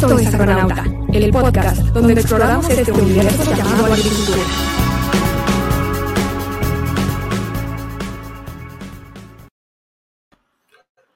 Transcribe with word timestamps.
Esto 0.00 0.18
es 0.18 0.34
Agronauta, 0.34 0.82
el 1.12 1.30
podcast 1.30 1.82
donde 1.88 2.14
exploramos 2.14 2.70
este 2.70 2.90
universo 2.90 3.54
llamado 3.54 3.92
agricultura. 3.92 4.42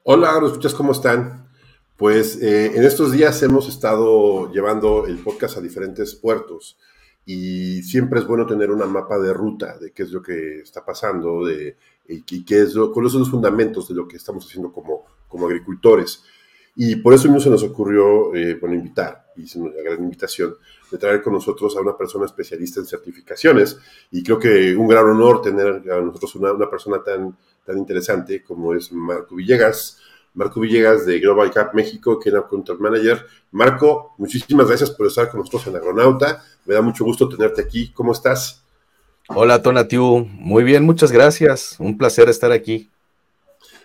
Hola, 0.03 0.33
agroescuchas, 0.33 0.75
¿cómo 0.75 0.93
están? 0.93 1.49
Pues 1.97 2.37
eh, 2.43 2.77
en 2.77 2.85
estos 2.85 3.13
días 3.13 3.43
hemos 3.43 3.71
estado 3.71 4.53
llevando 4.53 5.07
el 5.07 5.17
podcast 5.17 5.57
a 5.57 5.63
diferentes 5.63 6.15
puertos 6.15 6.77
y 7.25 7.83
siempre 7.85 8.21
es 8.21 8.27
bueno 8.27 8.47
tener 8.47 8.71
una 8.71 8.85
mapa 8.85 9.19
de 9.19 9.33
ruta 9.33 9.79
de 9.79 9.93
qué 9.93 10.03
es 10.03 10.11
lo 10.11 10.21
que 10.21 10.59
está 10.59 10.85
pasando 10.85 11.47
de, 11.47 11.79
y, 12.07 12.45
qué 12.45 12.61
es 12.61 12.75
lo, 12.75 12.93
cuáles 12.93 13.13
son 13.13 13.23
los 13.23 13.31
fundamentos 13.31 13.89
de 13.89 13.95
lo 13.95 14.07
que 14.07 14.19
estamos 14.19 14.45
haciendo 14.45 14.71
como, 14.71 15.07
como 15.27 15.47
agricultores. 15.47 16.23
Y 16.77 16.97
por 16.97 17.15
eso 17.15 17.29
mismo 17.29 17.41
se 17.41 17.51
nos 17.51 17.63
ocurrió, 17.63 18.35
eh, 18.35 18.59
invitar, 18.63 19.27
y 19.37 19.45
es 19.45 19.55
una 19.55 19.71
gran 19.83 20.03
invitación, 20.03 20.57
de 20.91 20.99
traer 20.99 21.23
con 21.23 21.33
nosotros 21.33 21.77
a 21.77 21.81
una 21.81 21.97
persona 21.97 22.27
especialista 22.27 22.81
en 22.81 22.87
certificaciones. 22.87 23.79
Y 24.11 24.23
creo 24.23 24.39
que 24.39 24.75
un 24.77 24.89
gran 24.89 25.05
honor 25.05 25.41
tener 25.41 25.83
a 25.91 26.01
nosotros 26.01 26.35
una, 26.37 26.53
una 26.53 26.69
persona 26.69 27.03
tan, 27.03 27.37
tan 27.65 27.79
interesante 27.79 28.43
como 28.43 28.75
es 28.75 28.93
Marco 28.93 29.37
Villegas. 29.37 29.99
Marco 30.35 30.61
Villegas 30.61 31.07
de 31.07 31.21
Global 31.21 31.53
Cap 31.53 31.75
México, 31.75 32.19
que 32.19 32.29
era 32.29 32.43
Content 32.43 32.81
Manager. 32.81 33.25
Marco, 33.53 34.15
muchísimas 34.19 34.67
gracias 34.67 34.91
por 34.91 35.07
estar 35.07 35.31
con 35.31 35.41
nosotros 35.41 35.69
en 35.69 35.77
Agronauta. 35.77 36.43
Me 36.65 36.75
da 36.75 36.83
mucho 36.83 37.05
gusto 37.05 37.29
tenerte 37.29 37.63
aquí. 37.63 37.93
¿Cómo 37.93 38.13
estás? 38.13 38.65
Hola, 39.29 39.63
Tonatiu. 39.63 40.27
Muy 40.29 40.65
bien, 40.65 40.85
muchas 40.85 41.13
gracias. 41.13 41.77
Un 41.79 41.97
placer 41.97 42.29
estar 42.29 42.51
aquí. 42.51 42.91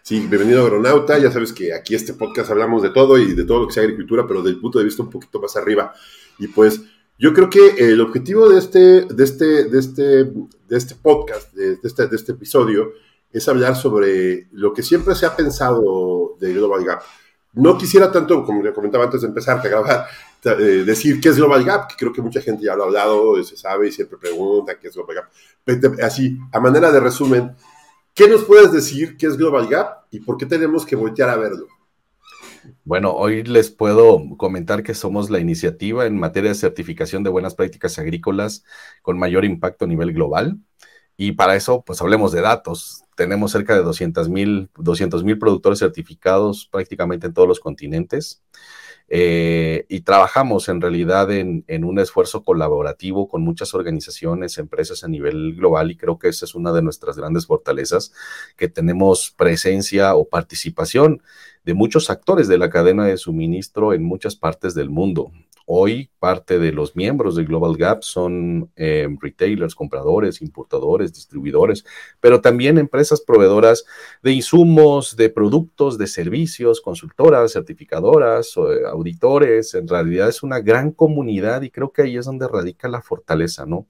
Sí, 0.09 0.22
bienvenido 0.22 0.63
a 0.63 0.66
Agronauta. 0.66 1.20
Ya 1.20 1.31
sabes 1.31 1.54
que 1.54 1.72
aquí 1.72 1.94
este 1.94 2.16
podcast 2.16 2.50
hablamos 2.50 2.81
de 2.81 2.90
todo 2.90 3.20
y 3.20 3.36
de 3.36 3.44
todo 3.44 3.59
lo 3.59 3.67
que 3.67 3.76
sea 3.76 3.84
agricultura, 3.84 4.26
pero 4.26 4.41
del 4.41 4.59
punto 4.59 4.80
de 4.80 4.86
vista 4.86 5.04
un 5.04 5.09
poquito 5.12 5.39
más 5.39 5.56
arriba. 5.56 5.94
Y 6.39 6.47
pues 6.47 6.81
yo 7.20 7.31
creo 7.31 7.47
que 7.47 7.75
el 7.78 8.02
objetivo 8.02 8.50
de 8.50 8.58
este, 8.58 8.80
de 9.06 9.23
este, 9.23 9.66
de 9.66 9.78
este, 9.78 10.02
de 10.02 10.78
este 10.78 10.95
podcast, 10.95 11.53
de, 11.53 11.78
este, 11.84 12.08
de 12.08 12.16
este 12.16 12.31
episodio, 12.31 12.94
es 13.31 13.47
hablar 13.47 13.75
sobre 13.75 14.47
lo 14.52 14.73
que 14.73 14.81
siempre 14.81 15.14
se 15.14 15.28
ha 15.28 15.36
pensado 15.36 16.36
de 16.39 16.53
Global 16.56 16.84
Gap. 16.84 17.03
No 17.53 17.78
quisiera 17.78 18.12
tanto, 18.12 18.44
como 18.44 18.64
le 18.64 18.73
comentaba 18.73 19.03
antes 19.03 19.22
de 19.22 19.28
empezar 19.28 19.59
a 19.59 19.62
grabar, 19.62 20.08
eh, 20.44 20.84
decir 20.88 21.22
qué 21.22 21.30
es 21.30 21.38
Global 21.38 21.64
Gap, 21.64 21.88
que 21.88 21.95
creo 21.95 22.12
que 22.12 22.23
mucha 22.23 22.41
gente 22.41 22.66
ya 22.66 22.75
lo 22.75 22.86
ha 22.86 22.88
hablado, 22.88 23.44
se 23.44 23.56
sabe 23.56 23.89
y 23.89 23.91
siempre 23.91 24.17
pregunta 24.17 24.80
qué 24.80 24.88
es 24.88 24.95
Global 24.95 25.17
Gap. 25.17 26.00
Así, 26.02 26.36
a 26.52 26.59
manera 26.59 26.91
de 26.91 27.00
resumen, 27.00 27.56
¿Qué 28.20 28.28
nos 28.28 28.44
puedes 28.44 28.73
decir 28.73 29.16
qué 29.16 29.28
es 29.28 29.38
Global 29.38 29.70
Gap 29.70 30.08
y 30.12 30.20
por 30.20 30.36
qué 30.36 30.45
tenemos 30.45 30.86
que 30.86 30.98
voltear 30.98 31.30
a 31.30 31.38
verlo? 31.38 31.67
Bueno, 32.84 33.14
hoy 33.14 33.44
les 33.44 33.72
puedo 33.72 34.22
comentar 34.36 34.84
que 34.84 34.94
somos 34.94 35.30
la 35.30 35.39
iniciativa 35.39 36.06
en 36.06 36.20
materia 36.20 36.50
de 36.50 36.56
certificación 36.56 37.23
de 37.23 37.30
buenas 37.30 37.56
prácticas 37.56 37.97
agrícolas 37.97 38.66
con 39.03 39.17
mayor 39.17 39.45
impacto 39.45 39.86
a 39.86 39.88
nivel 39.88 40.12
global. 40.12 40.58
Y 41.16 41.31
para 41.31 41.56
eso, 41.56 41.81
pues 41.86 42.02
hablemos 42.02 42.34
de 42.34 42.42
datos. 42.42 43.06
Tenemos 43.16 43.53
cerca 43.53 43.73
de 43.73 43.84
200 43.84 44.28
mil 44.28 45.40
productores 45.40 45.80
certificados 45.80 46.67
prácticamente 46.70 47.28
en 47.28 47.34
todos 47.34 47.47
los 47.47 47.62
continentes. 47.62 48.44
Eh, 49.12 49.86
y 49.90 50.02
trabajamos 50.02 50.70
en 50.70 50.82
realidad 50.82 51.32
en, 51.32 51.84
un 51.84 52.00
esfuerzo 52.00 52.44
colaborativo 52.44 53.28
con 53.28 53.42
muchas 53.42 53.74
organizaciones, 53.74 54.60
empresas 54.60 55.04
a 55.04 55.08
nivel 55.08 55.56
global 55.56 55.90
y 55.90 55.98
creo 55.98 56.20
que 56.20 56.28
esa 56.28 56.46
es 56.46 56.54
una 56.54 56.72
de 56.72 56.84
nuestras 56.84 57.18
grandes 57.18 57.48
fortalezas, 57.48 58.14
que 58.56 58.68
tenemos 58.68 59.34
presencia 59.36 60.16
o 60.16 60.26
participación 60.30 61.24
de 61.66 61.74
muchos 61.74 62.10
actores 62.10 62.48
de 62.48 62.60
la 62.60 62.70
cadena 62.70 63.06
de 63.06 63.18
suministro 63.18 63.94
en 63.94 64.04
muchas 64.04 64.36
partes 64.36 64.76
del 64.76 64.90
mundo. 64.90 65.32
Hoy 65.72 66.09
parte 66.17 66.58
de 66.58 66.72
los 66.72 66.95
miembros 66.95 67.36
de 67.36 67.45
Global 67.45 67.78
Gap 67.78 68.02
son 68.02 68.72
eh, 68.75 69.08
retailers, 69.22 69.75
compradores, 69.75 70.41
importadores, 70.41 71.13
distribuidores, 71.13 71.85
pero 72.19 72.41
también 72.41 72.80
empresas 72.80 73.22
proveedoras 73.22 73.85
de 74.24 74.31
insumos, 74.31 75.16
de 75.16 75.30
productos, 75.30 76.00
de 76.00 76.07
servicios, 76.07 76.81
consultoras, 76.81 77.53
certificadoras, 77.53 78.57
eh, 78.57 78.88
auditores. 78.88 79.75
En 79.75 79.88
realidad 79.88 80.30
es 80.30 80.41
una 80.41 80.59
gran 80.59 80.90
comunidad 80.90 81.62
y 81.62 81.69
creo 81.69 81.91
que 81.91 82.01
ahí 82.01 82.18
es 82.18 82.25
donde 82.25 82.47
radica 82.47 82.88
la 82.88 83.03
fortaleza, 83.03 83.68
¿no? 83.68 83.86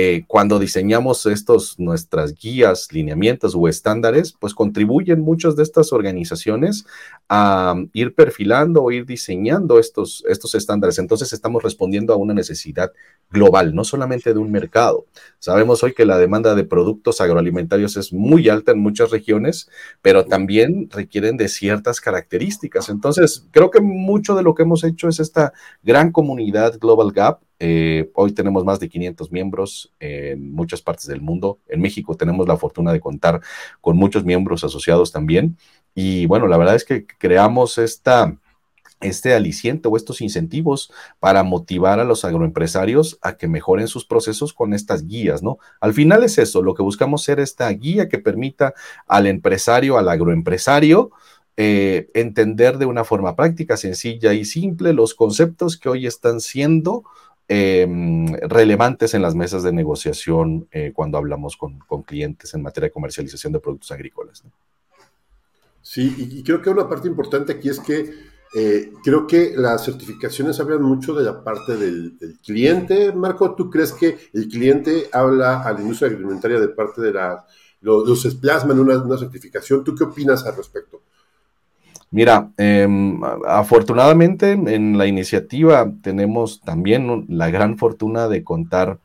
Eh, 0.00 0.22
cuando 0.28 0.60
diseñamos 0.60 1.26
estos, 1.26 1.76
nuestras 1.80 2.32
guías, 2.32 2.92
lineamientos 2.92 3.56
o 3.56 3.66
estándares, 3.66 4.32
pues 4.32 4.54
contribuyen 4.54 5.20
muchas 5.20 5.56
de 5.56 5.64
estas 5.64 5.92
organizaciones 5.92 6.86
a 7.28 7.74
ir 7.92 8.14
perfilando 8.14 8.84
o 8.84 8.92
ir 8.92 9.06
diseñando 9.06 9.80
estos, 9.80 10.22
estos 10.28 10.54
estándares. 10.54 11.00
Entonces 11.00 11.32
estamos 11.32 11.64
respondiendo 11.64 12.12
a 12.12 12.16
una 12.16 12.32
necesidad 12.32 12.92
global, 13.28 13.74
no 13.74 13.82
solamente 13.82 14.32
de 14.32 14.38
un 14.38 14.52
mercado. 14.52 15.04
Sabemos 15.40 15.82
hoy 15.82 15.94
que 15.94 16.04
la 16.04 16.16
demanda 16.16 16.54
de 16.54 16.62
productos 16.62 17.20
agroalimentarios 17.20 17.96
es 17.96 18.12
muy 18.12 18.48
alta 18.48 18.70
en 18.70 18.78
muchas 18.78 19.10
regiones, 19.10 19.68
pero 20.00 20.26
también 20.26 20.88
requieren 20.92 21.36
de 21.36 21.48
ciertas 21.48 22.00
características. 22.00 22.88
Entonces, 22.88 23.48
creo 23.50 23.72
que 23.72 23.80
mucho 23.80 24.36
de 24.36 24.44
lo 24.44 24.54
que 24.54 24.62
hemos 24.62 24.84
hecho 24.84 25.08
es 25.08 25.18
esta 25.18 25.52
gran 25.82 26.12
comunidad 26.12 26.78
Global 26.78 27.10
Gap 27.10 27.40
eh, 27.60 28.10
hoy 28.14 28.32
tenemos 28.32 28.64
más 28.64 28.78
de 28.80 28.88
500 28.88 29.32
miembros 29.32 29.92
en 29.98 30.52
muchas 30.52 30.82
partes 30.82 31.06
del 31.06 31.20
mundo. 31.20 31.58
En 31.68 31.80
México 31.80 32.16
tenemos 32.16 32.46
la 32.46 32.56
fortuna 32.56 32.92
de 32.92 33.00
contar 33.00 33.40
con 33.80 33.96
muchos 33.96 34.24
miembros 34.24 34.64
asociados 34.64 35.12
también. 35.12 35.56
Y 35.94 36.26
bueno, 36.26 36.46
la 36.46 36.56
verdad 36.56 36.76
es 36.76 36.84
que 36.84 37.06
creamos 37.06 37.78
este 37.78 39.34
aliciente 39.34 39.88
o 39.88 39.96
estos 39.96 40.20
incentivos 40.20 40.92
para 41.18 41.42
motivar 41.42 41.98
a 41.98 42.04
los 42.04 42.24
agroempresarios 42.24 43.18
a 43.22 43.36
que 43.36 43.48
mejoren 43.48 43.88
sus 43.88 44.04
procesos 44.04 44.52
con 44.52 44.74
estas 44.74 45.06
guías, 45.06 45.42
¿no? 45.42 45.58
Al 45.80 45.94
final 45.94 46.22
es 46.24 46.38
eso, 46.38 46.62
lo 46.62 46.74
que 46.74 46.82
buscamos 46.82 47.24
ser 47.24 47.40
esta 47.40 47.68
guía 47.70 48.08
que 48.08 48.18
permita 48.18 48.74
al 49.06 49.26
empresario, 49.26 49.98
al 49.98 50.08
agroempresario, 50.08 51.10
eh, 51.56 52.08
entender 52.14 52.78
de 52.78 52.86
una 52.86 53.02
forma 53.02 53.34
práctica, 53.34 53.76
sencilla 53.76 54.32
y 54.32 54.44
simple 54.44 54.92
los 54.92 55.16
conceptos 55.16 55.76
que 55.76 55.88
hoy 55.88 56.06
están 56.06 56.40
siendo 56.40 57.02
Em, 57.50 58.26
relevantes 58.42 59.14
en 59.14 59.22
las 59.22 59.34
mesas 59.34 59.62
de 59.62 59.72
negociación 59.72 60.68
eh, 60.70 60.92
cuando 60.94 61.16
hablamos 61.16 61.56
con, 61.56 61.78
clientes 62.04 62.52
en 62.52 62.60
materia 62.60 62.88
de 62.88 62.92
comercialización 62.92 63.54
de 63.54 63.58
productos 63.58 63.90
agrícolas. 63.90 64.44
Sí, 65.80 66.14
y, 66.18 66.42
creo 66.42 66.60
que 66.60 66.68
una 66.68 66.86
parte 66.86 67.08
importante 67.08 67.54
aquí 67.54 67.70
es 67.70 67.80
que 67.80 68.12
eh, 68.54 68.92
creo 69.02 69.26
que 69.26 69.54
las 69.56 69.82
certificaciones 69.82 70.60
hablan 70.60 70.82
mucho 70.82 71.14
de 71.14 71.24
la 71.24 71.42
parte 71.42 71.78
del, 71.78 72.18
cliente. 72.44 73.12
Marco, 73.12 73.54
¿tú 73.54 73.70
crees 73.70 73.94
que 73.94 74.18
el 74.34 74.48
cliente 74.48 75.08
habla 75.10 75.62
a 75.62 75.72
la 75.72 75.80
industria 75.80 76.08
agroalimentaria 76.08 76.60
de 76.60 76.68
parte 76.68 77.00
de 77.00 77.14
la, 77.14 77.46
los, 77.80 78.34
plasma 78.34 78.74
en 78.74 78.80
una 78.80 79.16
certificación? 79.16 79.82
¿Tú 79.82 79.94
qué 79.94 80.04
opinas 80.04 80.44
al 80.44 80.54
respecto? 80.54 81.00
Mira, 82.10 82.50
em, 82.56 83.20
afortunadamente 83.46 84.52
en 84.52 84.96
la 84.96 85.06
iniciativa 85.06 85.92
tenemos 86.02 86.60
también 86.62 87.26
la 87.28 87.50
gran 87.50 87.76
fortuna 87.76 88.28
de 88.28 88.42
contar 88.42 88.98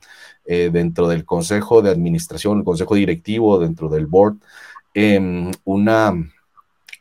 eh, 0.46 0.70
dentro 0.72 1.08
del 1.08 1.26
consejo 1.26 1.82
de 1.82 1.90
administración, 1.90 2.60
el 2.60 2.64
consejo 2.66 2.96
directivo, 2.96 3.60
dentro 3.60 3.90
del 3.90 4.08
board, 4.08 4.38
em, 4.94 5.52
una, 5.66 6.14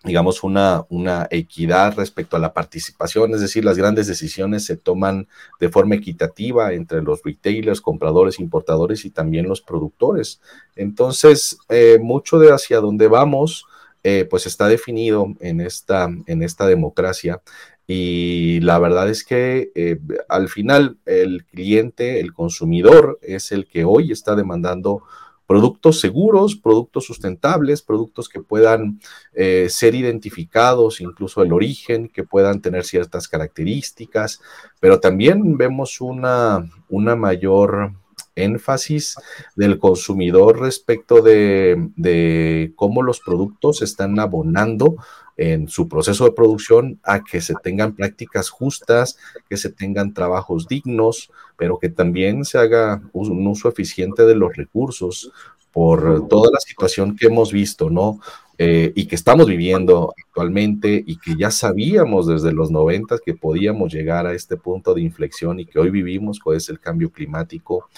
digamos, 0.05 0.43
una, 0.45 0.85
una 0.91 1.27
equidad 1.31 1.95
respecto 1.97 2.37
a 2.37 2.41
la 2.41 2.53
participación, 2.53 3.35
es 3.35 3.41
decir, 3.41 3.65
las 3.65 3.77
grandes 3.79 4.07
decisiones 4.07 4.65
se 4.65 4.77
toman 4.77 5.29
de 5.61 5.69
forma 5.69 5.95
equitativa 5.97 6.73
entre 6.73 7.03
los 7.03 7.23
retailers, 7.25 7.81
compradores, 7.81 8.41
importadores 8.41 9.05
y 9.05 9.11
también 9.11 9.49
los 9.49 9.61
productores. 9.61 10.41
Entonces, 10.77 11.59
eh, 11.69 11.99
mucho 12.01 12.39
de 12.39 12.53
hacia 12.53 12.81
dónde 12.81 13.09
vamos 13.09 13.67
eh, 14.05 14.27
pues 14.29 14.47
está 14.47 14.69
definido 14.69 15.29
en 15.41 15.61
esta, 15.61 16.09
en 16.27 16.43
esta 16.43 16.67
democracia. 16.67 17.41
Y 17.87 18.61
la 18.61 18.79
verdad 18.79 19.09
es 19.09 19.25
que 19.25 19.71
eh, 19.75 19.99
al 20.29 20.49
final 20.49 20.99
el 21.07 21.45
cliente, 21.45 22.21
el 22.21 22.33
consumidor, 22.33 23.19
es 23.23 23.53
el 23.53 23.67
que 23.67 23.85
hoy 23.85 24.13
está 24.13 24.35
demandando 24.35 25.03
productos 25.47 26.01
seguros, 26.01 26.57
productos 26.57 27.05
sustentables, 27.05 27.83
productos 27.83 28.29
que 28.29 28.41
puedan 28.41 29.01
eh, 29.35 29.67
ser 29.69 29.95
identificados, 29.95 31.01
incluso 31.01 31.43
el 31.43 31.53
origen, 31.53 32.09
que 32.09 32.25
puedan 32.25 32.63
tener 32.63 32.85
ciertas 32.85 33.29
características, 33.29 34.41
pero 34.81 34.99
también 34.99 35.59
vemos 35.59 36.01
una, 36.01 36.71
una 36.89 37.17
mayor 37.17 37.93
énfasis 38.35 39.17
del 39.57 39.79
consumidor 39.79 40.61
respecto 40.61 41.23
de, 41.23 42.73
cómo 42.77 43.03
los 43.03 43.21
productos 43.21 43.83
están 43.83 44.19
abonando 44.19 44.97
en 45.37 45.69
su 45.69 45.89
proceso 45.89 46.25
de 46.25 46.33
producción 46.33 47.01
a 47.03 47.25
que 47.25 47.41
se 47.41 47.55
tengan 47.63 47.95
prácticas 47.95 48.51
justas, 48.51 49.17
que 49.49 49.57
se 49.57 49.71
tengan 49.71 50.15
trabajos 50.15 50.69
dignos, 50.69 51.31
pero 51.57 51.79
que 51.79 51.89
también 51.89 52.45
se 52.45 52.59
haga 52.59 53.03
un 53.13 53.47
uso 53.47 53.69
eficiente 53.69 54.25
de 54.25 54.35
los 54.35 54.55
recursos 54.55 55.33
por 55.73 56.29
toda 56.29 56.51
la 56.53 56.61
situación 56.61 57.17
que 57.17 57.27
hemos 57.27 57.51
visto, 57.51 57.89
¿no? 57.89 58.21
Eh, 58.65 58.93
y 58.95 59.07
que 59.07 59.17
estamos 59.17 59.49
viviendo 59.49 60.15
actualmente 60.17 61.03
y 61.05 61.17
que 61.17 61.35
ya 61.37 61.51
sabíamos 61.51 62.29
desde 62.29 62.53
los 62.53 62.71
90 62.71 63.17
que 63.19 63.35
podíamos 63.35 63.93
llegar 63.93 64.25
a 64.25 64.35
este 64.35 64.57
punto 64.57 64.95
de 64.95 65.01
inflexión 65.03 65.59
y 65.59 65.67
que 65.67 65.81
hoy 65.81 65.91
vivimos, 65.91 66.39
pues 66.45 66.63
es 66.63 66.69
el 66.69 66.79
cambio 66.79 67.11
climático 67.11 67.89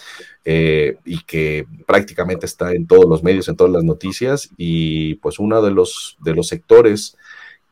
eh, 0.42 0.96
y 1.04 1.22
que 1.24 1.66
prácticamente 1.84 2.46
está 2.46 2.72
en 2.72 2.86
todos 2.86 3.04
los 3.04 3.22
medios, 3.22 3.46
en 3.48 3.56
todas 3.56 3.74
las 3.74 3.84
noticias 3.84 4.48
y 4.56 5.16
pues 5.16 5.38
uno 5.38 5.60
de 5.60 5.70
los, 5.70 6.16
de 6.24 6.34
los 6.34 6.48
sectores 6.48 7.18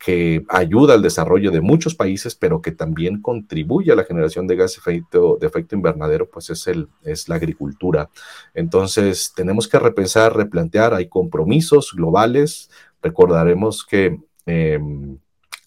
que 0.05 0.45
ayuda 0.49 0.95
al 0.95 1.03
desarrollo 1.03 1.53
de 1.53 1.61
muchos 1.61 1.95
países, 1.95 2.35
pero 2.35 2.61
que 2.61 2.73
también 2.73 3.23
contribuye 3.23 3.93
a 3.93 3.95
la 3.95 4.03
generación 4.03 4.49
de 4.49 4.57
gas 4.57 4.77
efecto, 4.77 5.39
de 5.41 5.47
efecto 5.47 5.77
invernadero, 5.77 6.29
pues 6.29 6.51
es, 6.51 6.67
el, 6.67 6.89
es 7.05 7.29
la 7.29 7.37
agricultura. 7.37 8.11
Entonces, 8.53 9.33
tenemos 9.37 9.69
que 9.69 9.79
repensar, 9.79 10.37
replantear, 10.37 10.93
hay 10.93 11.09
compromisos 11.09 11.93
globales. 11.95 12.69
Recordaremos 13.01 13.87
que... 13.87 14.19
Em, 14.45 15.19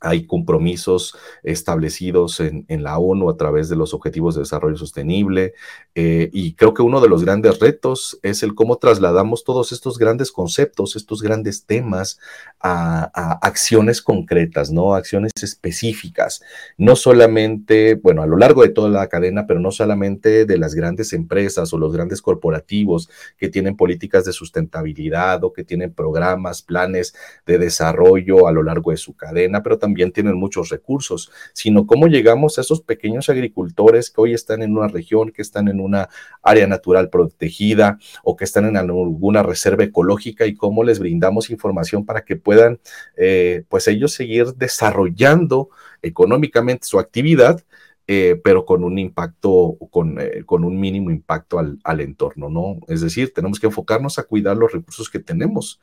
hay 0.05 0.25
compromisos 0.25 1.17
establecidos 1.43 2.39
en, 2.39 2.65
la 2.83 2.99
ONU 2.99 3.29
a 3.29 3.37
través 3.37 3.69
de 3.69 3.75
los 3.75 3.93
Objetivos 3.93 4.35
de 4.35 4.41
Desarrollo 4.41 4.77
Sostenible 4.77 5.53
eh, 5.95 6.29
y 6.31 6.53
creo 6.53 6.73
que 6.73 6.83
uno 6.83 7.01
de 7.01 7.09
los 7.09 7.23
grandes 7.23 7.59
retos 7.59 8.19
es 8.21 8.43
el 8.43 8.53
cómo 8.53 8.77
trasladamos 8.77 9.43
todos 9.43 9.71
estos 9.71 9.97
grandes 9.97 10.31
conceptos, 10.31 10.95
estos 10.95 11.21
grandes 11.21 11.65
temas 11.65 12.19
a, 12.59 13.39
acciones 13.41 14.01
concretas, 14.01 14.71
¿no? 14.71 14.93
Acciones 14.93 15.31
específicas, 15.41 16.41
no 16.77 16.95
solamente, 16.95 17.95
bueno, 17.95 18.21
a 18.21 18.27
lo 18.27 18.37
largo 18.37 18.61
de 18.61 18.69
toda 18.69 18.89
la 18.89 19.07
cadena, 19.07 19.47
pero 19.47 19.59
no 19.59 19.71
solamente 19.71 20.45
de 20.45 20.57
las 20.57 20.75
grandes 20.75 21.13
empresas 21.13 21.73
o 21.73 21.77
los 21.77 21.93
grandes 21.93 22.21
corporativos 22.21 23.09
que 23.37 23.49
tienen 23.49 23.75
políticas 23.75 24.25
de 24.25 24.33
sustentabilidad 24.33 25.43
o 25.43 25.53
que 25.53 25.63
tienen 25.63 25.93
programas, 25.93 26.61
planes 26.61 27.15
de 27.45 27.57
desarrollo 27.57 28.47
a 28.47 28.51
lo 28.51 28.61
largo 28.61 28.91
de 28.91 28.97
su 28.97 29.15
cadena, 29.15 29.63
pero 29.63 29.79
también 29.79 29.94
también 29.95 30.11
tienen 30.11 30.35
muchos 30.35 30.67
recursos, 30.67 31.31
sino 31.53 31.87
cómo 31.87 32.07
llegamos 32.07 32.57
a 32.57 32.61
esos 32.61 32.81
pequeños 32.81 33.29
agricultores 33.29 34.09
que 34.09 34.19
hoy 34.19 34.33
están 34.33 34.61
en 34.61 34.75
una 34.75 34.89
región, 34.89 35.31
que 35.31 35.41
están 35.41 35.69
en 35.69 35.79
una 35.79 36.09
área 36.43 36.67
natural 36.67 37.09
protegida 37.09 37.97
o 38.21 38.35
que 38.35 38.43
están 38.43 38.65
en 38.65 38.75
alguna 38.75 39.41
reserva 39.41 39.85
ecológica 39.85 40.45
y 40.45 40.53
cómo 40.53 40.83
les 40.83 40.99
brindamos 40.99 41.49
información 41.49 42.05
para 42.05 42.25
que 42.25 42.35
puedan, 42.35 42.81
eh, 43.15 43.63
pues 43.69 43.87
ellos 43.87 44.11
seguir 44.11 44.47
desarrollando 44.55 45.69
económicamente 46.01 46.85
su 46.85 46.99
actividad 46.99 47.63
eh, 48.07 48.39
pero 48.43 48.65
con 48.65 48.83
un 48.83 48.99
impacto, 48.99 49.77
con, 49.89 50.19
eh, 50.19 50.43
con 50.45 50.63
un 50.63 50.79
mínimo 50.79 51.09
impacto 51.09 51.57
al, 51.57 51.79
al, 51.83 52.01
entorno, 52.01 52.51
¿no? 52.51 52.77
Es 52.87 53.01
decir, 53.01 53.33
tenemos 53.33 53.59
que 53.59 53.65
enfocarnos 53.65 54.19
a 54.19 54.23
cuidar 54.23 54.55
los 54.57 54.71
recursos 54.71 55.09
que 55.09 55.17
tenemos. 55.17 55.79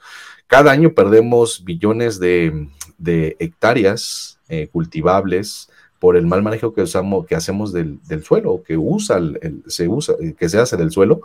Cada 0.47 0.71
año 0.71 0.95
perdemos 0.95 1.65
billones 1.65 2.21
de, 2.21 2.69
de 2.97 3.37
hectáreas 3.41 4.39
eh, 4.49 4.69
cultivables 4.69 5.69
por 5.99 6.17
el 6.17 6.27
mal 6.27 6.45
manejo 6.45 6.73
que 6.73 6.83
usamos, 6.83 7.27
que 7.27 7.35
hacemos 7.35 7.73
del, 7.73 8.01
del 8.07 8.23
suelo, 8.23 8.63
que 8.65 8.77
usa, 8.77 9.17
el, 9.17 9.65
se 9.67 9.89
usa, 9.89 10.15
que 10.39 10.49
se 10.49 10.59
hace 10.59 10.77
del 10.77 10.93
suelo. 10.93 11.23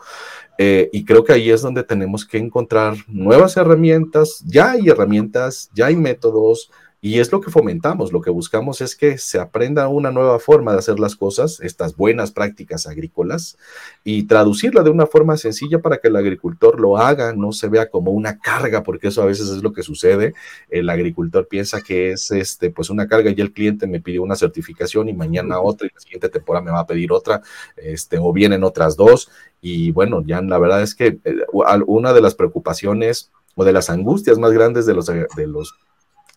y 0.60 1.06
creo 1.06 1.24
que 1.24 1.34
ahí 1.34 1.50
es 1.52 1.62
donde 1.62 1.84
tenemos 1.84 2.26
que 2.26 2.38
encontrar 2.40 2.96
nuevas 3.08 3.56
herramientas. 3.58 4.44
Ya 4.46 4.72
hay 4.72 4.90
herramientas, 4.90 5.70
ya 5.74 5.88
hay 5.88 5.96
métodos, 5.96 6.72
y 7.00 7.20
es 7.20 7.32
lo 7.32 7.42
que 7.42 7.52
fomentamos, 7.52 8.12
lo 8.12 8.22
que 8.22 8.32
buscamos 8.32 8.82
es 8.82 8.96
que 8.96 9.20
se 9.20 9.40
aprenda 9.40 9.88
una 9.88 10.12
nueva 10.12 10.40
forma 10.40 10.72
de 10.72 10.80
hacer 10.80 11.00
las 11.00 11.16
cosas, 11.16 11.60
estas 11.60 11.96
buenas 11.96 12.32
prácticas 12.32 12.88
agrícolas, 12.88 13.58
y 14.04 14.24
traducirla 14.24 14.82
de 14.82 14.90
una 14.90 15.06
forma 15.06 15.38
sencilla 15.38 15.80
para 15.80 15.98
que 15.98 16.08
el 16.08 16.16
agricultor 16.16 16.80
lo 16.80 16.98
haga, 16.98 17.34
no 17.34 17.52
se 17.52 17.70
vea 17.70 17.90
como 17.92 18.12
una 18.12 18.40
carga, 18.40 18.82
porque 18.82 19.10
eso 19.10 19.22
a 19.22 19.26
veces 19.26 19.50
es 19.50 19.62
lo 19.62 19.74
que 19.74 19.84
sucede. 19.84 20.34
El 20.70 20.90
agricultor 20.90 21.48
piensa 21.48 21.82
que 21.82 22.12
es 22.12 22.32
este, 22.32 22.72
pues 22.72 22.90
una 22.90 23.08
carga 23.08 23.30
y 23.30 23.42
el 23.42 23.54
cliente 23.54 23.86
me 23.86 24.02
pidió 24.02 24.24
una 24.24 24.36
certificación 24.36 25.08
y 25.08 25.14
mañana 25.14 25.60
otra 25.60 25.88
y 25.88 25.92
la 25.94 26.00
siguiente 26.00 26.30
temporada 26.30 26.66
me 26.66 26.72
va 26.72 26.80
a 26.80 26.88
pedir 26.88 27.12
otra, 27.12 27.42
este, 27.76 28.18
o 28.20 28.34
vienen 28.34 28.64
otras 28.64 28.96
dos. 28.98 29.30
Y 29.62 29.92
bueno, 29.92 30.24
ya 30.26 30.42
la 30.42 30.58
verdad 30.58 30.82
es 30.82 30.96
que 30.96 31.20
eh, 31.24 31.36
una 31.52 32.14
de 32.14 32.22
las 32.22 32.34
preocupaciones 32.34 33.32
o 33.56 33.64
de 33.64 33.74
las 33.74 33.90
angustias 33.90 34.40
más 34.40 34.52
grandes 34.52 34.86
de 34.86 34.94
los, 34.96 35.06
de 35.06 35.48
los 35.48 35.76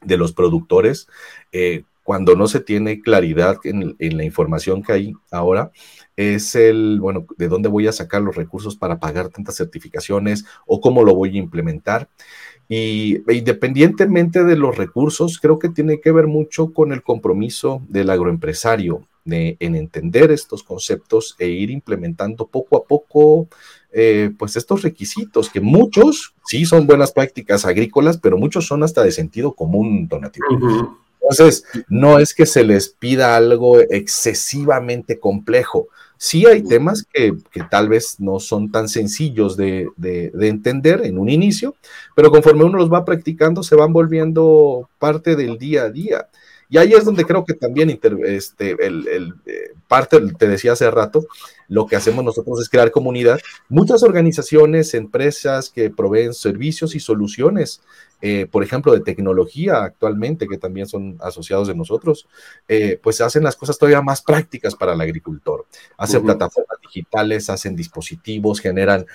de 0.02 0.16
los 0.16 0.32
productores, 0.32 1.08
eh, 1.52 1.84
cuando 2.02 2.34
no 2.34 2.48
se 2.48 2.60
tiene 2.60 3.02
claridad 3.02 3.58
en, 3.62 3.96
la 3.98 4.24
información 4.24 4.82
que 4.82 4.92
hay 4.92 5.12
ahora, 5.30 5.70
es 6.16 6.54
el, 6.56 6.98
bueno, 7.00 7.26
de 7.36 7.48
dónde 7.48 7.68
voy 7.68 7.86
a 7.86 7.92
sacar 7.92 8.22
los 8.22 8.34
recursos 8.34 8.74
para 8.74 8.98
pagar 8.98 9.28
tantas 9.28 9.56
certificaciones 9.56 10.44
o 10.66 10.80
cómo 10.80 11.04
lo 11.04 11.14
voy 11.14 11.36
a 11.36 11.40
implementar. 11.40 12.08
Y 12.68 13.22
e 13.28 13.34
independientemente 13.34 14.44
de 14.44 14.56
los 14.56 14.76
recursos, 14.76 15.38
creo 15.38 15.58
que 15.58 15.68
tiene 15.68 16.00
que 16.00 16.12
ver 16.12 16.26
mucho 16.26 16.72
con 16.72 16.92
el 16.92 17.02
compromiso 17.02 17.82
del 17.88 18.10
agroempresario 18.10 19.06
de, 19.24 19.56
en 19.60 19.76
entender 19.76 20.30
estos 20.30 20.62
conceptos 20.62 21.36
e 21.38 21.48
ir 21.48 21.70
implementando 21.70 22.46
poco 22.46 22.76
a 22.76 22.84
poco 22.84 23.48
eh, 23.92 24.30
pues 24.38 24.56
estos 24.56 24.82
requisitos, 24.82 25.50
que 25.50 25.60
muchos 25.60 26.34
sí 26.44 26.64
son 26.64 26.86
buenas 26.86 27.12
prácticas 27.12 27.64
agrícolas, 27.64 28.18
pero 28.18 28.38
muchos 28.38 28.66
son 28.66 28.82
hasta 28.82 29.02
de 29.02 29.12
sentido 29.12 29.52
común 29.52 30.06
donativo. 30.08 30.46
Entonces, 31.20 31.64
no 31.88 32.18
es 32.18 32.34
que 32.34 32.46
se 32.46 32.64
les 32.64 32.88
pida 32.88 33.36
algo 33.36 33.78
excesivamente 33.80 35.18
complejo. 35.18 35.88
Sí 36.16 36.44
hay 36.46 36.62
temas 36.62 37.06
que, 37.12 37.34
tal 37.70 37.88
vez 37.88 38.16
no 38.18 38.40
son 38.40 38.70
tan 38.70 38.88
sencillos 38.88 39.56
de, 39.56 39.88
de, 39.96 40.30
entender 40.48 41.02
en 41.04 41.18
un 41.18 41.28
inicio, 41.28 41.74
pero 42.14 42.30
conforme 42.30 42.64
uno 42.64 42.78
los 42.78 42.92
va 42.92 43.04
practicando, 43.04 43.62
se 43.62 43.74
van 43.74 43.92
volviendo 43.92 44.88
parte 44.98 45.34
del 45.34 45.56
día 45.56 45.84
a 45.84 45.90
día. 45.90 46.28
Y 46.70 46.78
ahí 46.78 46.92
es 46.92 47.04
donde 47.04 47.24
creo 47.24 47.44
que 47.44 47.54
también 47.54 47.90
este, 48.24 48.76
el, 48.80 49.34
eh, 49.44 49.72
parte, 49.88 50.20
te 50.38 50.46
decía 50.46 50.72
hace 50.72 50.88
rato, 50.88 51.26
lo 51.66 51.86
que 51.86 51.96
hacemos 51.96 52.24
nosotros 52.24 52.60
es 52.60 52.68
crear 52.68 52.92
comunidad. 52.92 53.40
Muchas 53.68 54.04
organizaciones, 54.04 54.94
empresas 54.94 55.68
que 55.68 55.90
proveen 55.90 56.32
servicios 56.32 56.94
y 56.94 57.00
soluciones, 57.00 57.82
eh, 58.20 58.46
por 58.50 58.62
ejemplo, 58.62 58.92
de 58.92 59.00
tecnología 59.00 59.84
actualmente, 59.84 60.46
que 60.46 60.58
también 60.58 60.86
son 60.86 61.16
asociados 61.20 61.68
de 61.68 61.74
nosotros, 61.74 62.26
eh, 62.68 62.98
pues 63.02 63.20
hacen 63.20 63.44
las 63.44 63.56
cosas 63.56 63.78
todavía 63.78 64.02
más 64.02 64.22
prácticas 64.22 64.74
para 64.74 64.94
el 64.94 65.00
agricultor. 65.00 65.66
Hacen 65.96 66.22
plataformas 66.22 66.78
digitales, 66.82 67.50
hacen 67.50 67.76
dispositivos, 67.76 68.60
generan 68.60 69.06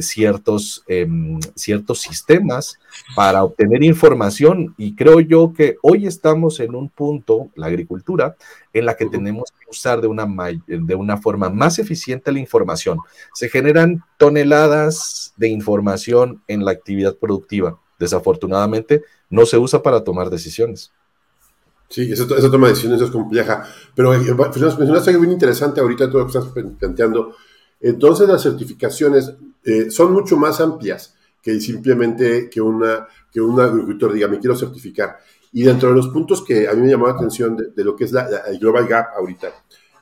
ciertos, 0.00 0.84
em, 0.86 1.38
ciertos 1.54 2.00
sistemas 2.00 2.78
para 3.14 3.44
obtener 3.44 3.82
información 3.84 4.74
y 4.76 4.94
creo 4.94 5.20
yo 5.20 5.52
que 5.52 5.76
hoy 5.82 6.06
estamos 6.06 6.60
en 6.60 6.74
un 6.74 6.88
punto, 6.88 7.50
la 7.54 7.66
agricultura, 7.66 8.36
en 8.72 8.86
la 8.86 8.96
que 8.96 9.06
tenemos 9.06 9.50
que 9.50 9.70
usar 9.70 10.00
de 10.00 10.06
una, 10.06 10.26
de 10.66 10.94
una 10.94 11.16
forma 11.16 11.50
más 11.50 11.78
eficiente 11.78 12.32
la 12.32 12.38
información. 12.38 12.98
Se 13.34 13.48
generan 13.48 14.04
toneladas 14.18 15.34
de 15.36 15.48
información 15.48 16.42
en 16.48 16.64
la 16.64 16.70
actividad 16.70 17.16
productiva. 17.16 17.80
Desafortunadamente, 17.98 19.02
no 19.28 19.46
se 19.46 19.58
usa 19.58 19.82
para 19.82 20.02
tomar 20.04 20.30
decisiones. 20.30 20.92
Sí, 21.88 22.12
esa, 22.12 22.26
toma 22.26 22.68
de 22.68 22.74
decisiones 22.74 23.02
es 23.02 23.10
compleja. 23.10 23.64
Pero 23.94 24.14
eh, 24.14 24.18
mencionaste 24.20 25.10
algo 25.10 25.22
bien 25.22 25.32
interesante 25.32 25.80
ahorita, 25.80 26.08
todo 26.08 26.20
lo 26.20 26.26
que 26.26 26.38
estás 26.38 26.52
planteando. 26.78 27.34
Entonces, 27.80 28.28
las 28.28 28.42
certificaciones 28.42 29.32
eh, 29.64 29.90
son 29.90 30.12
mucho 30.12 30.36
más 30.36 30.60
amplias 30.60 31.14
que 31.42 31.58
simplemente 31.60 32.48
que, 32.50 32.60
una, 32.60 33.08
que 33.32 33.40
un 33.40 33.58
agricultor 33.60 34.12
diga, 34.12 34.28
me 34.28 34.38
quiero 34.38 34.56
certificar. 34.56 35.18
Y 35.52 35.62
dentro 35.62 35.88
de 35.90 35.96
los 35.96 36.08
puntos 36.08 36.44
que 36.44 36.68
a 36.68 36.74
mí 36.74 36.82
me 36.82 36.90
llamó 36.90 37.06
la 37.06 37.14
atención 37.14 37.56
de, 37.56 37.84
lo 37.84 37.96
que 37.96 38.04
es 38.04 38.12
la, 38.12 38.26
el 38.46 38.58
Global 38.58 38.86
Gap 38.86 39.08
ahorita, 39.16 39.52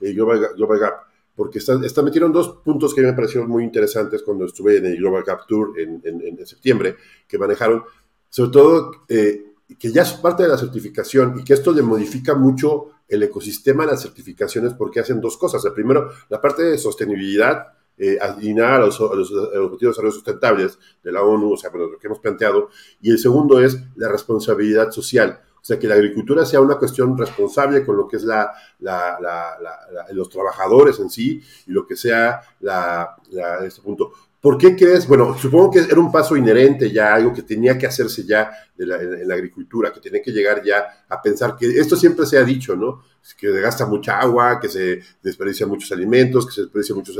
el 0.01 0.15
Global, 0.15 0.51
Global 0.57 0.79
Gap, 0.79 0.95
porque 1.35 1.59
están, 1.59 1.81
metieron 2.05 2.33
dos 2.33 2.61
puntos 2.65 2.95
que 2.95 3.01
a 3.01 3.05
mí 3.05 3.11
me 3.11 3.17
parecieron 3.17 3.49
muy 3.49 3.65
interesantes 3.65 4.23
cuando 4.23 4.45
estuve 4.45 4.79
en 4.79 4.87
el 4.87 4.97
Global 4.97 5.23
Gap 5.25 5.47
Tour 5.47 5.79
en, 5.79 6.03
en, 6.05 6.47
septiembre, 6.47 6.97
que 7.27 7.39
manejaron, 7.39 7.85
sobre 8.29 8.51
todo 8.51 8.91
eh, 9.09 9.53
que 9.79 9.93
ya 9.93 10.03
es 10.03 10.15
parte 10.15 10.43
de 10.43 10.49
la 10.49 10.59
certificación 10.59 11.39
y 11.39 11.45
que 11.45 11.55
esto 11.55 11.73
le 11.73 11.83
modifica 11.83 12.35
mucho 12.35 12.91
el 13.07 13.23
ecosistema 13.23 13.85
de 13.85 13.93
las 13.93 14.03
certificaciones 14.03 14.75
porque 14.75 15.01
hacen 15.01 15.21
dos 15.21 15.37
cosas. 15.37 15.65
El 15.65 15.73
primero, 15.73 16.11
la 16.29 16.41
parte 16.41 16.63
de 16.63 16.77
sostenibilidad, 16.79 17.69
eh, 17.99 18.19
a 18.21 18.79
los, 18.79 19.01
Objetivos 19.01 19.81
de 19.81 19.87
Desarrollo 19.87 20.13
Sustentables 20.13 20.79
de 21.03 21.13
la 21.13 21.23
ONU, 21.23 21.53
o 21.53 21.57
sea, 21.57 21.71
lo 21.73 21.99
que 21.99 22.07
hemos 22.07 22.21
planteado. 22.21 22.71
Y 23.01 23.11
el 23.11 23.19
segundo 23.19 23.61
es 23.61 23.79
la 23.97 24.09
responsabilidad 24.09 24.91
social. 24.91 25.41
O 25.61 25.65
sea, 25.69 25.79
que 25.79 25.89
la 25.89 25.97
agricultura 25.97 26.47
sea 26.47 26.61
una 26.61 26.77
cuestión 26.77 27.19
responsable 27.19 27.85
con 27.85 27.97
lo 27.97 28.09
que 28.09 28.17
es 28.17 28.25
la, 28.25 28.53
los 30.13 30.31
trabajadores 30.31 30.99
en 31.01 31.11
sí 31.11 31.43
y 31.67 31.73
lo 31.73 31.87
que 31.87 31.97
sea 31.97 32.41
la, 32.61 33.17
este 33.65 33.83
punto. 33.83 34.13
¿Por 34.41 34.57
qué 34.57 34.77
crees? 34.77 35.07
Bueno, 35.09 35.37
supongo 35.37 35.73
que 35.73 35.81
era 35.81 35.99
un 35.99 36.13
paso 36.13 36.37
inherente 36.37 36.91
ya, 36.93 37.13
algo 37.13 37.35
que 37.35 37.43
tenía 37.43 37.77
que 37.77 37.87
hacerse 37.87 38.25
ya 38.25 38.51
en, 38.79 39.29
la 39.29 39.35
agricultura, 39.35 39.93
que 39.93 40.01
tenía 40.01 40.23
que 40.23 40.31
llegar 40.31 40.63
ya 40.65 41.05
a 41.09 41.21
pensar 41.21 41.57
que 41.57 41.67
esto 41.67 41.97
siempre 41.97 42.25
se 42.25 42.39
ha 42.39 42.45
dicho, 42.45 42.77
¿no? 42.77 43.03
Que 43.37 43.53
se 43.53 43.61
gasta 43.61 43.85
mucha 43.85 44.21
agua, 44.21 44.61
que 44.61 44.69
se 44.69 45.01
desperdicia 45.21 45.67
muchos 45.67 45.91
alimentos, 45.91 46.47
que 46.47 46.53
se 46.53 46.61
desperdicia 46.63 46.95
muchos 46.95 47.19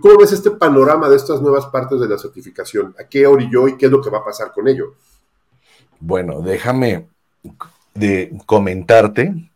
cómo 0.00 0.18
ves 0.18 0.32
este 0.32 0.50
panorama 0.50 1.08
de 1.08 1.16
estas 1.16 1.40
nuevas 1.40 1.66
partes 1.66 1.98
de 2.00 2.08
la 2.08 2.18
certificación? 2.18 2.94
¿A 2.98 3.04
qué 3.08 3.26
orilló 3.26 3.68
y 3.68 3.76
qué 3.76 3.86
es 3.86 3.92
lo 3.92 4.00
que 4.00 4.10
va 4.10 4.18
a 4.18 4.24
pasar 4.24 4.52
con 4.52 4.68
ello? 4.68 4.94
Bueno, 5.98 6.40
déjame 6.40 7.08
de 7.94 8.36
comentarte 8.46 9.50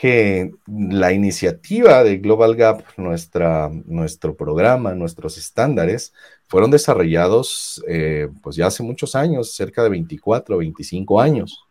que 0.00 0.52
la 0.66 1.12
iniciativa 1.12 2.02
de 2.02 2.16
Global 2.16 2.56
Gap, 2.56 2.84
nuestro 2.96 4.34
programa, 4.34 4.94
nuestros 4.94 5.36
estándares, 5.36 6.14
fueron 6.46 6.70
desarrollados 6.70 7.84
eh, 7.86 8.28
pues 8.42 8.56
ya 8.56 8.66
hace 8.66 8.82
muchos 8.82 9.14
años, 9.14 9.52
cerca 9.52 9.82
de 9.82 9.90
24 9.90 10.56
o 10.56 10.58
25 10.58 11.20
años, 11.20 11.64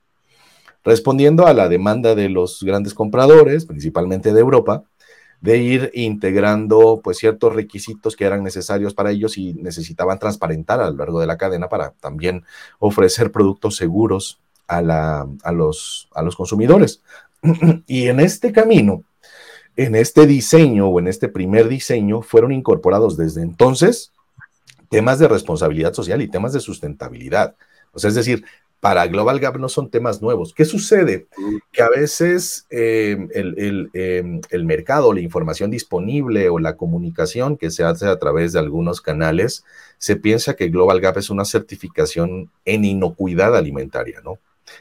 respondiendo 0.84 1.48
a 1.48 1.54
la 1.54 1.68
demanda 1.68 2.14
de 2.14 2.30
los 2.30 2.62
grandes 2.62 2.94
compradores, 2.94 3.66
principalmente 3.66 4.32
de 4.32 4.40
Europa, 4.40 4.84
de 5.42 5.58
ir 5.58 5.92
integrando 5.94 7.02
pues 7.04 7.18
ciertos 7.18 7.54
requisitos 7.54 8.16
que 8.16 8.26
eran 8.26 8.44
necesarios 8.44 8.94
para 8.94 9.12
ellos 9.12 9.38
y 9.38 9.54
necesitaban 9.54 10.20
transparentar 10.20 10.82
a 10.82 10.90
lo 10.90 10.98
largo 10.98 11.20
de 11.20 11.28
la 11.28 11.38
cadena 11.38 11.70
para 11.70 11.92
también 11.92 12.44
ofrecer 12.80 13.32
productos 13.32 13.78
seguros 13.78 14.40
a, 14.68 14.82
los, 15.52 16.10
a 16.14 16.22
los 16.22 16.36
consumidores. 16.36 17.02
y 17.88 18.08
en 18.08 18.20
este 18.20 18.52
camino, 18.52 19.04
en 19.76 19.96
este 19.96 20.28
diseño 20.28 20.88
o 20.88 21.00
en 21.00 21.08
este 21.08 21.30
primer 21.30 21.70
diseño, 21.70 22.22
fueron 22.22 22.52
incorporados 22.52 23.18
desde 23.18 23.42
entonces 23.42 24.12
temas 24.90 25.20
de 25.20 25.28
responsabilidad 25.28 25.94
social 25.94 26.22
y 26.22 26.28
temas 26.28 26.54
de 26.54 26.60
sustentabilidad. 26.60 27.56
O 27.94 28.00
sea, 28.00 28.10
es 28.10 28.16
decir, 28.16 28.44
para 28.80 29.08
Global 29.08 29.40
Gap 29.40 29.58
no 29.58 29.68
son 29.68 29.90
temas 29.90 30.22
nuevos. 30.22 30.54
¿Qué 30.54 30.64
sucede? 30.64 31.28
Que 31.72 31.82
a 31.82 31.90
veces 31.90 32.66
em, 32.70 33.28
em, 33.34 34.42
el, 34.50 34.66
mercado, 34.66 35.14
la 35.14 35.20
información 35.20 35.70
disponible 35.70 36.50
o 36.50 36.60
la 36.60 36.78
comunicación 36.78 37.58
que 37.58 37.72
se 37.72 37.84
hace 37.84 38.08
a 38.08 38.18
través 38.18 38.54
de 38.54 38.60
algunos 38.60 39.02
canales, 39.02 39.66
se 39.98 40.16
piensa 40.16 40.56
que 40.56 40.70
Global 40.70 41.02
Gap 41.02 41.18
es 41.18 41.30
una 41.30 41.46
certificación 41.46 42.50
en 42.66 42.86
inocuidad 42.86 43.56
alimentaria, 43.56 44.22
¿no? 44.24 44.40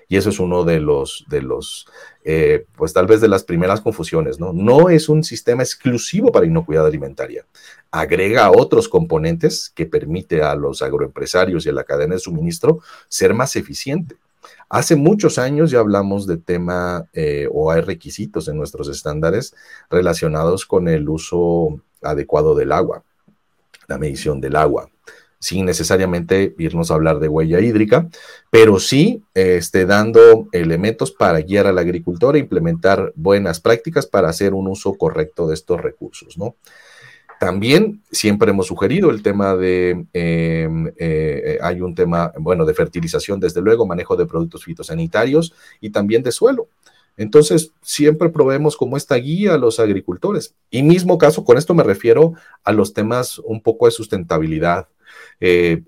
Y 0.09 0.17
eso 0.17 0.31
es 0.31 0.41
uno 0.41 0.65
de 0.65 0.81
los, 0.81 1.25
de 1.29 1.43
los 1.43 1.87
eh, 2.25 2.67
pues 2.77 2.93
tal 2.93 3.07
vez 3.07 3.21
de 3.21 3.29
las 3.29 3.45
primeras 3.45 3.81
confusiones, 3.81 4.39
¿no? 4.39 4.53
No 4.53 4.91
es 4.91 5.09
un 5.09 5.25
sistema 5.25 5.63
exclusivo 5.63 6.31
para 6.31 6.47
inocuidad 6.47 6.87
alimentaria. 6.87 7.47
Agrega 7.91 8.51
otros 8.51 8.89
componentes 8.89 9.71
que 9.75 9.87
permite 9.87 10.43
a 10.43 10.55
los 10.55 10.83
agroempresarios 10.83 11.65
y 11.65 11.71
a 11.71 11.73
la 11.73 11.85
cadena 11.85 12.15
de 12.15 12.21
suministro 12.21 12.81
ser 13.09 13.35
más 13.35 13.57
eficiente. 13.57 14.17
Hace 14.69 14.97
muchos 14.97 15.39
años 15.39 15.71
ya 15.71 15.79
hablamos 15.79 16.27
de 16.27 16.37
tema 16.37 17.09
eh, 17.15 17.49
o 17.51 17.71
hay 17.71 17.81
requisitos 17.81 18.49
en 18.49 18.59
nuestros 18.59 18.89
estándares 18.89 19.55
relacionados 19.89 20.67
con 20.67 20.89
el 20.89 21.09
uso 21.09 21.81
adecuado 22.03 22.55
del 22.55 22.73
agua, 22.73 23.03
la 23.87 23.97
medición 23.97 24.41
del 24.41 24.57
agua, 24.57 24.91
sin 25.39 25.67
necesariamente 25.67 26.55
irnos 26.59 26.91
a 26.91 26.95
hablar 26.95 27.21
de 27.21 27.29
huella 27.29 27.61
hídrica, 27.61 28.09
pero 28.51 28.79
sí 28.79 29.23
este, 29.35 29.87
dando 29.87 30.49
elementos 30.53 31.13
para 31.13 31.41
guiar 31.41 31.67
al 31.67 31.79
agricultor 31.79 32.37
e 32.37 32.41
implementar 32.41 33.13
buenas 33.15 33.61
prácticas 33.61 34.07
para 34.07 34.29
hacer 34.29 34.55
un 34.55 34.69
uso 34.69 34.95
correcto 34.95 35.47
de 35.47 35.55
estos 35.55 35.81
recursos, 35.81 36.37
¿no? 36.37 36.57
También 37.39 38.03
siempre 38.11 38.51
hemos 38.51 38.67
sugerido 38.67 39.11
el 39.11 39.23
tema 39.23 39.55
de, 39.55 40.07
em, 40.13 40.93
eh, 40.97 41.59
hay 41.63 41.81
un 41.81 41.95
tema, 41.95 42.33
bueno, 42.37 42.65
de 42.65 42.75
fertilización, 42.75 43.39
desde 43.39 43.61
luego, 43.61 43.87
manejo 43.87 44.17
de 44.17 44.27
productos 44.27 44.65
fitosanitarios 44.65 45.55
y 45.81 45.91
también 45.91 46.25
de 46.25 46.33
suelo. 46.33 46.67
Entonces, 47.17 47.73
siempre 47.81 48.29
proveemos 48.29 48.77
como 48.77 48.97
esta 48.97 49.17
guía 49.17 49.55
a 49.55 49.59
los 49.59 49.79
agricultores. 49.79 50.55
Y 50.71 50.83
mismo 50.83 51.17
caso, 51.17 51.45
con 51.45 51.59
esto 51.59 51.75
me 51.75 51.83
refiero 51.83 52.35
a 52.65 52.73
los 52.73 52.93
temas 52.93 53.39
un 53.41 53.61
poco 53.61 53.87
de 53.87 53.93
sustentabilidad, 53.93 54.89
eh, 55.41 55.83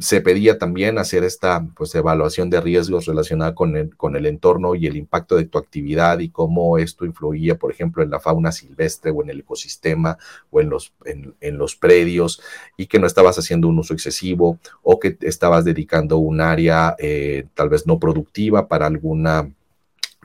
se 0.00 0.20
pedía 0.20 0.58
también 0.58 0.96
hacer 0.98 1.24
esta 1.24 1.66
pues, 1.76 1.92
evaluación 1.94 2.50
de 2.50 2.60
riesgos 2.60 3.06
relacionada 3.06 3.54
con 3.54 3.76
el, 3.76 3.96
con 3.96 4.14
el 4.14 4.26
entorno 4.26 4.76
y 4.76 4.86
el 4.86 4.96
impacto 4.96 5.34
de 5.36 5.46
tu 5.46 5.58
actividad 5.58 6.20
y 6.20 6.28
cómo 6.28 6.78
esto 6.78 7.04
influía, 7.04 7.58
por 7.58 7.72
ejemplo, 7.72 8.02
en 8.02 8.10
la 8.10 8.20
fauna 8.20 8.52
silvestre 8.52 9.10
o 9.10 9.22
en 9.24 9.30
el 9.30 9.40
ecosistema 9.40 10.16
o 10.50 10.60
en 10.60 10.70
los, 10.70 10.92
en, 11.04 11.58
los 11.58 11.74
predios 11.74 12.40
y 12.76 12.86
que 12.86 13.00
no 13.00 13.08
estabas 13.08 13.38
haciendo 13.38 13.66
un 13.66 13.78
uso 13.78 13.92
excesivo 13.92 14.58
o 14.82 15.00
que 15.00 15.16
estabas 15.22 15.64
dedicando 15.64 16.18
un 16.18 16.40
área 16.40 16.94
eh, 16.98 17.46
tal 17.54 17.68
vez 17.68 17.86
no 17.86 17.98
productiva 17.98 18.68
para 18.68 18.86
alguna 18.86 19.50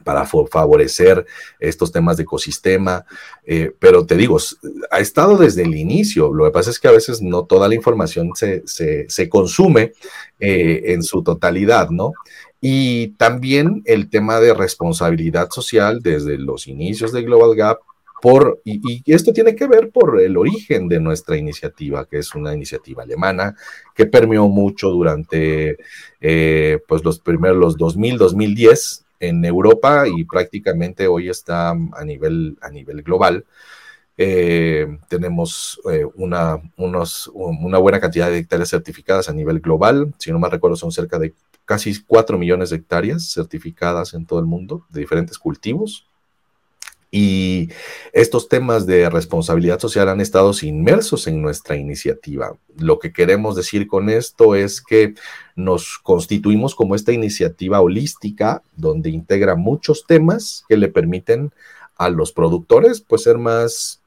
para 0.04 0.26
favorecer 0.26 1.26
estos 1.60 1.92
temas 1.92 2.18
de 2.18 2.24
ecosistema. 2.24 3.06
Eh, 3.46 3.72
pero 3.80 4.06
te 4.06 4.16
digo, 4.16 4.38
ha 4.92 5.00
estado 5.00 5.38
desde 5.38 5.64
el 5.64 5.76
inicio. 5.76 6.34
Lo 6.34 6.46
que 6.46 6.52
pasa 6.52 6.70
es 6.70 6.80
que 6.80 6.88
a 6.88 6.92
veces 6.92 7.22
no 7.22 7.46
toda 7.46 7.68
la 7.68 7.76
información 7.76 8.32
se, 8.36 8.64
se, 8.66 9.30
consume 9.30 9.94
eh, 10.40 10.84
en 10.88 11.04
su 11.04 11.24
totalidad, 11.24 11.90
¿no? 11.90 12.14
Y 12.66 13.10
también 13.18 13.82
el 13.84 14.10
tema 14.10 14.40
de 14.40 14.54
responsabilidad 14.54 15.50
social 15.50 16.00
desde 16.02 16.38
los 16.38 16.68
inicios 16.68 17.12
de 17.12 17.24
Global 17.24 17.56
Gap. 17.58 17.80
Por, 18.22 18.62
y, 18.64 19.04
esto 19.14 19.34
tiene 19.34 19.54
que 19.54 19.68
ver 19.68 19.90
por 19.90 20.22
el 20.22 20.38
origen 20.38 20.88
de 20.88 21.02
nuestra 21.02 21.36
iniciativa, 21.36 22.06
que 22.06 22.20
es 22.20 22.34
una 22.34 22.54
iniciativa 22.54 23.04
alemana 23.04 23.54
que 23.94 24.06
permeó 24.06 24.48
mucho 24.48 24.92
durante 24.92 25.76
eh, 26.22 26.80
pues 26.88 27.04
los 27.04 27.20
primeros 27.20 27.58
los 27.58 27.76
2000, 27.76 28.18
2010 28.18 29.03
en 29.28 29.46
Europa 29.46 30.06
y 30.08 30.26
prácticamente 30.26 31.08
hoy 31.08 31.30
está 31.30 31.70
a 31.72 32.06
nivel, 32.06 32.58
a 32.62 32.70
nivel 32.70 33.02
global. 33.04 33.46
Eh, 34.18 34.86
tenemos 35.08 35.80
eh, 35.92 36.06
una, 36.16 36.62
unos, 36.78 37.32
una 37.34 37.78
buena 37.78 38.00
cantidad 38.00 38.30
de 38.30 38.38
hectáreas 38.38 38.70
certificadas 38.70 39.30
a 39.30 39.34
nivel 39.34 39.60
global. 39.60 40.14
Si 40.20 40.32
no 40.32 40.40
me 40.40 40.50
recuerdo, 40.50 40.76
son 40.76 40.92
cerca 40.92 41.18
de 41.20 41.34
casi 41.66 42.04
4 42.04 42.38
millones 42.38 42.70
de 42.70 42.76
hectáreas 42.78 43.32
certificadas 43.32 44.14
en 44.14 44.26
todo 44.26 44.40
el 44.40 44.46
mundo 44.46 44.86
de 44.90 45.00
diferentes 45.00 45.40
cultivos. 45.40 46.06
Y 47.16 47.70
estos 48.12 48.50
temas 48.50 48.88
de 48.88 49.08
responsabilidad 49.08 49.78
social 49.78 50.10
han 50.10 50.20
estado 50.20 50.52
inmersos 50.64 51.28
en 51.28 51.44
nuestra 51.44 51.76
iniciativa. 51.76 52.58
Lo 52.80 52.98
que 52.98 53.14
queremos 53.14 53.56
decir 53.56 53.86
con 53.86 54.10
esto 54.10 54.56
es 54.56 54.82
que 54.82 55.14
nos 55.56 56.00
constituimos 56.00 56.74
como 56.74 56.96
esta 56.96 57.12
iniciativa 57.12 57.82
holística 57.82 58.64
donde 58.76 59.12
integra 59.12 59.54
muchos 59.54 60.08
temas 60.08 60.66
que 60.68 60.76
le 60.76 60.88
permiten 60.88 61.52
a 61.98 62.10
los 62.10 62.32
productores 62.32 63.02
pues 63.02 63.22
ser 63.22 63.38
más 63.38 64.02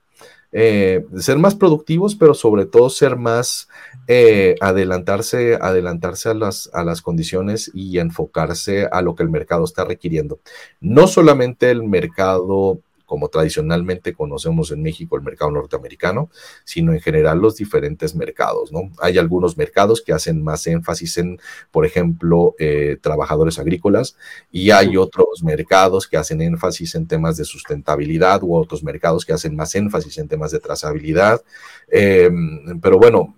eh, 0.50 1.04
ser 1.18 1.38
más 1.38 1.54
productivos, 1.54 2.16
pero 2.16 2.34
sobre 2.34 2.66
todo 2.66 2.88
ser 2.88 3.16
más 3.16 3.68
eh, 4.08 4.54
adelantarse, 4.60 5.58
adelantarse 5.60 6.30
a 6.30 6.34
las, 6.34 6.70
a 6.72 6.82
las 6.82 7.02
condiciones 7.02 7.70
y 7.74 7.98
enfocarse 7.98 8.88
a 8.90 9.02
lo 9.02 9.14
que 9.14 9.22
el 9.22 9.28
mercado 9.28 9.64
está 9.64 9.84
requiriendo. 9.84 10.40
No 10.80 11.08
solamente 11.08 11.70
el 11.70 11.82
mercado 11.82 12.80
como 13.06 13.28
tradicionalmente 13.28 14.12
conocemos 14.12 14.70
en 14.72 14.82
México 14.82 15.16
el 15.16 15.22
mercado 15.22 15.50
norteamericano, 15.50 16.28
sino 16.64 16.92
en 16.92 17.00
general 17.00 17.38
los 17.38 17.56
diferentes 17.56 18.14
mercados, 18.14 18.72
¿no? 18.72 18.90
Hay 19.00 19.16
algunos 19.16 19.56
mercados 19.56 20.02
que 20.02 20.12
hacen 20.12 20.42
más 20.42 20.66
énfasis 20.66 21.16
en, 21.18 21.40
por 21.70 21.86
ejemplo, 21.86 22.54
eh, 22.58 22.98
trabajadores 23.00 23.58
agrícolas 23.58 24.16
y 24.50 24.70
hay 24.70 24.96
otros 24.96 25.42
mercados 25.42 26.06
que 26.06 26.16
hacen 26.16 26.42
énfasis 26.42 26.94
en 26.96 27.06
temas 27.06 27.36
de 27.36 27.44
sustentabilidad 27.44 28.42
u 28.42 28.54
otros 28.54 28.82
mercados 28.82 29.24
que 29.24 29.32
hacen 29.32 29.56
más 29.56 29.74
énfasis 29.74 30.18
en 30.18 30.28
temas 30.28 30.50
de 30.50 30.58
trazabilidad. 30.58 31.42
Em, 31.88 32.80
pero 32.80 32.98
bueno, 32.98 33.34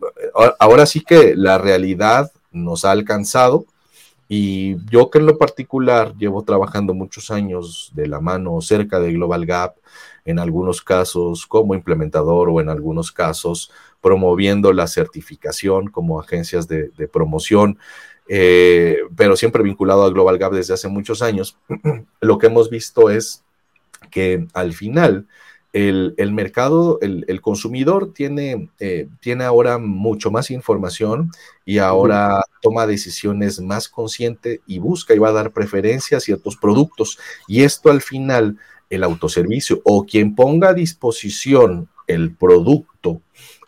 ahora 0.58 0.86
sí 0.86 1.00
que 1.00 1.34
la 1.36 1.58
realidad 1.58 2.32
nos 2.50 2.84
ha 2.84 2.90
alcanzado 2.92 3.66
y 4.28 4.76
yo 4.90 5.10
que 5.10 5.18
en 5.18 5.26
lo 5.26 5.38
particular 5.38 6.14
llevo 6.16 6.44
trabajando 6.44 6.92
muchos 6.92 7.30
años 7.30 7.90
de 7.94 8.06
la 8.06 8.20
mano 8.20 8.60
cerca 8.60 9.00
de 9.00 9.12
Global 9.14 9.46
Gap, 9.46 9.76
en 10.26 10.38
algunos 10.38 10.82
casos 10.82 11.46
como 11.46 11.74
implementador 11.74 12.50
o 12.50 12.60
en 12.60 12.68
algunos 12.68 13.10
casos 13.10 13.72
promoviendo 14.02 14.74
la 14.74 14.86
certificación 14.86 15.88
como 15.88 16.20
agencias 16.20 16.68
de, 16.68 16.90
promoción, 17.10 17.78
eh, 18.28 18.98
pero 19.16 19.34
siempre 19.34 19.62
vinculado 19.62 20.04
a 20.04 20.10
Global 20.10 20.36
Gap 20.36 20.52
desde 20.52 20.74
hace 20.74 20.88
muchos 20.88 21.22
años, 21.22 21.56
lo 22.20 22.36
que 22.36 22.48
hemos 22.48 22.68
visto 22.68 23.08
es 23.08 23.42
que 24.10 24.46
al 24.52 24.74
final 24.74 25.26
el, 25.78 26.32
mercado, 26.32 26.98
el, 27.00 27.40
consumidor 27.40 28.12
tiene, 28.12 28.68
eh, 28.80 29.08
tiene 29.20 29.44
ahora 29.44 29.78
mucho 29.78 30.30
más 30.30 30.50
información 30.50 31.30
y 31.64 31.78
ahora 31.78 32.42
toma 32.62 32.86
decisiones 32.86 33.60
más 33.60 33.88
consciente 33.88 34.60
y 34.66 34.78
busca 34.80 35.14
y 35.14 35.18
va 35.18 35.28
a 35.28 35.32
dar 35.32 35.52
preferencia 35.52 36.16
a 36.16 36.20
ciertos 36.20 36.56
productos. 36.56 37.18
Y 37.46 37.62
esto 37.62 37.90
al 37.90 38.00
final, 38.00 38.58
el 38.90 39.04
autoservicio 39.04 39.80
o 39.84 40.04
quien 40.04 40.34
ponga 40.34 40.70
a 40.70 40.74
disposición 40.74 41.88
el 42.08 42.34
producto 42.34 43.20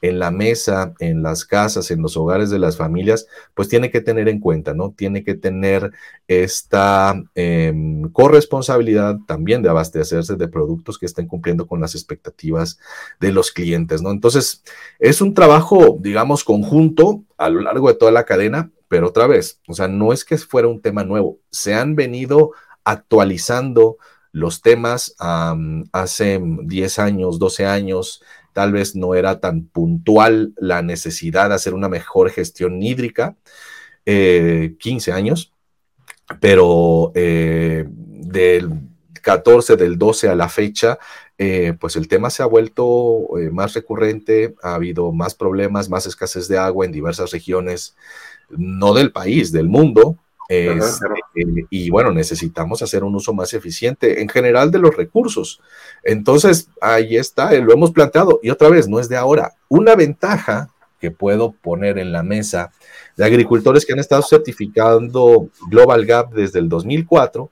en 0.02 0.18
la 0.18 0.30
mesa, 0.30 0.94
en 0.98 1.22
las 1.22 1.44
casas, 1.44 1.90
en 1.90 2.02
los 2.02 2.16
hogares 2.16 2.50
de 2.50 2.58
las 2.58 2.76
familias, 2.76 3.26
pues 3.54 3.68
tiene 3.68 3.90
que 3.90 4.00
tener 4.00 4.28
en 4.28 4.40
cuenta, 4.40 4.74
¿no? 4.74 4.92
Tiene 4.96 5.24
que 5.24 5.34
tener 5.34 5.92
esta 6.26 7.20
em, 7.34 8.10
corresponsabilidad 8.10 9.18
también 9.26 9.62
de 9.62 9.68
abastecerse 9.68 10.36
de 10.36 10.48
productos 10.48 10.98
que 10.98 11.06
estén 11.06 11.26
cumpliendo 11.26 11.66
con 11.66 11.80
las 11.80 11.94
expectativas 11.94 12.78
de 13.20 13.32
los 13.32 13.52
clientes, 13.52 14.02
¿no? 14.02 14.10
Entonces, 14.10 14.62
es 14.98 15.20
un 15.20 15.34
trabajo, 15.34 15.98
digamos, 16.00 16.44
conjunto 16.44 17.22
a 17.36 17.50
lo 17.50 17.60
largo 17.60 17.88
de 17.88 17.94
toda 17.94 18.12
la 18.12 18.24
cadena, 18.24 18.70
pero 18.88 19.08
otra 19.08 19.26
vez, 19.26 19.60
o 19.68 19.74
sea, 19.74 19.88
no 19.88 20.12
es 20.12 20.24
que 20.24 20.36
fuera 20.38 20.68
un 20.68 20.80
tema 20.80 21.04
nuevo, 21.04 21.38
se 21.50 21.74
han 21.74 21.94
venido 21.94 22.52
actualizando 22.84 23.98
los 24.32 24.62
temas 24.62 25.14
hace 25.92 26.40
10 26.42 26.98
años, 26.98 27.38
12 27.38 27.66
años, 27.66 28.22
tal 28.52 28.72
vez 28.72 28.96
no 28.96 29.14
era 29.14 29.40
tan 29.40 29.64
puntual 29.64 30.52
la 30.56 30.82
necesidad 30.82 31.48
de 31.48 31.54
hacer 31.54 31.74
una 31.74 31.88
mejor 31.88 32.30
gestión 32.30 32.82
hídrica, 32.82 33.36
15 34.04 34.74
eh, 35.10 35.14
años, 35.14 35.52
pero 36.40 37.12
eh, 37.14 37.84
del 37.88 38.70
14, 39.22 39.76
del 39.76 39.98
12 39.98 40.28
a 40.28 40.34
la 40.34 40.48
fecha, 40.48 40.98
eh, 41.38 41.74
pues 41.78 41.96
el 41.96 42.08
tema 42.08 42.30
se 42.30 42.42
ha 42.42 42.46
vuelto 42.46 43.28
más 43.52 43.74
recurrente, 43.74 44.54
ha 44.62 44.74
habido 44.74 45.12
más 45.12 45.34
problemas, 45.34 45.88
más 45.88 46.06
escasez 46.06 46.48
de 46.48 46.58
agua 46.58 46.86
en 46.86 46.92
diversas 46.92 47.30
regiones, 47.30 47.96
no 48.50 48.94
del 48.94 49.12
país, 49.12 49.52
del 49.52 49.68
mundo, 49.68 50.16
este, 51.34 51.66
y 51.70 51.90
bueno, 51.90 52.12
necesitamos 52.12 52.82
hacer 52.82 53.04
un 53.04 53.14
uso 53.14 53.32
más 53.32 53.54
eficiente 53.54 54.20
en 54.20 54.28
general 54.28 54.70
de 54.70 54.78
los 54.78 54.96
recursos. 54.96 55.60
Entonces, 56.02 56.68
ahí 56.80 57.16
está, 57.16 57.52
lo 57.54 57.72
hemos 57.72 57.92
planteado 57.92 58.40
y 58.42 58.50
otra 58.50 58.68
vez, 58.68 58.88
no 58.88 59.00
es 59.00 59.08
de 59.08 59.16
ahora. 59.16 59.54
Una 59.68 59.94
ventaja 59.94 60.70
que 61.00 61.10
puedo 61.10 61.52
poner 61.52 61.98
en 61.98 62.12
la 62.12 62.22
mesa 62.22 62.72
de 63.16 63.24
agricultores 63.24 63.86
que 63.86 63.92
han 63.92 63.98
estado 63.98 64.22
certificando 64.22 65.48
Global 65.68 66.04
Gap 66.04 66.32
desde 66.32 66.58
el 66.58 66.68
2004. 66.68 67.50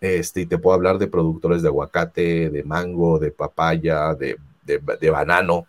Este, 0.00 0.40
y 0.42 0.46
te 0.46 0.58
puedo 0.58 0.74
hablar 0.74 0.98
de 0.98 1.06
productores 1.06 1.62
de 1.62 1.68
aguacate, 1.68 2.50
de 2.50 2.64
mango, 2.64 3.18
de 3.20 3.30
papaya, 3.30 4.14
de, 4.14 4.36
de 4.64 5.10
banano, 5.10 5.66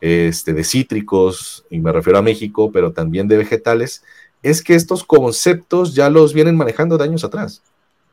este, 0.00 0.52
de 0.52 0.64
cítricos, 0.64 1.64
y 1.70 1.78
me 1.80 1.92
refiero 1.92 2.18
a 2.18 2.22
México, 2.22 2.70
pero 2.72 2.92
también 2.92 3.26
de 3.28 3.36
vegetales, 3.36 4.04
es 4.42 4.62
que 4.62 4.74
estos 4.74 5.04
conceptos 5.04 5.94
ya 5.94 6.10
los 6.10 6.32
vienen 6.32 6.56
manejando 6.56 6.96
de 6.98 7.04
años 7.04 7.24
atrás. 7.24 7.62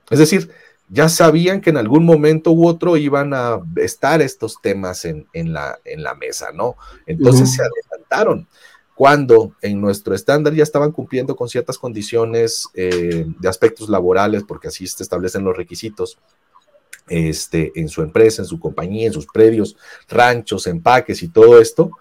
Es 0.10 0.20
decir, 0.20 0.51
ya 0.89 1.10
sabían 1.10 1.62
que 1.62 1.72
en 1.72 1.77
algún 1.77 2.05
momento 2.05 2.51
u 2.51 2.67
otro 2.67 2.98
iban 2.98 3.34
a 3.34 3.60
estar 3.77 4.22
estos 4.22 4.62
temas 4.62 5.05
en, 5.05 5.25
la, 5.34 5.79
en 5.84 6.03
la, 6.03 6.13
mesa, 6.13 6.51
¿no? 6.51 6.75
Entonces 7.05 7.53
se 7.53 7.62
adelantaron. 7.62 8.48
Cuando 8.94 9.53
en 9.62 9.82
nuestro 9.82 10.15
estándar 10.15 10.53
ya 10.53 10.63
estaban 10.63 10.91
cumpliendo 10.91 11.36
con 11.36 11.50
ciertas 11.50 11.77
condiciones 11.77 12.70
eh, 12.75 13.25
de 13.27 13.50
aspectos 13.50 13.89
laborales, 13.89 14.44
porque 14.48 14.70
así 14.70 14.88
se 14.88 15.03
establecen 15.03 15.44
los 15.44 15.58
requisitos, 15.58 16.17
este, 17.08 17.72
en 17.75 17.89
su 17.89 18.01
empresa, 18.01 18.41
en 18.41 18.48
su 18.48 18.60
compañía, 18.60 19.08
en 19.08 19.13
sus 19.13 19.27
predios, 19.27 19.75
ranchos, 20.08 20.65
empaques 20.65 21.22
y 21.24 21.27
todo 21.27 21.60
esto, 21.60 21.91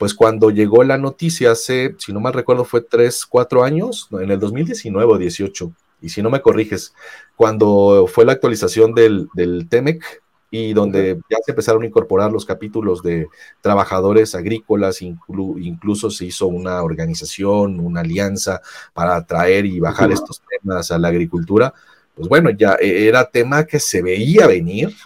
pues 0.00 0.14
cuando 0.14 0.48
llegó 0.48 0.82
la 0.82 0.96
noticia 0.96 1.50
hace, 1.50 1.94
si 1.98 2.10
no 2.10 2.20
mal 2.20 2.32
recuerdo, 2.32 2.64
fue 2.64 2.80
tres, 2.80 3.26
cuatro 3.26 3.62
años, 3.62 4.08
en 4.12 4.30
el 4.30 4.40
2019 4.40 5.12
o 5.12 5.18
18, 5.18 5.72
y 6.00 6.08
si 6.08 6.22
no 6.22 6.30
me 6.30 6.40
corriges, 6.40 6.94
cuando 7.36 8.06
fue 8.10 8.24
la 8.24 8.32
actualización 8.32 8.94
del, 8.94 9.28
del 9.34 9.68
TEMEC 9.68 10.22
y 10.50 10.72
donde 10.72 11.20
ya 11.28 11.36
se 11.44 11.52
empezaron 11.52 11.82
a 11.82 11.86
incorporar 11.86 12.32
los 12.32 12.46
capítulos 12.46 13.02
de 13.02 13.28
trabajadores 13.60 14.34
agrícolas, 14.34 15.02
incluso 15.02 16.08
se 16.08 16.24
hizo 16.24 16.46
una 16.46 16.82
organización, 16.82 17.78
una 17.78 18.00
alianza 18.00 18.62
para 18.94 19.16
atraer 19.16 19.66
y 19.66 19.80
bajar 19.80 20.10
estos 20.12 20.40
temas 20.48 20.90
a 20.90 20.98
la 20.98 21.08
agricultura, 21.08 21.74
pues 22.14 22.26
bueno, 22.26 22.48
ya 22.48 22.78
e, 22.80 23.06
era 23.06 23.30
tema 23.30 23.64
que 23.64 23.78
se 23.78 24.00
veía 24.00 24.46
venir, 24.46 24.96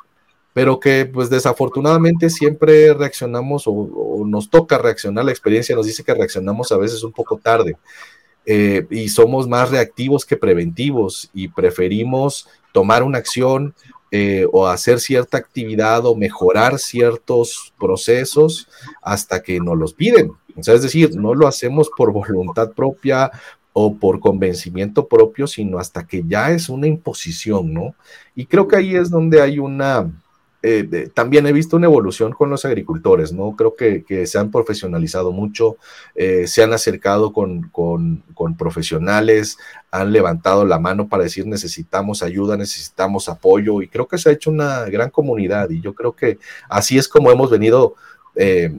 pero 0.54 0.80
que 0.80 1.04
pues 1.04 1.28
desafortunadamente 1.28 2.30
siempre 2.30 2.94
reaccionamos 2.94 3.64
o, 3.66 4.24
nos 4.24 4.48
toca 4.48 4.78
reaccionar, 4.78 5.26
la 5.26 5.32
experiencia 5.32 5.76
nos 5.76 5.84
dice 5.84 6.02
que 6.02 6.14
reaccionamos 6.14 6.72
a 6.72 6.78
veces 6.78 7.02
un 7.02 7.12
poco 7.12 7.36
tarde 7.36 7.76
eh, 8.46 8.86
y 8.90 9.08
somos 9.08 9.46
más 9.48 9.70
reactivos 9.70 10.24
que 10.24 10.36
preventivos 10.36 11.28
y 11.34 11.48
preferimos 11.48 12.48
tomar 12.72 13.02
una 13.02 13.18
acción 13.18 13.74
eh, 14.10 14.46
o 14.52 14.68
hacer 14.68 15.00
cierta 15.00 15.36
actividad 15.38 16.06
o 16.06 16.14
mejorar 16.14 16.78
ciertos 16.78 17.74
procesos 17.78 18.68
hasta 19.02 19.42
que 19.42 19.58
nos 19.58 19.76
los 19.76 19.92
piden. 19.92 20.30
O 20.56 20.62
sea, 20.62 20.74
es 20.74 20.82
decir, 20.82 21.16
no 21.16 21.34
lo 21.34 21.48
hacemos 21.48 21.90
por 21.96 22.12
voluntad 22.12 22.70
propia 22.70 23.32
o 23.72 23.96
por 23.96 24.20
convencimiento 24.20 25.08
propio, 25.08 25.48
sino 25.48 25.80
hasta 25.80 26.06
que 26.06 26.22
ya 26.24 26.52
es 26.52 26.68
una 26.68 26.86
imposición, 26.86 27.74
¿no? 27.74 27.96
Y 28.36 28.46
creo 28.46 28.68
que 28.68 28.76
ahí 28.76 28.94
es 28.94 29.10
donde 29.10 29.42
hay 29.42 29.58
una, 29.58 30.12
eh, 30.66 31.10
también 31.12 31.46
he 31.46 31.52
visto 31.52 31.76
una 31.76 31.88
evolución 31.88 32.32
con 32.32 32.48
los 32.48 32.64
agricultores, 32.64 33.34
¿no? 33.34 33.54
Creo 33.54 33.74
que, 33.76 34.26
se 34.26 34.38
han 34.38 34.50
profesionalizado 34.50 35.30
mucho, 35.30 35.76
eh, 36.14 36.46
se 36.46 36.62
han 36.62 36.72
acercado 36.72 37.34
con, 37.34 37.70
profesionales, 38.56 39.58
han 39.90 40.10
levantado 40.10 40.64
la 40.64 40.78
mano 40.78 41.06
para 41.06 41.24
decir 41.24 41.46
necesitamos 41.46 42.22
ayuda, 42.22 42.56
necesitamos 42.56 43.28
apoyo 43.28 43.82
y 43.82 43.88
creo 43.88 44.08
que 44.08 44.16
se 44.16 44.30
ha 44.30 44.32
hecho 44.32 44.50
una 44.50 44.84
gran 44.86 45.10
comunidad 45.10 45.68
y 45.68 45.82
yo 45.82 45.94
creo 45.94 46.16
que 46.16 46.38
así 46.70 46.96
es 46.96 47.08
como 47.08 47.30
hemos 47.30 47.50
venido 47.50 47.94
eh, 48.34 48.74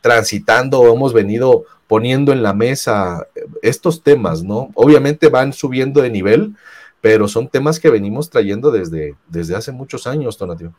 transitando, 0.00 0.92
hemos 0.92 1.12
venido 1.12 1.64
poniendo 1.86 2.32
en 2.32 2.42
la 2.42 2.54
mesa 2.54 3.24
estos 3.62 4.02
temas, 4.02 4.42
¿no? 4.42 4.70
Obviamente 4.74 5.28
van 5.28 5.52
subiendo 5.52 6.02
de 6.02 6.10
nivel, 6.10 6.56
pero 7.00 7.28
son 7.28 7.46
temas 7.46 7.78
que 7.78 7.88
venimos 7.88 8.30
trayendo 8.30 8.72
desde, 8.72 9.14
desde 9.28 9.54
hace 9.54 9.70
muchos 9.70 10.08
años, 10.08 10.36
Donatio. 10.36 10.74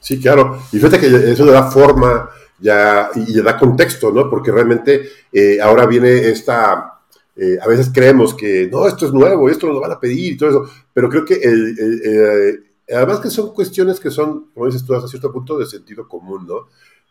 Sí, 0.00 0.20
claro. 0.20 0.60
Y 0.72 0.76
fíjate 0.76 1.00
que 1.00 1.06
eso 1.06 1.44
le 1.44 1.52
da 1.52 1.70
forma 1.70 2.30
ya 2.58 3.10
y 3.14 3.34
le 3.34 3.42
da 3.42 3.58
contexto, 3.58 4.10
¿no? 4.10 4.28
Porque 4.28 4.50
realmente 4.50 5.08
eh, 5.32 5.60
ahora 5.60 5.86
viene 5.86 6.28
esta, 6.28 7.00
eh, 7.36 7.58
a 7.60 7.66
veces 7.68 7.90
creemos 7.92 8.34
que 8.34 8.68
no, 8.70 8.86
esto 8.86 9.06
es 9.06 9.12
nuevo, 9.12 9.48
esto 9.48 9.66
lo 9.66 9.80
van 9.80 9.92
a 9.92 10.00
pedir 10.00 10.32
y 10.32 10.36
todo 10.36 10.50
eso, 10.50 10.70
pero 10.92 11.08
creo 11.08 11.24
que 11.24 11.34
el, 11.34 11.76
eh, 12.04 12.94
además 12.94 13.20
que 13.20 13.30
son 13.30 13.52
cuestiones 13.52 14.00
que 14.00 14.10
son, 14.10 14.50
como 14.52 14.66
dices 14.66 14.84
tú, 14.84 14.94
hasta 14.94 15.08
cierto 15.08 15.32
punto 15.32 15.58
de 15.58 15.66
sentido 15.66 16.08
común, 16.08 16.46
¿no? 16.46 16.54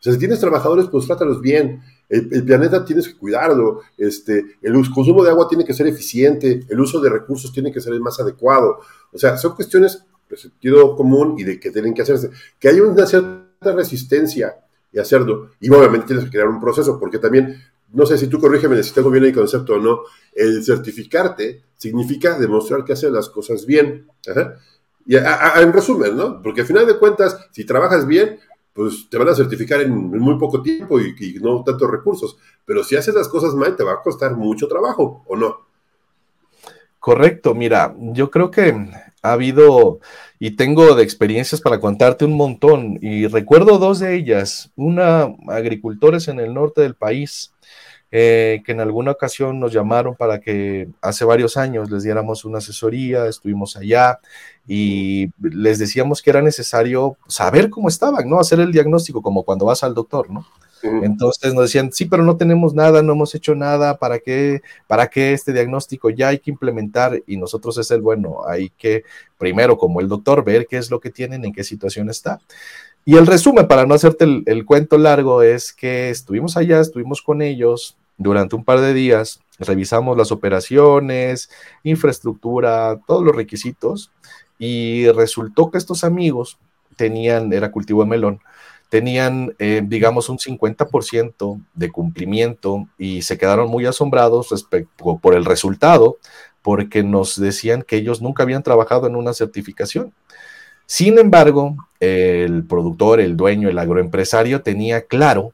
sea, 0.00 0.12
si 0.12 0.18
tienes 0.20 0.38
trabajadores, 0.38 0.86
pues 0.86 1.06
trátalos 1.06 1.40
bien. 1.40 1.82
El, 2.08 2.28
el, 2.32 2.44
planeta 2.44 2.84
tienes 2.84 3.08
que 3.08 3.16
cuidarlo. 3.16 3.80
Este, 3.96 4.56
el 4.62 4.72
consumo 4.94 5.24
de 5.24 5.30
agua 5.30 5.48
tiene 5.48 5.64
que 5.64 5.74
ser 5.74 5.88
eficiente. 5.88 6.60
El 6.68 6.78
uso 6.78 7.00
de 7.00 7.10
recursos 7.10 7.52
tiene 7.52 7.72
que 7.72 7.80
ser 7.80 7.94
el 7.94 8.00
más 8.00 8.20
adecuado. 8.20 8.78
O 9.12 9.18
sea, 9.18 9.36
son 9.36 9.56
cuestiones 9.56 10.04
sentido 10.36 10.96
común 10.96 11.36
y 11.38 11.44
de 11.44 11.58
que 11.58 11.70
tienen 11.70 11.94
que 11.94 12.02
hacerse. 12.02 12.30
Que 12.58 12.68
hay 12.68 12.80
una 12.80 13.06
cierta 13.06 13.72
resistencia 13.72 14.56
y 14.92 14.98
hacerlo. 14.98 15.50
Y 15.60 15.70
obviamente 15.70 16.08
tienes 16.08 16.24
que 16.24 16.30
crear 16.30 16.48
un 16.48 16.60
proceso, 16.60 16.98
porque 16.98 17.18
también, 17.18 17.62
no 17.92 18.06
sé 18.06 18.18
si 18.18 18.26
tú 18.26 18.38
corrígeme 18.38 18.82
si 18.82 18.92
tengo 18.92 19.10
bien 19.10 19.24
el 19.24 19.34
concepto 19.34 19.74
o 19.74 19.78
no, 19.78 20.02
el 20.34 20.64
certificarte 20.64 21.62
significa 21.76 22.38
demostrar 22.38 22.84
que 22.84 22.92
haces 22.92 23.10
las 23.10 23.28
cosas 23.28 23.66
bien. 23.66 24.06
Y 25.06 25.16
en 25.16 25.72
resumen, 25.72 26.16
¿no? 26.16 26.42
Porque 26.42 26.62
al 26.62 26.66
final 26.66 26.86
de 26.86 26.98
cuentas, 26.98 27.48
si 27.52 27.64
trabajas 27.64 28.06
bien, 28.06 28.38
pues 28.72 29.08
te 29.10 29.18
van 29.18 29.28
a 29.28 29.34
certificar 29.34 29.80
en, 29.80 29.92
muy 29.92 30.38
poco 30.38 30.62
tiempo 30.62 31.00
y, 31.00 31.14
y, 31.18 31.40
no 31.40 31.64
tantos 31.64 31.90
recursos. 31.90 32.38
Pero 32.64 32.84
si 32.84 32.94
haces 32.94 33.14
las 33.14 33.28
cosas 33.28 33.54
mal, 33.54 33.74
te 33.74 33.82
va 33.82 33.94
a 33.94 34.02
costar 34.02 34.36
mucho 34.36 34.68
trabajo, 34.68 35.24
¿o 35.26 35.36
no? 35.36 35.66
Correcto, 37.00 37.54
mira, 37.54 37.94
yo 37.98 38.30
creo 38.30 38.50
que 38.50 38.90
ha 39.22 39.32
habido 39.32 40.00
y 40.38 40.52
tengo 40.52 40.94
de 40.94 41.02
experiencias 41.02 41.60
para 41.60 41.80
contarte 41.80 42.24
un 42.24 42.36
montón 42.36 42.98
y 43.02 43.26
recuerdo 43.26 43.78
dos 43.78 43.98
de 43.98 44.14
ellas, 44.14 44.70
una 44.76 45.34
agricultores 45.48 46.28
en 46.28 46.40
el 46.40 46.54
norte 46.54 46.82
del 46.82 46.94
país 46.94 47.52
eh, 48.10 48.62
que 48.64 48.72
en 48.72 48.80
alguna 48.80 49.10
ocasión 49.10 49.60
nos 49.60 49.70
llamaron 49.70 50.16
para 50.16 50.40
que 50.40 50.88
hace 51.02 51.26
varios 51.26 51.58
años 51.58 51.90
les 51.90 52.04
diéramos 52.04 52.46
una 52.46 52.56
asesoría, 52.56 53.26
estuvimos 53.26 53.76
allá 53.76 54.18
y 54.66 55.30
les 55.42 55.78
decíamos 55.78 56.22
que 56.22 56.30
era 56.30 56.40
necesario 56.40 57.18
saber 57.26 57.68
cómo 57.68 57.88
estaban, 57.88 58.26
¿no? 58.26 58.40
Hacer 58.40 58.60
el 58.60 58.72
diagnóstico 58.72 59.20
como 59.20 59.42
cuando 59.42 59.66
vas 59.66 59.84
al 59.84 59.92
doctor, 59.92 60.30
¿no? 60.30 60.46
Entonces 60.82 61.54
nos 61.54 61.64
decían, 61.64 61.92
sí, 61.92 62.04
pero 62.04 62.24
no 62.24 62.36
tenemos 62.36 62.74
nada, 62.74 63.02
no 63.02 63.12
hemos 63.12 63.34
hecho 63.34 63.54
nada, 63.54 63.98
¿para 63.98 64.18
qué, 64.18 64.62
¿para 64.86 65.08
qué 65.08 65.32
este 65.32 65.52
diagnóstico? 65.52 66.10
Ya 66.10 66.28
hay 66.28 66.38
que 66.38 66.50
implementar 66.50 67.22
y 67.26 67.36
nosotros 67.36 67.78
es 67.78 67.90
el 67.90 68.00
bueno, 68.00 68.46
hay 68.46 68.70
que 68.70 69.04
primero 69.38 69.76
como 69.76 70.00
el 70.00 70.08
doctor 70.08 70.44
ver 70.44 70.66
qué 70.66 70.76
es 70.76 70.90
lo 70.90 71.00
que 71.00 71.10
tienen, 71.10 71.44
en 71.44 71.52
qué 71.52 71.64
situación 71.64 72.10
está. 72.10 72.40
Y 73.04 73.16
el 73.16 73.26
resumen, 73.26 73.66
para 73.66 73.86
no 73.86 73.94
hacerte 73.94 74.24
el, 74.44 74.64
cuento 74.66 74.98
largo, 74.98 75.42
es 75.42 75.72
que 75.72 76.10
estuvimos 76.10 76.56
allá, 76.56 76.80
estuvimos 76.80 77.22
con 77.22 77.40
ellos 77.40 77.96
durante 78.18 78.54
un 78.54 78.64
par 78.64 78.80
de 78.80 78.92
días, 78.92 79.40
revisamos 79.58 80.16
las 80.16 80.30
operaciones, 80.30 81.48
infraestructura, 81.84 83.00
todos 83.06 83.24
los 83.24 83.34
requisitos 83.34 84.10
y 84.58 85.08
resultó 85.12 85.70
que 85.70 85.78
estos 85.78 86.04
amigos 86.04 86.58
tenían, 86.96 87.52
era 87.52 87.70
cultivo 87.70 88.02
de 88.02 88.10
melón, 88.10 88.40
tenían, 88.88 89.54
eh, 89.58 89.82
digamos, 89.84 90.28
un 90.28 90.38
50% 90.38 91.60
de 91.74 91.90
cumplimiento 91.90 92.88
y 92.96 93.22
se 93.22 93.36
quedaron 93.36 93.70
muy 93.70 93.86
asombrados 93.86 94.50
respecto 94.50 95.18
por 95.18 95.34
el 95.34 95.44
resultado, 95.44 96.18
porque 96.62 97.02
nos 97.02 97.38
decían 97.38 97.82
que 97.82 97.96
ellos 97.96 98.22
nunca 98.22 98.42
habían 98.42 98.62
trabajado 98.62 99.06
en 99.06 99.16
una 99.16 99.34
certificación. 99.34 100.12
Sin 100.86 101.18
embargo, 101.18 101.76
el 102.00 102.64
productor, 102.64 103.20
el 103.20 103.36
dueño, 103.36 103.68
el 103.68 103.78
agroempresario 103.78 104.62
tenía 104.62 105.02
claro 105.02 105.52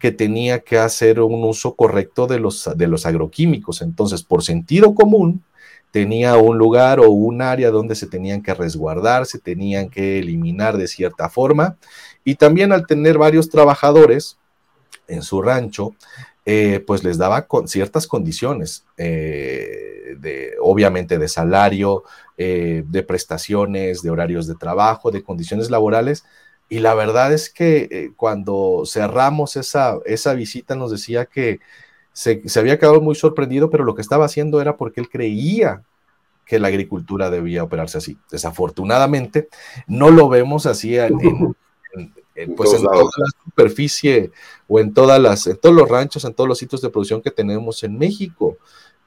que 0.00 0.10
tenía 0.10 0.58
que 0.58 0.78
hacer 0.78 1.20
un 1.20 1.44
uso 1.44 1.76
correcto 1.76 2.26
de 2.26 2.40
los, 2.40 2.68
de 2.74 2.88
los 2.88 3.06
agroquímicos. 3.06 3.82
Entonces, 3.82 4.24
por 4.24 4.42
sentido 4.42 4.96
común, 4.96 5.44
tenía 5.92 6.36
un 6.36 6.58
lugar 6.58 6.98
o 6.98 7.10
un 7.10 7.42
área 7.42 7.70
donde 7.70 7.94
se 7.94 8.08
tenían 8.08 8.42
que 8.42 8.54
resguardar, 8.54 9.26
se 9.26 9.38
tenían 9.38 9.88
que 9.88 10.18
eliminar 10.18 10.76
de 10.76 10.88
cierta 10.88 11.28
forma. 11.28 11.76
Y 12.24 12.36
también 12.36 12.72
al 12.72 12.86
tener 12.86 13.18
varios 13.18 13.50
trabajadores 13.50 14.38
en 15.08 15.22
su 15.22 15.42
rancho, 15.42 15.94
eh, 16.44 16.82
pues 16.86 17.04
les 17.04 17.18
daba 17.18 17.46
con 17.46 17.68
ciertas 17.68 18.06
condiciones, 18.06 18.84
eh, 18.96 20.16
de, 20.18 20.54
obviamente 20.60 21.18
de 21.18 21.28
salario, 21.28 22.02
eh, 22.36 22.82
de 22.86 23.02
prestaciones, 23.02 24.02
de 24.02 24.10
horarios 24.10 24.46
de 24.46 24.56
trabajo, 24.56 25.10
de 25.10 25.22
condiciones 25.22 25.70
laborales. 25.70 26.24
Y 26.68 26.80
la 26.80 26.94
verdad 26.94 27.32
es 27.32 27.50
que 27.50 28.12
cuando 28.16 28.84
cerramos 28.86 29.56
esa, 29.56 29.98
esa 30.06 30.34
visita 30.34 30.74
nos 30.74 30.90
decía 30.90 31.26
que 31.26 31.60
se, 32.12 32.42
había 32.56 32.78
quedado 32.78 33.00
muy 33.00 33.14
sorprendido, 33.14 33.70
pero 33.70 33.84
lo 33.84 33.94
que 33.94 34.02
estaba 34.02 34.24
haciendo 34.24 34.60
era 34.60 34.76
porque 34.76 35.00
él 35.00 35.08
creía 35.08 35.82
que 36.46 36.58
la 36.58 36.68
agricultura 36.68 37.30
debía 37.30 37.62
operarse 37.62 37.98
así. 37.98 38.18
Desafortunadamente, 38.30 39.48
no 39.86 40.10
lo 40.10 40.28
vemos 40.28 40.66
así 40.66 40.96
en, 40.98 41.54
pues 42.56 42.72
en 42.74 42.82
toda 42.82 43.04
la 43.16 43.26
superficie 43.44 44.30
o 44.68 44.80
en 44.80 44.92
todas 44.92 45.20
las, 45.20 45.46
en 45.46 45.56
todos 45.56 45.74
los 45.74 45.88
ranchos, 45.88 46.24
en 46.24 46.34
todos 46.34 46.48
los 46.48 46.58
sitios 46.58 46.80
de 46.80 46.90
producción 46.90 47.20
que 47.20 47.30
tenemos 47.30 47.82
en 47.82 47.98
México. 47.98 48.56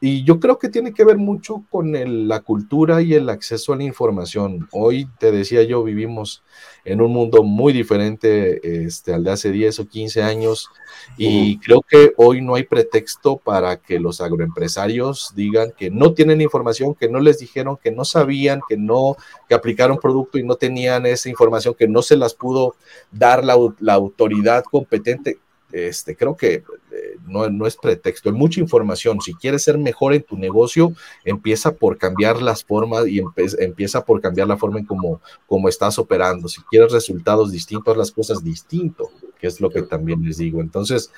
Y 0.01 0.23
yo 0.25 0.39
creo 0.39 0.59
que 0.59 0.69
tiene 0.69 0.93
que 0.93 1.05
ver 1.05 1.17
mucho 1.17 1.63
con 1.69 1.93
la 2.27 2.41
cultura 2.41 3.01
y 3.01 3.13
el 3.13 3.29
acceso 3.29 3.71
a 3.71 3.77
la 3.77 3.83
información. 3.83 4.67
Hoy, 4.71 5.07
te 5.19 5.31
decía 5.31 5.63
yo, 5.63 5.83
vivimos 5.83 6.43
en 6.83 7.01
un 7.01 7.13
mundo 7.13 7.43
muy 7.43 7.71
diferente 7.71 8.85
este, 8.85 9.13
al 9.13 9.23
de 9.23 9.31
hace 9.31 9.51
10 9.51 9.79
o 9.79 9.87
15 9.87 10.21
años 10.21 10.69
y 11.17 11.59
creo 11.59 11.81
que 11.81 12.13
hoy 12.17 12.41
no 12.41 12.55
hay 12.55 12.63
pretexto 12.63 13.37
para 13.37 13.77
que 13.77 13.99
los 13.99 14.19
agroempresarios 14.19 15.31
digan 15.33 15.71
que 15.75 15.89
no 15.89 16.13
tienen 16.13 16.41
información, 16.41 16.93
que 16.93 17.09
no 17.09 17.19
les 17.19 17.39
dijeron, 17.39 17.77
que 17.81 17.91
no 17.91 18.03
sabían, 18.03 18.59
que 18.67 18.77
no, 18.77 19.15
que 19.47 19.55
aplicaron 19.55 19.97
producto 19.97 20.37
y 20.37 20.43
no 20.43 20.55
tenían 20.55 21.05
esa 21.05 21.29
información, 21.29 21.73
que 21.73 21.87
no 21.87 22.01
se 22.01 22.17
las 22.17 22.33
pudo 22.33 22.75
dar 23.11 23.45
la, 23.45 23.55
la 23.79 23.93
autoridad 23.93 24.63
competente 24.65 25.39
este, 25.75 26.15
creo 26.15 26.37
que 26.37 26.53
eh, 26.53 27.17
no, 27.27 27.67
es 27.67 27.75
pretexto, 27.75 28.29
hay 28.29 28.35
mucha 28.35 28.61
información. 28.61 29.19
Si 29.19 29.33
quieres 29.33 29.63
ser 29.63 29.77
mejor 29.77 30.13
en 30.13 30.23
tu 30.23 30.37
negocio, 30.37 30.93
empieza 31.25 31.75
por 31.75 31.97
cambiar 31.97 32.41
las 32.41 32.63
formas 32.63 33.05
y 33.07 33.21
empieza 33.59 34.05
por 34.05 34.21
cambiar 34.21 34.47
la 34.47 34.55
forma 34.55 34.79
en 34.79 34.85
cómo, 34.85 35.19
estás 35.67 35.99
operando. 35.99 36.47
Si 36.47 36.61
quieres 36.61 36.93
resultados 36.93 37.51
distintos, 37.51 37.97
las 37.97 38.11
cosas 38.11 38.41
distinto, 38.41 39.09
que 39.37 39.47
es 39.47 39.59
lo 39.59 39.69
que 39.69 39.81
también 39.81 40.23
les 40.23 40.37
digo. 40.37 40.61
Entonces, 40.61 41.11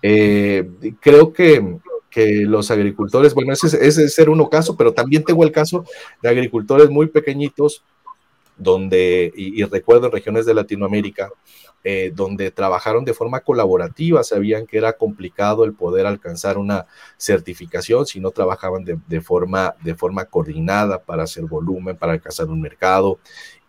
eh, 0.00 0.66
creo 1.00 1.34
que, 1.34 1.78
los 2.46 2.72
agricultores, 2.72 3.32
bueno, 3.32 3.52
ese 3.52 3.86
es 3.86 4.14
ser 4.14 4.28
uno 4.28 4.48
caso, 4.48 4.74
pero 4.76 4.92
también 4.92 5.22
tengo 5.22 5.44
el 5.44 5.52
caso 5.52 5.84
de 6.20 6.28
agricultores 6.28 6.90
muy 6.90 7.06
pequeñitos, 7.06 7.84
donde, 8.58 9.32
y 9.34 9.62
recuerdo 9.64 10.06
en 10.06 10.12
regiones 10.12 10.44
de 10.44 10.54
Latinoamérica, 10.54 11.30
eh, 11.84 12.10
donde 12.12 12.50
trabajaron 12.50 13.04
de 13.04 13.14
forma 13.14 13.40
colaborativa, 13.40 14.24
sabían 14.24 14.66
que 14.66 14.78
era 14.78 14.94
complicado 14.94 15.64
el 15.64 15.74
poder 15.74 16.06
alcanzar 16.06 16.58
una 16.58 16.86
certificación 17.16 18.04
si 18.04 18.18
no 18.18 18.32
trabajaban 18.32 18.84
de, 18.84 19.20
forma, 19.20 19.76
de 19.84 19.94
forma 19.94 20.24
coordinada 20.24 21.00
para 21.00 21.22
hacer 21.22 21.44
volumen, 21.44 21.96
para 21.96 22.14
alcanzar 22.14 22.48
un 22.48 22.60
mercado. 22.60 23.20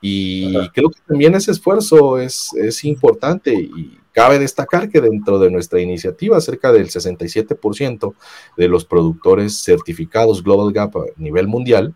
Y 0.02 0.70
creo 0.70 0.90
que 0.90 1.00
también 1.08 1.36
ese 1.36 1.52
esfuerzo 1.52 2.18
es, 2.18 2.52
es 2.56 2.84
importante 2.84 3.54
y 3.54 4.00
cabe 4.12 4.40
destacar 4.40 4.90
que 4.90 5.02
dentro 5.02 5.38
de 5.38 5.52
nuestra 5.52 5.80
iniciativa 5.80 6.42
cerca 6.42 6.72
del 6.72 6.90
67% 6.90 8.16
de 8.58 8.68
los 8.68 8.86
productores 8.86 9.62
certificados 9.64 10.44
Global 10.44 10.74
Gap 10.74 10.98
a 10.98 11.06
nivel 11.18 11.48
mundial 11.48 11.94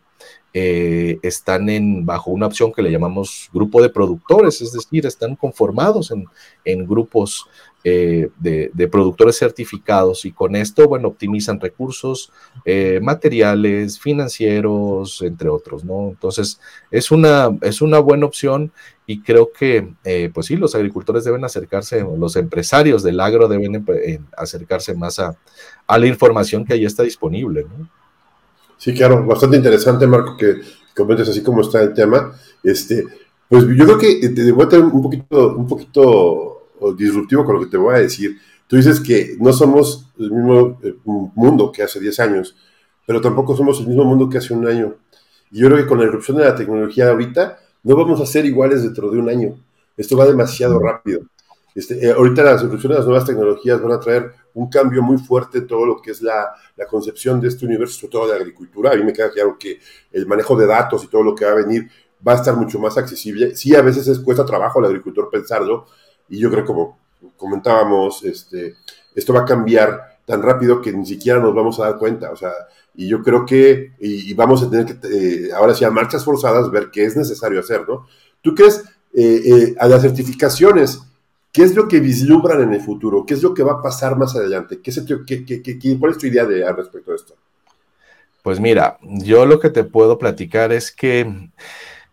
eh, 0.55 1.17
están 1.23 1.67
en, 1.67 2.05
bajo 2.05 2.29
una 2.29 2.45
opción 2.45 2.71
que 2.71 2.83
le 2.83 2.91
llamamos 2.91 3.49
grupo 3.51 3.81
de 3.81 3.89
productores, 3.89 4.61
es 4.61 4.71
decir, 4.71 5.03
están 5.07 5.35
conformados 5.35 6.13
en, 6.63 6.85
grupos 6.85 7.47
eh, 7.83 8.29
de, 8.37 8.69
de, 8.71 8.87
productores 8.87 9.35
certificados 9.39 10.25
y 10.25 10.31
con 10.31 10.55
esto, 10.55 10.87
bueno, 10.87 11.07
optimizan 11.07 11.59
recursos 11.59 12.31
eh, 12.65 12.99
materiales, 13.01 13.99
financieros, 13.99 15.23
entre 15.23 15.49
otros, 15.49 15.83
¿no? 15.83 16.09
Entonces, 16.09 16.59
es 16.91 17.09
una, 17.09 17.57
es 17.61 17.81
una 17.81 17.97
buena 17.97 18.27
opción 18.27 18.71
y 19.07 19.21
creo 19.21 19.51
que, 19.51 19.89
pues 20.33 20.45
sí, 20.45 20.55
los 20.55 20.75
agricultores 20.75 21.23
deben 21.23 21.43
acercarse, 21.43 22.05
los 22.17 22.35
empresarios 22.35 23.01
del 23.01 23.19
agro 23.19 23.47
deben 23.47 23.85
acercarse 24.37 24.93
más 24.93 25.17
a, 25.17 25.35
a 25.87 25.97
la 25.97 26.05
información 26.05 26.63
que 26.63 26.73
ahí 26.73 26.85
está 26.85 27.01
disponible, 27.01 27.63
¿no? 27.63 28.02
Sí, 28.83 28.93
claro, 28.93 29.25
bastante 29.25 29.55
interesante, 29.55 30.05
Marco, 30.05 30.35
que 30.35 30.57
comentes 30.93 31.29
así 31.29 31.41
como 31.41 31.61
está 31.61 31.81
el 31.81 31.93
tema. 31.93 32.33
Este, 32.61 33.05
pues 33.47 33.65
yo 33.65 33.85
creo 33.85 33.97
que 33.97 34.27
te 34.27 34.51
voy 34.51 34.65
a 34.65 34.67
tener 34.67 34.83
un 34.83 35.01
poquito, 35.01 35.55
un 35.55 35.65
poquito 35.65 36.67
disruptivo 36.97 37.45
con 37.45 37.55
lo 37.55 37.61
que 37.61 37.67
te 37.67 37.77
voy 37.77 37.95
a 37.95 37.99
decir. 37.99 38.37
Tú 38.67 38.75
dices 38.75 38.99
que 38.99 39.37
no 39.39 39.53
somos 39.53 40.09
el 40.19 40.31
mismo 40.31 40.81
eh, 40.83 40.95
mundo 41.05 41.71
que 41.71 41.81
hace 41.81 41.97
10 41.97 42.19
años, 42.19 42.57
pero 43.07 43.21
tampoco 43.21 43.55
somos 43.55 43.79
el 43.79 43.87
mismo 43.87 44.03
mundo 44.03 44.27
que 44.27 44.39
hace 44.39 44.53
un 44.53 44.67
año. 44.67 44.95
Y 45.49 45.59
yo 45.59 45.67
creo 45.67 45.77
que 45.77 45.87
con 45.87 45.99
la 45.99 46.03
irrupción 46.03 46.35
de 46.35 46.43
la 46.43 46.53
tecnología 46.53 47.09
ahorita, 47.09 47.59
no 47.83 47.95
vamos 47.95 48.19
a 48.19 48.25
ser 48.25 48.45
iguales 48.45 48.83
dentro 48.83 49.09
de 49.09 49.17
un 49.17 49.29
año. 49.29 49.55
Esto 49.95 50.17
va 50.17 50.25
demasiado 50.25 50.77
rápido. 50.77 51.21
Este, 51.73 52.05
eh, 52.05 52.11
ahorita 52.11 52.43
las 52.43 52.61
irrupciones 52.61 52.97
de 52.97 52.99
las 52.99 53.07
nuevas 53.07 53.25
tecnologías 53.25 53.81
van 53.81 53.93
a 53.93 53.99
traer 54.01 54.33
un 54.55 54.69
cambio 54.69 55.01
muy 55.01 55.17
fuerte 55.17 55.59
en 55.59 55.67
todo 55.67 55.85
lo 55.85 56.01
que 56.01 56.11
es 56.11 56.21
la, 56.21 56.53
la, 56.75 56.85
concepción 56.85 57.41
de 57.41 57.47
este 57.47 57.65
universo, 57.65 57.99
sobre 57.99 58.11
todo 58.11 58.27
de 58.27 58.35
agricultura. 58.35 58.91
A 58.91 58.95
mí 58.95 59.03
me 59.03 59.13
queda 59.13 59.31
claro 59.31 59.57
que 59.57 59.79
el 60.11 60.27
manejo 60.27 60.55
de 60.55 60.67
datos 60.67 61.03
y 61.03 61.07
todo 61.07 61.23
lo 61.23 61.33
que 61.33 61.45
va 61.45 61.51
a 61.51 61.55
venir 61.55 61.89
va 62.25 62.33
a 62.33 62.35
estar 62.35 62.55
mucho 62.55 62.79
más 62.79 62.97
accesible. 62.97 63.55
Sí, 63.55 63.75
a 63.75 63.81
veces 63.81 64.07
es, 64.07 64.19
cuesta 64.19 64.45
trabajo 64.45 64.79
al 64.79 64.85
agricultor 64.85 65.29
pensarlo, 65.29 65.87
y 66.29 66.39
yo 66.39 66.49
creo, 66.49 66.65
como 66.65 66.99
comentábamos, 67.37 68.23
este, 68.23 68.75
esto 69.13 69.33
va 69.33 69.41
a 69.41 69.45
cambiar 69.45 70.19
tan 70.25 70.41
rápido 70.41 70.81
que 70.81 70.91
ni 70.93 71.05
siquiera 71.05 71.39
nos 71.39 71.53
vamos 71.53 71.79
a 71.79 71.83
dar 71.83 71.97
cuenta. 71.97 72.31
O 72.31 72.35
sea, 72.35 72.51
y 72.95 73.07
yo 73.07 73.21
creo 73.21 73.45
que, 73.45 73.93
y, 73.99 74.33
vamos 74.33 74.63
a 74.63 74.69
tener 74.69 74.85
que, 74.85 75.07
eh, 75.07 75.51
ahora 75.53 75.73
sí, 75.73 75.83
a 75.83 75.91
marchas 75.91 76.23
forzadas, 76.23 76.71
ver 76.71 76.89
qué 76.91 77.05
es 77.05 77.15
necesario 77.15 77.59
hacer, 77.59 77.87
¿no? 77.87 78.07
¿Tú 78.41 78.53
crees 78.55 78.83
eh, 79.13 79.41
eh, 79.45 79.75
a 79.79 79.87
las 79.87 80.01
certificaciones? 80.01 81.01
¿Qué 81.53 81.61
es 81.61 81.75
lo 81.75 81.87
que 81.87 81.99
vislumbran 81.99 82.63
en 82.63 82.73
el 82.73 82.81
futuro? 82.81 83.27
¿Qué 83.27 83.35
es 83.35 83.43
lo 83.43 83.53
que 83.53 83.61
va 83.61 83.73
a 83.73 83.81
pasar 83.81 84.17
más 84.17 84.35
adelante? 84.35 84.81
¿Qué, 84.81 84.91
cuál 85.99 86.11
es 86.11 86.17
tu 86.17 86.25
idea 86.25 86.45
de, 86.45 86.65
al 86.65 86.75
respecto 86.75 87.11
de 87.11 87.17
esto? 87.17 87.35
Pues 88.41 88.59
mira, 88.59 88.97
yo 89.03 89.45
lo 89.45 89.59
que 89.59 89.69
te 89.69 89.83
puedo 89.83 90.17
platicar 90.17 90.71
es 90.71 90.91
que 90.91 91.31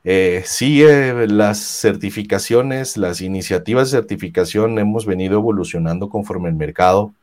eh, 0.05 0.43
sí, 0.45 0.83
eh, 0.83 1.27
las 1.27 1.59
certificaciones, 1.59 2.99
las 2.99 3.23
iniciativas 3.23 3.91
de 3.91 3.99
certificación 3.99 4.79
hemos 4.79 5.07
venido 5.07 5.39
evolucionando 5.39 6.11
conforme 6.11 6.51
el 6.51 6.55
mercado, 6.55 7.15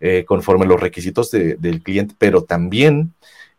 eh, 0.00 0.24
conforme 0.26 0.64
los 0.64 0.80
requisitos 0.80 1.30
del 1.30 1.82
cliente, 1.82 2.14
pero 2.18 2.42
también 2.42 3.12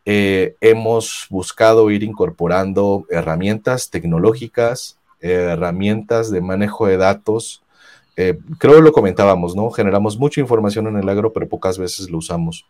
hemos 0.06 1.28
buscado 1.30 1.92
ir 1.92 2.02
incorporando 2.02 3.06
herramientas 3.10 3.90
tecnológicas, 3.90 4.98
herramientas 5.20 6.32
de 6.32 6.40
manejo 6.40 6.88
de 6.88 6.96
datos, 6.96 7.62
eh, 8.20 8.40
creo 8.58 8.78
que 8.78 8.82
lo 8.82 8.92
comentábamos, 8.92 9.56
¿no? 9.56 9.70
Generamos 9.70 10.18
mucha 10.18 10.42
información 10.42 10.88
en 10.88 10.98
el 10.98 11.08
agro, 11.08 11.32
pero 11.32 11.48
pocas 11.48 11.78
veces 11.78 12.10
lo 12.10 12.18
usamos, 12.18 12.66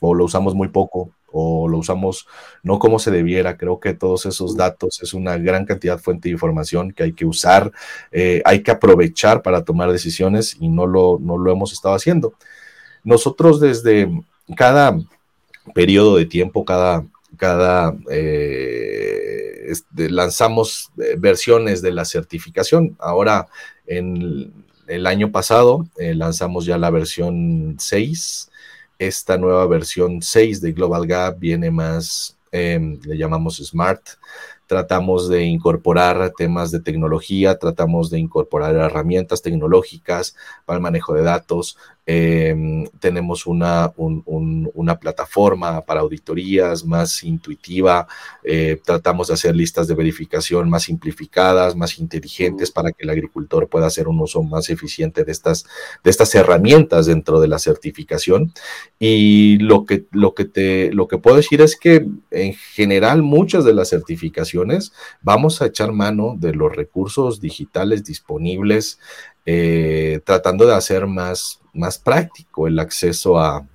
o 0.00 0.12
lo 0.12 0.24
usamos 0.24 0.56
muy 0.56 0.68
poco, 0.68 1.10
o 1.30 1.68
lo 1.68 1.78
usamos 1.78 2.26
no 2.64 2.80
como 2.80 2.98
se 2.98 3.12
debiera. 3.12 3.56
Creo 3.56 3.78
que 3.78 3.94
todos 3.94 4.26
esos 4.26 4.56
datos 4.56 5.00
es 5.00 5.14
una 5.14 5.38
gran 5.38 5.66
cantidad 5.66 6.00
fuente 6.00 6.28
de 6.28 6.32
información 6.32 6.90
que 6.90 7.04
hay 7.04 7.12
que 7.12 7.24
usar, 7.24 7.70
eh, 8.10 8.42
hay 8.44 8.64
que 8.64 8.72
aprovechar 8.72 9.40
para 9.42 9.64
tomar 9.64 9.92
decisiones 9.92 10.56
y 10.58 10.68
no 10.68 10.84
lo, 10.84 11.18
no 11.20 11.38
lo 11.38 11.52
hemos 11.52 11.72
estado 11.72 11.94
haciendo. 11.94 12.34
Nosotros 13.04 13.60
desde 13.60 14.10
cada 14.56 14.98
periodo 15.74 16.16
de 16.16 16.26
tiempo, 16.26 16.64
cada, 16.64 17.06
cada 17.36 17.94
eh, 18.10 19.66
este, 19.68 20.10
lanzamos 20.10 20.90
versiones 21.18 21.82
de 21.82 21.92
la 21.92 22.04
certificación. 22.04 22.96
Ahora 22.98 23.46
en 23.86 24.66
el 24.88 25.06
año 25.06 25.30
pasado 25.30 25.86
eh, 25.96 26.14
lanzamos 26.14 26.64
ya 26.64 26.78
la 26.78 26.90
versión 26.90 27.76
6. 27.78 28.50
Esta 28.98 29.38
nueva 29.38 29.66
versión 29.66 30.22
6 30.22 30.60
de 30.60 30.72
Global 30.72 31.06
Gap 31.06 31.38
viene 31.38 31.70
más, 31.70 32.36
em, 32.50 32.98
le 33.04 33.16
llamamos 33.16 33.58
Smart. 33.58 34.02
Tratamos 34.66 35.28
de 35.28 35.44
incorporar 35.44 36.32
temas 36.36 36.70
de 36.70 36.80
tecnología, 36.80 37.58
tratamos 37.58 38.10
de 38.10 38.18
incorporar 38.18 38.74
herramientas 38.76 39.40
tecnológicas 39.40 40.34
para 40.66 40.78
el 40.78 40.82
manejo 40.82 41.14
de 41.14 41.22
datos, 41.22 41.78
Em, 42.10 42.86
tenemos 43.00 43.46
una, 43.46 43.92
una, 43.98 44.98
plataforma 44.98 45.82
para 45.82 46.00
auditorías 46.00 46.82
más 46.82 47.22
intuitiva. 47.22 48.08
Eh, 48.42 48.80
tratamos 48.82 49.28
de 49.28 49.34
hacer 49.34 49.54
listas 49.54 49.88
de 49.88 49.94
verificación 49.94 50.70
más 50.70 50.84
simplificadas, 50.84 51.76
más 51.76 51.98
inteligentes 51.98 52.70
para 52.70 52.92
que 52.92 53.04
el 53.04 53.10
agricultor 53.10 53.68
pueda 53.68 53.88
hacer 53.88 54.08
un 54.08 54.18
uso 54.20 54.42
más 54.42 54.70
eficiente 54.70 55.22
de 55.22 55.32
estas, 55.32 55.66
de 56.02 56.10
estas 56.10 56.34
herramientas 56.34 57.04
dentro 57.04 57.40
de 57.40 57.48
la 57.48 57.58
certificación. 57.58 58.54
Y 58.98 59.58
lo 59.58 59.84
que, 59.84 60.06
lo, 60.10 60.34
que 60.34 60.46
te, 60.46 60.90
lo 60.94 61.08
que 61.08 61.18
puedo 61.18 61.36
decir 61.36 61.60
es 61.60 61.76
que 61.76 62.06
en 62.30 62.54
general 62.54 63.22
muchas 63.22 63.66
de 63.66 63.74
las 63.74 63.90
certificaciones 63.90 64.94
vamos 65.20 65.60
a 65.60 65.66
echar 65.66 65.92
mano 65.92 66.36
de 66.38 66.54
los 66.54 66.74
recursos 66.74 67.38
digitales 67.42 68.02
disponibles 68.02 68.98
eh, 69.50 70.20
tratando 70.26 70.66
de 70.66 70.74
hacer 70.74 71.06
más, 71.06 71.62
más 71.72 71.98
práctico 71.98 72.66
el 72.66 72.78
acceso 72.78 73.38
a, 73.40 73.66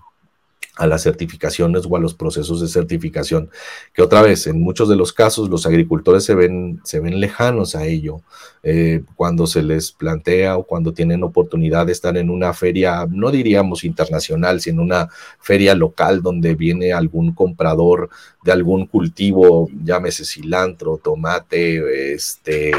a 0.76 0.88
las 0.88 1.04
certificaciones 1.04 1.86
o 1.88 1.96
a 1.96 2.00
los 2.00 2.16
procesos 2.16 2.60
de 2.60 2.68
certificación, 2.68 3.50
que 3.94 4.02
otra 4.02 4.22
vez, 4.24 4.48
en 4.48 4.60
muchos 4.60 4.90
de 4.90 4.96
los 4.96 5.14
casos, 5.14 5.50
los 5.50 5.68
agricultores 5.68 6.24
se 6.24 6.34
ven, 6.34 6.82
se 6.84 7.00
ven 7.00 7.20
lejanos 7.20 7.76
a 7.76 7.86
ello 7.86 8.22
eh, 8.64 9.04
cuando 9.16 9.46
se 9.46 9.62
les 9.62 9.92
plantea 9.92 10.58
o 10.58 10.64
cuando 10.64 10.92
tienen 10.92 11.24
oportunidad 11.24 11.86
de 11.86 11.92
estar 11.92 12.18
en 12.18 12.32
una 12.32 12.54
feria, 12.54 13.06
no 13.08 13.30
diríamos 13.30 13.84
internacional, 13.84 14.62
sino 14.62 14.82
una 14.82 15.10
feria 15.40 15.76
local 15.76 16.24
donde 16.24 16.56
viene 16.56 16.92
algún 16.92 17.34
comprador 17.34 18.10
de 18.44 18.52
algún 18.52 18.88
cultivo, 18.88 19.70
llámese 19.84 20.26
cilantro, 20.26 21.00
tomate, 21.04 22.14
este, 22.14 22.72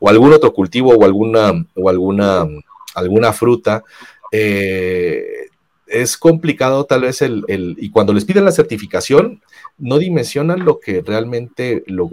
o 0.00 0.08
algún 0.08 0.32
otro 0.32 0.52
cultivo 0.52 0.94
o 0.94 1.04
alguna, 1.04 1.52
o 1.76 1.88
alguna, 1.88 2.44
alguna 2.94 3.32
fruta. 3.32 3.84
Eh, 4.32 5.46
es 5.86 6.16
complicado 6.16 6.84
tal 6.84 7.02
vez 7.02 7.22
el, 7.22 7.44
y 7.48 7.90
cuando 7.90 8.12
les 8.12 8.24
piden 8.24 8.44
la 8.44 8.52
certificación, 8.52 9.42
no 9.78 9.98
dimensionan 9.98 10.64
lo 10.64 10.80
que 10.80 11.02
realmente, 11.02 11.84
lo, 11.86 12.10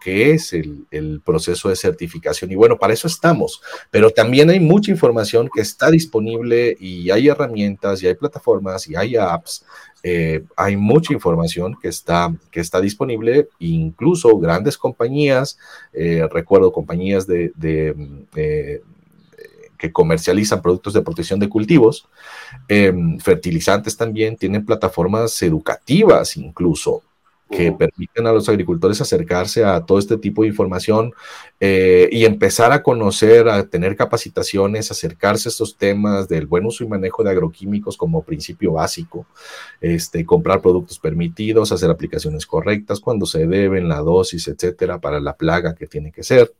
que 0.00 0.32
es 0.32 0.52
el, 0.52 1.20
proceso 1.24 1.68
de 1.68 1.76
certificación. 1.76 2.50
Y 2.50 2.54
bueno, 2.54 2.78
para 2.78 2.94
eso 2.94 3.06
estamos, 3.06 3.62
pero 3.90 4.10
también 4.10 4.50
hay 4.50 4.60
mucha 4.60 4.90
información 4.90 5.48
que 5.54 5.60
está 5.60 5.90
disponible 5.90 6.76
y 6.80 7.10
hay 7.10 7.28
herramientas 7.28 8.02
y 8.02 8.08
hay 8.08 8.14
plataformas 8.14 8.88
y 8.88 8.96
hay 8.96 9.16
apps. 9.16 9.64
Eh, 10.02 10.44
hay 10.56 10.76
mucha 10.76 11.12
información 11.12 11.76
que 11.80 11.88
está, 11.88 12.32
que 12.50 12.60
está 12.60 12.80
disponible, 12.80 13.48
incluso 13.58 14.38
grandes 14.38 14.78
compañías, 14.78 15.58
eh, 15.92 16.26
recuerdo 16.30 16.72
compañías 16.72 17.26
de, 17.26 17.50
de 17.56 18.82
que 19.76 19.92
comercializan 19.92 20.62
productos 20.62 20.94
de 20.94 21.02
protección 21.02 21.40
de 21.40 21.48
cultivos, 21.48 22.08
em, 22.68 23.18
fertilizantes 23.18 23.96
también, 23.96 24.36
tienen 24.36 24.64
plataformas 24.64 25.42
educativas 25.42 26.36
incluso 26.36 27.02
que 27.50 27.70
permiten 27.70 28.26
a 28.26 28.32
los 28.32 28.48
agricultores 28.48 29.00
acercarse 29.00 29.64
a 29.64 29.80
todo 29.80 29.98
este 29.98 30.18
tipo 30.18 30.42
de 30.42 30.48
información 30.48 31.12
eh, 31.60 32.08
y 32.10 32.24
empezar 32.24 32.72
a 32.72 32.82
conocer, 32.82 33.48
a 33.48 33.64
tener 33.68 33.96
capacitaciones, 33.96 34.90
acercarse 34.90 35.48
a 35.48 35.50
estos 35.50 35.76
temas 35.76 36.28
del 36.28 36.46
buen 36.46 36.66
uso 36.66 36.82
y 36.82 36.88
manejo 36.88 37.22
de 37.22 37.30
agroquímicos 37.30 37.96
como 37.96 38.22
principio 38.22 38.72
básico, 38.72 39.26
este, 39.80 40.26
comprar 40.26 40.60
productos 40.60 40.98
permitidos, 40.98 41.70
hacer 41.70 41.90
aplicaciones 41.90 42.46
correctas 42.46 42.98
cuando 42.98 43.26
se 43.26 43.46
deben, 43.46 43.88
la 43.88 44.00
dosis, 44.00 44.48
etcétera, 44.48 45.00
para 45.00 45.20
la 45.20 45.36
plaga 45.36 45.74
que 45.74 45.86
tiene 45.86 46.10
que 46.10 46.24
ser. 46.24 46.52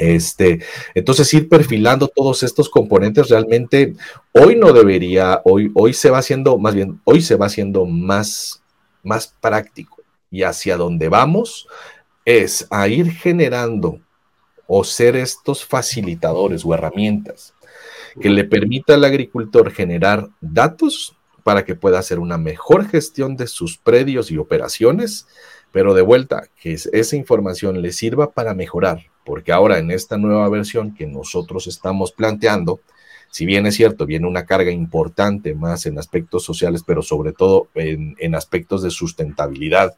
Este, 0.00 0.60
entonces, 0.94 1.32
ir 1.34 1.46
perfilando 1.46 2.08
todos 2.08 2.42
estos 2.42 2.70
componentes 2.70 3.28
realmente 3.28 3.92
hoy 4.32 4.56
no 4.56 4.72
debería, 4.72 5.42
hoy, 5.44 5.70
hoy 5.74 5.92
se 5.92 6.08
va 6.08 6.18
haciendo, 6.18 6.56
más 6.56 6.74
bien, 6.74 7.02
hoy 7.04 7.20
se 7.20 7.36
va 7.36 7.46
haciendo 7.46 7.84
más, 7.84 8.62
más 9.02 9.34
práctico. 9.42 10.02
Y 10.30 10.42
hacia 10.44 10.78
donde 10.78 11.10
vamos 11.10 11.68
es 12.24 12.66
a 12.70 12.88
ir 12.88 13.10
generando 13.10 14.00
o 14.66 14.84
ser 14.84 15.16
estos 15.16 15.66
facilitadores 15.66 16.64
o 16.64 16.72
herramientas 16.72 17.52
que 18.18 18.30
le 18.30 18.44
permita 18.44 18.94
al 18.94 19.04
agricultor 19.04 19.70
generar 19.70 20.30
datos 20.40 21.14
para 21.42 21.66
que 21.66 21.74
pueda 21.74 21.98
hacer 21.98 22.18
una 22.18 22.38
mejor 22.38 22.88
gestión 22.88 23.36
de 23.36 23.46
sus 23.48 23.76
predios 23.76 24.30
y 24.30 24.38
operaciones, 24.38 25.26
pero 25.72 25.92
de 25.92 26.02
vuelta, 26.02 26.44
que 26.60 26.72
esa 26.72 27.16
información 27.16 27.82
le 27.82 27.92
sirva 27.92 28.30
para 28.30 28.54
mejorar, 28.54 29.10
porque 29.30 29.52
ahora 29.52 29.78
en 29.78 29.92
esta 29.92 30.18
nueva 30.18 30.48
versión 30.48 30.92
que 30.92 31.06
nosotros 31.06 31.68
estamos 31.68 32.10
planteando, 32.10 32.80
si 33.30 33.46
bien 33.46 33.64
es 33.64 33.76
cierto, 33.76 34.04
viene 34.04 34.26
una 34.26 34.44
carga 34.44 34.72
importante 34.72 35.54
más 35.54 35.86
en 35.86 36.00
aspectos 36.00 36.42
sociales, 36.42 36.82
pero 36.84 37.00
sobre 37.00 37.32
todo 37.32 37.68
en, 37.76 38.34
aspectos 38.34 38.82
de 38.82 38.90
sustentabilidad, 38.90 39.94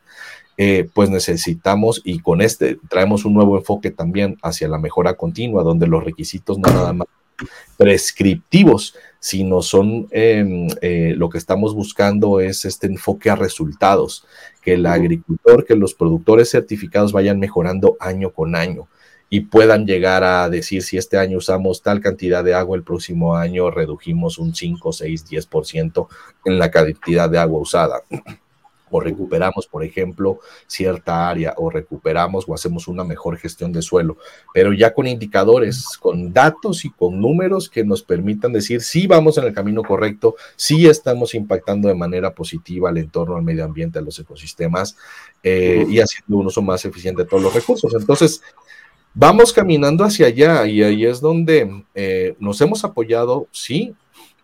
eh, 0.58 0.86
pues 0.92 1.08
necesitamos 1.08 2.02
y 2.04 2.18
con 2.18 2.42
este 2.42 2.76
traemos 2.90 3.24
un 3.24 3.32
nuevo 3.32 3.56
enfoque 3.56 3.90
también 3.90 4.36
hacia 4.42 4.68
la 4.68 4.76
mejora 4.76 5.14
continua, 5.14 5.62
donde 5.62 5.86
los 5.86 6.04
requisitos 6.04 6.58
no 6.58 6.68
nada 6.68 6.92
más 6.92 7.08
prescriptivos, 7.78 8.96
sino 9.18 9.62
son 9.62 10.08
em, 10.10 10.68
eh, 10.82 11.14
lo 11.16 11.30
que 11.30 11.38
estamos 11.38 11.74
buscando 11.74 12.38
es 12.38 12.66
este 12.66 12.86
enfoque 12.86 13.30
a 13.30 13.36
resultados, 13.36 14.26
que 14.60 14.74
el 14.74 14.84
agricultor, 14.84 15.64
que 15.64 15.74
los 15.74 15.94
productores 15.94 16.50
certificados 16.50 17.12
vayan 17.14 17.38
mejorando 17.38 17.96
año 17.98 18.28
con 18.28 18.54
año 18.54 18.88
y 19.32 19.40
puedan 19.40 19.86
llegar 19.86 20.24
a 20.24 20.46
decir 20.50 20.82
si 20.82 20.98
este 20.98 21.16
año 21.16 21.38
usamos 21.38 21.80
tal 21.80 22.02
cantidad 22.02 22.44
de 22.44 22.52
agua, 22.52 22.76
el 22.76 22.82
próximo 22.82 23.34
año 23.34 23.70
redujimos 23.70 24.36
un 24.36 24.54
5, 24.54 24.92
6, 24.92 25.26
10% 25.26 26.06
en 26.44 26.58
la 26.58 26.70
cantidad 26.70 27.30
de 27.30 27.38
agua 27.38 27.58
usada. 27.58 28.02
O 28.90 29.00
recuperamos, 29.00 29.66
por 29.66 29.84
ejemplo, 29.84 30.40
cierta 30.66 31.30
área, 31.30 31.54
o 31.56 31.70
recuperamos 31.70 32.44
o 32.46 32.52
hacemos 32.52 32.88
una 32.88 33.04
mejor 33.04 33.38
gestión 33.38 33.72
de 33.72 33.80
suelo, 33.80 34.18
pero 34.52 34.74
ya 34.74 34.92
con 34.92 35.06
indicadores, 35.06 35.96
con 35.98 36.34
datos 36.34 36.84
y 36.84 36.90
con 36.90 37.18
números 37.18 37.70
que 37.70 37.84
nos 37.84 38.02
permitan 38.02 38.52
decir 38.52 38.82
si 38.82 39.06
vamos 39.06 39.38
en 39.38 39.44
el 39.44 39.54
camino 39.54 39.82
correcto, 39.82 40.36
si 40.56 40.86
estamos 40.86 41.34
impactando 41.34 41.88
de 41.88 41.94
manera 41.94 42.34
positiva 42.34 42.90
al 42.90 42.98
entorno, 42.98 43.36
al 43.36 43.42
medio 43.42 43.64
ambiente, 43.64 43.98
a 43.98 44.02
los 44.02 44.18
ecosistemas 44.18 44.94
eh, 45.42 45.86
y 45.88 46.00
haciendo 46.00 46.36
un 46.36 46.48
uso 46.48 46.60
más 46.60 46.84
eficiente 46.84 47.22
de 47.22 47.28
todos 47.30 47.42
los 47.42 47.54
recursos. 47.54 47.94
Entonces, 47.94 48.42
Vamos 49.14 49.52
caminando 49.52 50.04
hacia 50.04 50.26
allá 50.26 50.66
y 50.66 50.82
ahí 50.82 51.04
es 51.04 51.20
donde 51.20 51.84
eh, 51.94 52.34
nos 52.38 52.58
hemos 52.62 52.82
apoyado, 52.82 53.46
sí, 53.50 53.94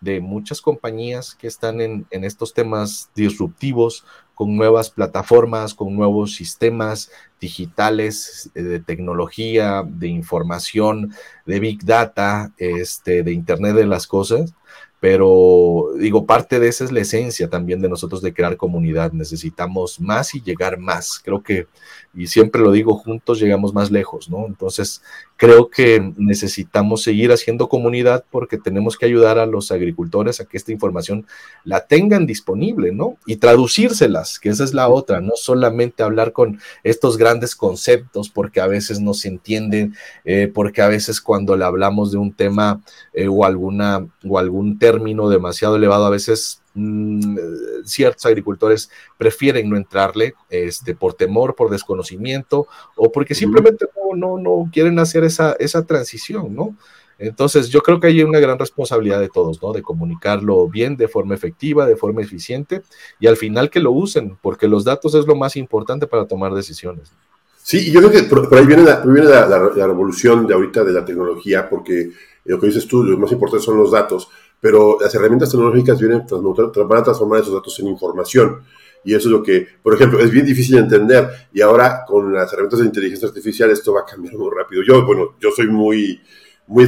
de 0.02 0.20
muchas 0.20 0.60
compañías 0.60 1.34
que 1.34 1.46
están 1.46 1.80
en, 1.80 2.06
estos 2.10 2.52
temas 2.52 3.10
disruptivos, 3.14 4.04
con 4.34 4.54
nuevas 4.56 4.90
plataformas, 4.90 5.74
con 5.74 5.96
nuevos 5.96 6.34
sistemas 6.34 7.10
digitales 7.40 8.50
eh, 8.54 8.62
de 8.62 8.78
tecnología, 8.78 9.82
de 9.86 10.08
información, 10.08 11.14
de 11.46 11.60
big 11.60 11.84
data, 11.84 12.52
este, 12.58 13.22
de 13.22 13.32
Internet 13.32 13.74
de 13.74 13.86
las 13.86 14.06
cosas. 14.06 14.52
Pero 15.00 15.90
digo, 15.96 16.26
parte 16.26 16.58
de 16.58 16.68
esa 16.68 16.84
es 16.84 16.90
la 16.90 17.00
esencia 17.00 17.48
también 17.48 17.80
de 17.80 17.88
nosotros 17.88 18.20
de 18.20 18.32
crear 18.32 18.56
comunidad. 18.56 19.12
Necesitamos 19.12 20.00
más 20.00 20.34
y 20.34 20.40
llegar 20.40 20.78
más. 20.78 21.20
Creo 21.24 21.42
que, 21.42 21.68
y 22.14 22.26
siempre 22.26 22.62
lo 22.62 22.72
digo, 22.72 22.94
juntos 22.94 23.38
llegamos 23.38 23.72
más 23.72 23.90
lejos, 23.92 24.28
¿no? 24.28 24.46
Entonces, 24.46 25.02
creo 25.36 25.70
que 25.70 26.12
necesitamos 26.16 27.04
seguir 27.04 27.30
haciendo 27.30 27.68
comunidad 27.68 28.24
porque 28.28 28.58
tenemos 28.58 28.96
que 28.96 29.06
ayudar 29.06 29.38
a 29.38 29.46
los 29.46 29.70
agricultores 29.70 30.40
a 30.40 30.46
que 30.46 30.56
esta 30.56 30.72
información 30.72 31.26
la 31.62 31.86
tengan 31.86 32.26
disponible, 32.26 32.90
¿no? 32.90 33.16
Y 33.24 33.36
traducírselas, 33.36 34.40
que 34.40 34.48
esa 34.48 34.64
es 34.64 34.74
la 34.74 34.88
otra, 34.88 35.20
no 35.20 35.32
solamente 35.36 36.02
hablar 36.02 36.32
con 36.32 36.58
estos 36.82 37.16
grandes 37.18 37.54
conceptos 37.54 38.30
porque 38.30 38.60
a 38.60 38.66
veces 38.66 39.00
no 39.00 39.14
se 39.14 39.28
entienden, 39.28 39.94
eh, 40.24 40.50
porque 40.52 40.82
a 40.82 40.88
veces 40.88 41.20
cuando 41.20 41.56
le 41.56 41.64
hablamos 41.64 42.10
de 42.10 42.18
un 42.18 42.32
tema 42.32 42.82
eh, 43.12 43.28
o, 43.28 43.44
alguna, 43.44 44.08
o 44.28 44.38
algún 44.38 44.78
término 44.88 45.28
demasiado 45.28 45.76
elevado, 45.76 46.06
a 46.06 46.10
veces 46.10 46.62
mm, 46.72 47.36
ciertos 47.84 48.24
agricultores 48.24 48.90
prefieren 49.18 49.68
no 49.68 49.76
entrarle 49.76 50.34
este, 50.48 50.94
por 50.94 51.12
temor, 51.12 51.54
por 51.54 51.68
desconocimiento 51.68 52.66
o 52.96 53.12
porque 53.12 53.34
simplemente 53.34 53.86
no, 53.96 54.16
no, 54.16 54.38
no 54.38 54.70
quieren 54.72 54.98
hacer 54.98 55.24
esa, 55.24 55.52
esa 55.58 55.84
transición, 55.84 56.54
¿no? 56.54 56.74
Entonces, 57.18 57.68
yo 57.68 57.80
creo 57.80 57.98
que 57.98 58.06
hay 58.06 58.22
una 58.22 58.38
gran 58.38 58.58
responsabilidad 58.58 59.20
de 59.20 59.28
todos, 59.28 59.60
¿no? 59.60 59.72
De 59.72 59.82
comunicarlo 59.82 60.68
bien, 60.68 60.96
de 60.96 61.08
forma 61.08 61.34
efectiva, 61.34 61.84
de 61.84 61.96
forma 61.96 62.22
eficiente 62.22 62.82
y 63.18 63.26
al 63.26 63.36
final 63.36 63.70
que 63.70 63.80
lo 63.80 63.90
usen, 63.90 64.38
porque 64.40 64.68
los 64.68 64.84
datos 64.84 65.14
es 65.14 65.26
lo 65.26 65.34
más 65.34 65.56
importante 65.56 66.06
para 66.06 66.26
tomar 66.26 66.54
decisiones. 66.54 67.12
Sí, 67.56 67.88
y 67.88 67.90
yo 67.90 68.00
creo 68.00 68.12
que 68.12 68.22
por, 68.22 68.56
ahí 68.56 68.64
viene, 68.64 68.84
la, 68.84 69.00
viene 69.04 69.28
la, 69.28 69.86
revolución 69.86 70.46
de 70.46 70.54
ahorita 70.54 70.84
de 70.84 70.92
la 70.92 71.04
tecnología, 71.04 71.68
porque 71.68 72.12
lo 72.44 72.58
que 72.58 72.68
dices 72.68 72.86
tú, 72.86 73.04
lo 73.04 73.18
más 73.18 73.30
importante 73.30 73.62
son 73.62 73.76
los 73.76 73.90
datos, 73.90 74.30
pero 74.60 74.98
las 75.00 75.14
herramientas 75.14 75.50
tecnológicas 75.50 75.98
vienen 75.98 76.24
van 76.28 76.98
a 76.98 77.02
transformar 77.02 77.40
esos 77.40 77.54
datos 77.54 77.78
en 77.80 77.88
información. 77.88 78.62
Y 79.04 79.14
eso 79.14 79.28
es 79.28 79.32
lo 79.32 79.42
que, 79.42 79.66
por 79.82 79.94
ejemplo, 79.94 80.18
es 80.18 80.30
bien 80.30 80.44
difícil 80.44 80.74
de 80.76 80.82
entender. 80.82 81.28
Y 81.52 81.60
ahora 81.60 82.04
con 82.06 82.32
las 82.32 82.52
herramientas 82.52 82.80
de 82.80 82.86
inteligencia 82.86 83.28
artificial 83.28 83.70
esto 83.70 83.92
va 83.92 84.00
a 84.00 84.04
cambiar 84.04 84.34
muy 84.36 84.50
rápido. 84.54 84.82
Yo, 84.82 85.06
bueno, 85.06 85.36
yo 85.40 85.50
soy 85.50 85.68
muy, 85.68 86.20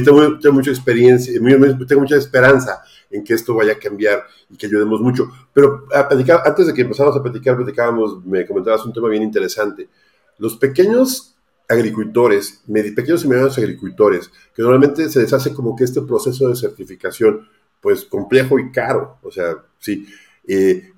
tengo, 0.03 0.53
mucha 0.53 0.69
experiencia, 0.69 1.33
tengo 1.87 2.01
mucha 2.01 2.17
esperanza 2.17 2.83
en 3.09 3.23
que 3.23 3.33
esto 3.33 3.55
vaya 3.55 3.73
a 3.73 3.79
cambiar 3.79 4.23
y 4.49 4.57
que 4.57 4.67
ayudemos 4.67 5.01
mucho. 5.01 5.31
Pero 5.53 5.87
a 5.93 6.09
antes 6.45 6.67
de 6.67 6.73
que 6.73 6.81
empezáramos 6.81 7.17
a 7.17 7.23
platicar, 7.23 7.55
platicábamos, 7.55 8.23
me 8.25 8.45
comentabas 8.45 8.85
un 8.85 8.93
tema 8.93 9.09
bien 9.09 9.23
interesante. 9.23 9.89
Los 10.37 10.57
pequeños 10.57 11.35
agricultores, 11.67 12.61
pequeños 12.67 13.23
y 13.23 13.27
medianos 13.27 13.57
agricultores, 13.57 14.29
que 14.53 14.61
normalmente 14.61 15.09
se 15.09 15.21
les 15.21 15.31
hace 15.33 15.53
como 15.53 15.75
que 15.75 15.85
este 15.85 16.01
proceso 16.01 16.49
de 16.49 16.55
certificación, 16.55 17.47
pues 17.81 18.05
complejo 18.05 18.59
y 18.59 18.71
caro, 18.71 19.17
o 19.23 19.31
sea, 19.31 19.55
sí, 19.79 20.07
eh, 20.47 20.91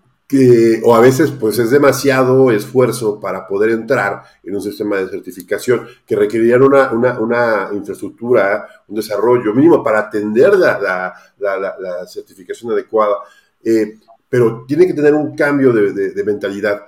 o 0.84 0.96
a 0.96 1.00
veces 1.00 1.32
pues 1.32 1.60
es 1.60 1.70
demasiado 1.70 2.52
esfuerzo 2.52 3.20
para 3.20 3.48
poder 3.48 3.72
entrar 3.72 4.24
en 4.44 4.56
un 4.56 4.62
sistema 4.62 4.98
de 4.98 5.10
certificación 5.10 5.86
que 6.06 6.16
requerirían 6.16 6.64
una, 6.64 6.92
una, 6.92 7.70
infraestructura, 7.74 8.68
un 8.88 8.96
desarrollo 8.96 9.54
mínimo 9.54 9.84
para 9.84 10.00
atender 10.00 10.58
la, 10.58 11.14
la, 11.40 12.08
certificación 12.08 12.72
adecuada, 12.72 13.18
eh, 13.64 14.00
pero 14.28 14.66
tiene 14.68 14.88
que 14.88 14.94
tener 14.94 15.14
un 15.14 15.36
cambio 15.36 15.72
de, 15.72 16.24
mentalidad. 16.24 16.82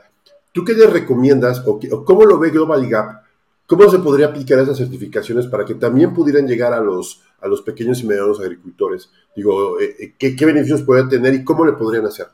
¿Tú 0.52 0.64
qué 0.64 0.74
le 0.74 0.88
recomiendas 0.88 1.62
o, 1.66 1.80
cómo 2.04 2.26
lo 2.26 2.40
ve 2.40 2.50
Global 2.50 2.88
Gap? 2.88 3.25
¿Cómo 3.68 3.90
se 3.90 3.98
podría 3.98 4.28
aplicar 4.28 4.60
esas 4.60 4.78
certificaciones 4.78 5.48
para 5.48 5.66
que 5.66 5.74
también 5.74 6.14
pudieran 6.14 6.48
llegar 6.48 6.74
a 6.74 6.80
los, 6.80 7.24
a 7.40 7.48
los 7.48 7.64
pequeños 7.64 8.02
y 8.02 8.06
medianos 8.06 8.40
agricultores? 8.40 9.10
Digo, 9.36 9.80
eh, 9.80 9.96
eh, 10.00 10.16
¿qué, 10.20 10.36
¿qué 10.36 10.46
beneficios 10.46 10.84
pueden 10.84 11.10
tener 11.10 11.34
y 11.34 11.44
cómo 11.44 11.66
le 11.66 11.74
podrían 11.74 12.06
hacer? 12.06 12.28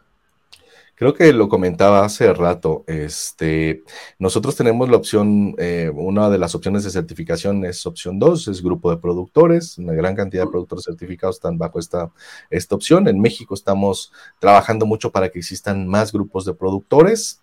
Creo 1.01 1.15
que 1.15 1.33
lo 1.33 1.49
comentaba 1.49 2.05
hace 2.05 2.31
rato. 2.31 2.83
Este, 2.85 3.81
nosotros 4.19 4.55
tenemos 4.55 4.87
la 4.87 4.97
opción, 4.97 5.55
eh, 5.57 5.91
una 5.91 6.29
de 6.29 6.37
las 6.37 6.53
opciones 6.53 6.83
de 6.83 6.91
certificación 6.91 7.65
es 7.65 7.87
opción 7.87 8.19
2, 8.19 8.49
es 8.49 8.61
grupo 8.61 8.91
de 8.91 8.97
productores. 8.97 9.79
Una 9.79 9.93
gran 9.93 10.15
cantidad 10.15 10.43
de 10.43 10.51
productores 10.51 10.85
certificados 10.85 11.37
están 11.37 11.57
bajo 11.57 11.79
esta, 11.79 12.11
esta 12.51 12.75
opción. 12.75 13.07
En 13.07 13.19
México 13.19 13.55
estamos 13.55 14.13
trabajando 14.37 14.85
mucho 14.85 15.11
para 15.11 15.29
que 15.29 15.39
existan 15.39 15.87
más 15.87 16.11
grupos 16.11 16.45
de 16.45 16.53
productores. 16.53 17.41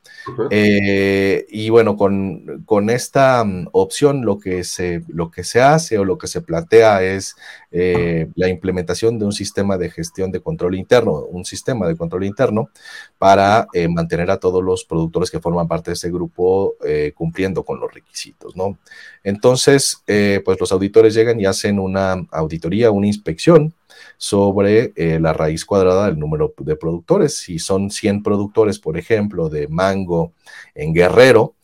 Eh, 0.52 1.44
y 1.48 1.68
bueno, 1.70 1.96
con, 1.96 2.62
con 2.64 2.90
esta 2.90 3.42
mm, 3.42 3.70
opción 3.72 4.24
lo 4.24 4.38
que, 4.38 4.62
se, 4.62 5.02
lo 5.08 5.32
que 5.32 5.42
se 5.42 5.60
hace 5.60 5.98
o 5.98 6.04
lo 6.04 6.16
que 6.16 6.28
se 6.28 6.42
plantea 6.42 7.02
es 7.02 7.34
eh, 7.72 8.28
la 8.36 8.48
implementación 8.48 9.18
de 9.18 9.24
un 9.24 9.32
sistema 9.32 9.76
de 9.76 9.90
gestión 9.90 10.30
de 10.30 10.40
control 10.40 10.76
interno, 10.76 11.24
un 11.24 11.44
sistema 11.44 11.88
de 11.88 11.96
control 11.96 12.22
interno 12.22 12.70
para 13.18 13.47
eh, 13.72 13.88
mantener 13.88 14.30
a 14.30 14.38
todos 14.38 14.62
los 14.62 14.84
productores 14.84 15.30
que 15.30 15.40
forman 15.40 15.68
parte 15.68 15.90
de 15.90 15.94
ese 15.94 16.10
grupo 16.10 16.74
eh, 16.84 17.12
cumpliendo 17.14 17.64
con 17.64 17.80
los 17.80 17.92
requisitos, 17.92 18.56
¿no? 18.56 18.78
Entonces, 19.22 20.02
pues 20.06 20.60
los 20.60 20.72
auditores 20.72 21.14
llegan 21.14 21.40
y 21.40 21.44
hacen 21.44 21.78
una 21.78 22.26
auditoría, 22.30 22.90
una 22.90 23.06
inspección 23.06 23.74
sobre 24.16 24.92
la 25.20 25.32
raíz 25.32 25.64
cuadrada 25.64 26.06
del 26.06 26.18
número 26.18 26.54
de 26.58 26.76
productores. 26.76 27.36
Si 27.36 27.58
son 27.58 27.90
100 27.90 28.22
productores, 28.22 28.78
por 28.78 28.96
ejemplo, 28.96 29.48
de 29.48 29.68
mango 29.68 30.32
en 30.74 30.94
Guerrero, 30.94 31.54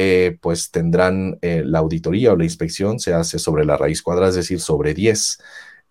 eh, 0.00 0.38
pues 0.40 0.70
tendrán 0.70 1.40
eh, 1.42 1.64
la 1.64 1.80
auditoría 1.80 2.32
o 2.32 2.36
la 2.36 2.44
inspección 2.44 3.00
se 3.00 3.14
hace 3.14 3.40
sobre 3.40 3.64
la 3.64 3.76
raíz 3.76 4.00
cuadrada, 4.00 4.28
es 4.28 4.36
decir, 4.36 4.60
sobre 4.60 4.94
10. 4.94 5.40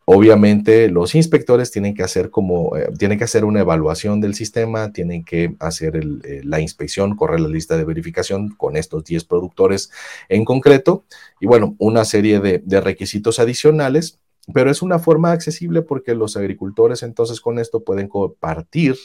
Obviamente 0.10 0.90
los 0.90 1.16
inspectores 1.16 1.70
tienen 1.70 1.94
que 1.94 2.02
hacer 2.02 2.30
como, 2.30 2.78
eh, 2.78 2.90
tienen 2.98 3.18
que 3.18 3.26
hacer 3.26 3.44
una 3.44 3.60
evaluación 3.60 4.22
del 4.22 4.36
sistema, 4.36 4.94
tienen 4.94 5.26
que 5.26 5.54
hacer 5.60 6.00
la 6.46 6.62
inspección, 6.62 7.18
correr 7.18 7.42
la 7.42 7.50
lista 7.50 7.76
de 7.76 7.84
verificación 7.84 8.56
con 8.56 8.78
estos 8.78 9.04
10 9.04 9.26
productores 9.26 9.92
en 10.30 10.46
concreto 10.46 11.04
y 11.42 11.46
bueno, 11.46 11.76
una 11.78 12.06
serie 12.06 12.40
de 12.40 12.82
requisitos 12.82 13.38
adicionales, 13.40 14.18
pero 14.54 14.72
es 14.72 14.82
una 14.82 14.98
forma 14.98 15.34
accesible 15.34 15.82
porque 15.82 16.16
los 16.16 16.38
agricultores 16.38 17.04
entonces 17.04 17.42
con 17.42 17.60
esto 17.60 17.84
pueden 17.84 18.08
compartir 18.08 18.96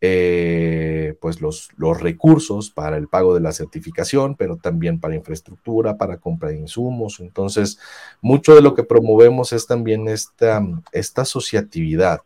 eh, 0.00 1.14
pues 1.20 1.40
los, 1.40 1.70
los 1.76 2.00
recursos 2.00 2.70
para 2.70 2.96
el 2.96 3.08
pago 3.08 3.34
de 3.34 3.40
la 3.40 3.52
certificación, 3.52 4.34
pero 4.36 4.56
también 4.56 5.00
para 5.00 5.14
infraestructura, 5.14 5.98
para 5.98 6.18
compra 6.18 6.50
de 6.50 6.58
insumos. 6.58 7.20
Entonces, 7.20 7.78
mucho 8.20 8.54
de 8.54 8.62
lo 8.62 8.74
que 8.74 8.84
promovemos 8.84 9.52
es 9.52 9.66
también 9.66 10.08
esta, 10.08 10.62
esta 10.92 11.22
asociatividad 11.22 12.20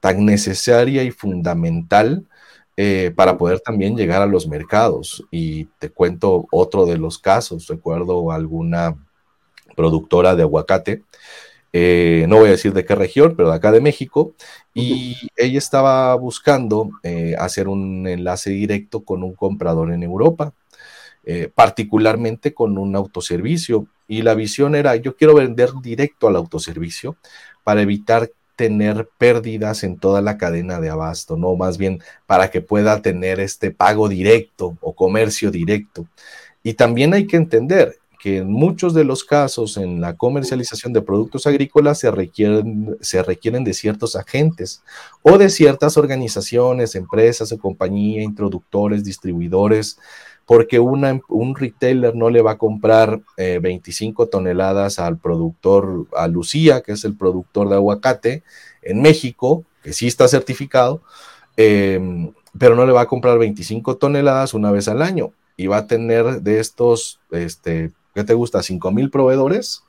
tan 0.00 0.24
necesaria 0.24 1.02
y 1.02 1.10
fundamental 1.10 2.26
eh, 2.76 3.12
para 3.16 3.36
poder 3.36 3.60
también 3.60 3.96
llegar 3.96 4.22
a 4.22 4.26
los 4.26 4.46
mercados. 4.46 5.24
Y 5.30 5.66
te 5.78 5.90
cuento 5.90 6.46
otro 6.50 6.86
de 6.86 6.96
los 6.96 7.18
casos, 7.18 7.66
recuerdo 7.66 8.30
alguna 8.30 8.96
productora 9.76 10.34
de 10.34 10.42
aguacate 10.42 11.02
eh, 11.72 12.24
no 12.28 12.36
voy 12.36 12.48
a 12.48 12.52
decir 12.52 12.72
de 12.72 12.84
qué 12.84 12.94
región, 12.94 13.34
pero 13.36 13.50
de 13.50 13.56
acá 13.56 13.72
de 13.72 13.80
México, 13.80 14.34
y 14.74 15.16
ella 15.36 15.58
estaba 15.58 16.14
buscando 16.14 16.90
eh, 17.02 17.34
hacer 17.38 17.68
un 17.68 18.06
enlace 18.06 18.50
directo 18.50 19.04
con 19.04 19.22
un 19.22 19.34
comprador 19.34 19.92
en 19.92 20.02
Europa, 20.02 20.52
eh, 21.24 21.50
particularmente 21.54 22.54
con 22.54 22.78
un 22.78 22.96
autoservicio, 22.96 23.86
y 24.06 24.22
la 24.22 24.34
visión 24.34 24.74
era, 24.74 24.96
yo 24.96 25.16
quiero 25.16 25.34
vender 25.34 25.70
directo 25.82 26.28
al 26.28 26.36
autoservicio 26.36 27.16
para 27.64 27.82
evitar 27.82 28.30
tener 28.56 29.08
pérdidas 29.18 29.84
en 29.84 29.98
toda 29.98 30.20
la 30.20 30.36
cadena 30.36 30.80
de 30.80 30.90
abasto, 30.90 31.36
no 31.36 31.54
más 31.54 31.78
bien 31.78 32.00
para 32.26 32.50
que 32.50 32.60
pueda 32.60 33.00
tener 33.02 33.38
este 33.38 33.70
pago 33.70 34.08
directo 34.08 34.76
o 34.80 34.94
comercio 34.94 35.52
directo. 35.52 36.08
Y 36.64 36.74
también 36.74 37.14
hay 37.14 37.26
que 37.28 37.36
entender, 37.36 37.98
que 38.18 38.38
en 38.38 38.50
muchos 38.50 38.94
de 38.94 39.04
los 39.04 39.24
casos 39.24 39.76
en 39.76 40.00
la 40.00 40.16
comercialización 40.16 40.92
de 40.92 41.02
productos 41.02 41.46
agrícolas 41.46 42.00
se 42.00 42.10
requieren, 42.10 42.96
se 43.00 43.22
requieren 43.22 43.62
de 43.64 43.74
ciertos 43.74 44.16
agentes 44.16 44.82
o 45.22 45.38
de 45.38 45.48
ciertas 45.48 45.96
organizaciones, 45.96 46.96
empresas 46.96 47.52
o 47.52 47.58
compañías, 47.58 48.24
introductores, 48.24 49.04
distribuidores, 49.04 49.98
porque 50.46 50.80
una, 50.80 51.20
un 51.28 51.54
retailer 51.54 52.16
no 52.16 52.30
le 52.30 52.42
va 52.42 52.52
a 52.52 52.58
comprar 52.58 53.20
25 53.36 54.24
eh, 54.24 54.26
toneladas 54.32 54.98
al 54.98 55.18
productor, 55.18 56.06
a 56.16 56.26
Lucía, 56.26 56.80
que 56.80 56.92
es 56.92 57.04
el 57.04 57.14
productor 57.14 57.68
de 57.68 57.76
aguacate 57.76 58.42
en 58.82 59.02
México, 59.02 59.64
que 59.82 59.92
sí 59.92 60.06
está 60.06 60.26
certificado, 60.26 61.02
em, 61.56 62.32
pero 62.58 62.74
no 62.74 62.86
le 62.86 62.92
va 62.92 63.02
a 63.02 63.06
comprar 63.06 63.38
25 63.38 63.98
toneladas 63.98 64.54
una 64.54 64.70
vez 64.70 64.88
al 64.88 65.02
año 65.02 65.32
y 65.56 65.66
va 65.66 65.78
a 65.78 65.86
tener 65.86 66.40
de 66.40 66.60
estos 66.60 67.20
este, 67.30 67.92
¿qué 68.18 68.24
te 68.24 68.34
gusta? 68.34 68.58
¿5 68.58 68.92
mil 68.92 69.10
proveedores? 69.10 69.84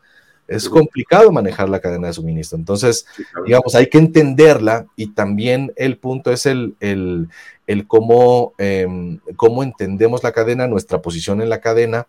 Es 0.47 0.67
complicado 0.67 1.31
manejar 1.31 1.69
la 1.69 1.79
cadena 1.79 2.07
de 2.07 2.13
suministro. 2.13 2.57
Entonces, 2.57 3.05
digamos, 3.45 3.75
hay 3.75 3.87
que 3.87 3.99
entenderla 3.99 4.87
y 4.95 5.13
también 5.13 5.73
el 5.75 5.97
punto 5.97 6.31
es 6.31 6.47
el, 6.47 6.75
el, 6.79 7.87
cómo, 7.87 8.53
em, 8.57 9.19
cómo 9.35 9.61
entendemos 9.61 10.23
la 10.23 10.31
cadena, 10.31 10.67
nuestra 10.67 11.01
posición 11.01 11.41
en 11.41 11.49
la 11.49 11.61
cadena 11.61 12.07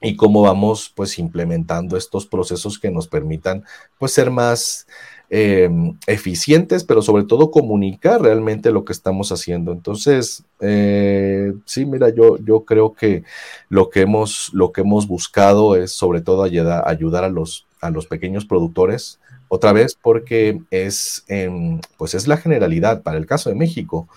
y 0.00 0.14
cómo 0.14 0.42
vamos 0.42 0.92
pues 0.94 1.18
implementando 1.18 1.96
estos 1.96 2.26
procesos 2.26 2.78
que 2.78 2.90
nos 2.92 3.08
permitan 3.08 3.64
pues 3.98 4.12
ser 4.12 4.30
más 4.30 4.86
Em, 5.30 5.94
eficientes, 6.06 6.84
pero 6.84 7.02
sobre 7.02 7.22
todo 7.24 7.50
comunicar 7.50 8.22
realmente 8.22 8.70
lo 8.70 8.86
que 8.86 8.94
estamos 8.94 9.30
haciendo. 9.30 9.72
Entonces, 9.72 10.42
eh, 10.60 11.52
sí, 11.66 11.84
mira, 11.84 12.08
yo, 12.08 12.38
yo 12.38 12.64
creo 12.64 12.94
que 12.94 13.24
lo 13.68 13.90
que 13.90 14.00
hemos, 14.00 14.48
lo 14.54 14.72
que 14.72 14.80
hemos 14.80 15.06
buscado 15.06 15.76
es 15.76 15.92
sobre 15.92 16.22
todo 16.22 16.44
ayudar, 16.44 16.88
ayudar 16.88 17.24
a, 17.24 17.28
los, 17.28 17.66
a 17.82 17.90
los 17.90 18.06
pequeños 18.06 18.46
productores, 18.46 19.20
otra 19.48 19.74
vez 19.74 19.98
porque 20.00 20.62
es, 20.70 21.24
em, 21.28 21.82
pues 21.98 22.14
es 22.14 22.26
la 22.26 22.38
generalidad 22.38 23.02
para 23.02 23.18
el 23.18 23.26
caso 23.26 23.50
de 23.50 23.56
México. 23.56 24.08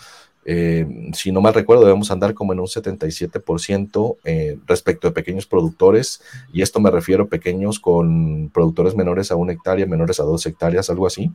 Eh, 0.43 1.11
si 1.13 1.31
no 1.31 1.41
mal 1.41 1.53
recuerdo, 1.53 1.85
debemos 1.85 2.09
andar 2.09 2.33
como 2.33 2.53
en 2.53 2.59
un 2.59 2.67
77% 2.67 4.17
eh, 4.23 4.57
respecto 4.65 5.07
de 5.07 5.13
pequeños 5.13 5.45
productores, 5.45 6.21
y 6.51 6.61
esto 6.61 6.79
me 6.79 6.89
refiero 6.89 7.25
a 7.25 7.27
pequeños 7.27 7.79
con 7.79 8.49
productores 8.49 8.95
menores 8.95 9.31
a 9.31 9.35
una 9.35 9.53
hectárea, 9.53 9.85
menores 9.85 10.19
a 10.19 10.23
dos 10.23 10.45
hectáreas, 10.45 10.89
algo 10.89 11.05
así. 11.05 11.31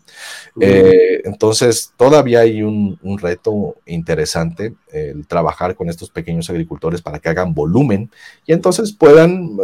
Eh, 0.61 1.23
entonces, 1.25 1.93
todavía 1.97 2.41
hay 2.41 2.63
un, 2.63 2.99
reto 3.19 3.77
interesante 3.87 4.75
el 4.93 5.27
trabajar 5.27 5.75
con 5.75 5.89
estos 5.89 6.11
pequeños 6.11 6.51
agricultores 6.51 7.01
para 7.01 7.19
que 7.19 7.31
hagan 7.31 7.55
volumen 7.55 8.11
y 8.45 8.53
entonces 8.53 8.93
puedan 8.93 9.57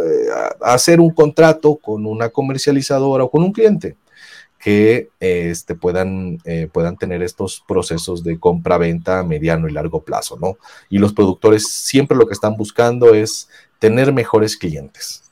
hacer 0.59 0.99
un 0.99 1.11
contrato 1.11 1.75
con 1.75 2.07
una 2.07 2.29
comercializadora 2.29 3.25
o 3.25 3.29
con 3.29 3.43
un 3.43 3.51
cliente 3.51 3.95
que 4.63 5.09
este, 5.19 5.75
puedan, 5.75 6.39
eh, 6.45 6.69
puedan 6.71 6.95
tener 6.95 7.21
estos 7.21 7.61
procesos 7.67 8.23
de 8.23 8.39
compra-venta 8.39 9.19
a 9.19 9.23
mediano 9.23 9.67
y 9.67 9.73
largo 9.73 10.03
plazo, 10.03 10.37
¿no? 10.39 10.57
Y 10.89 10.99
los 10.99 11.11
productores 11.11 11.67
siempre 11.67 12.17
lo 12.17 12.27
que 12.27 12.33
están 12.33 12.55
buscando 12.55 13.13
es 13.13 13.49
tener 13.79 14.13
mejores 14.13 14.55
clientes. 14.55 15.23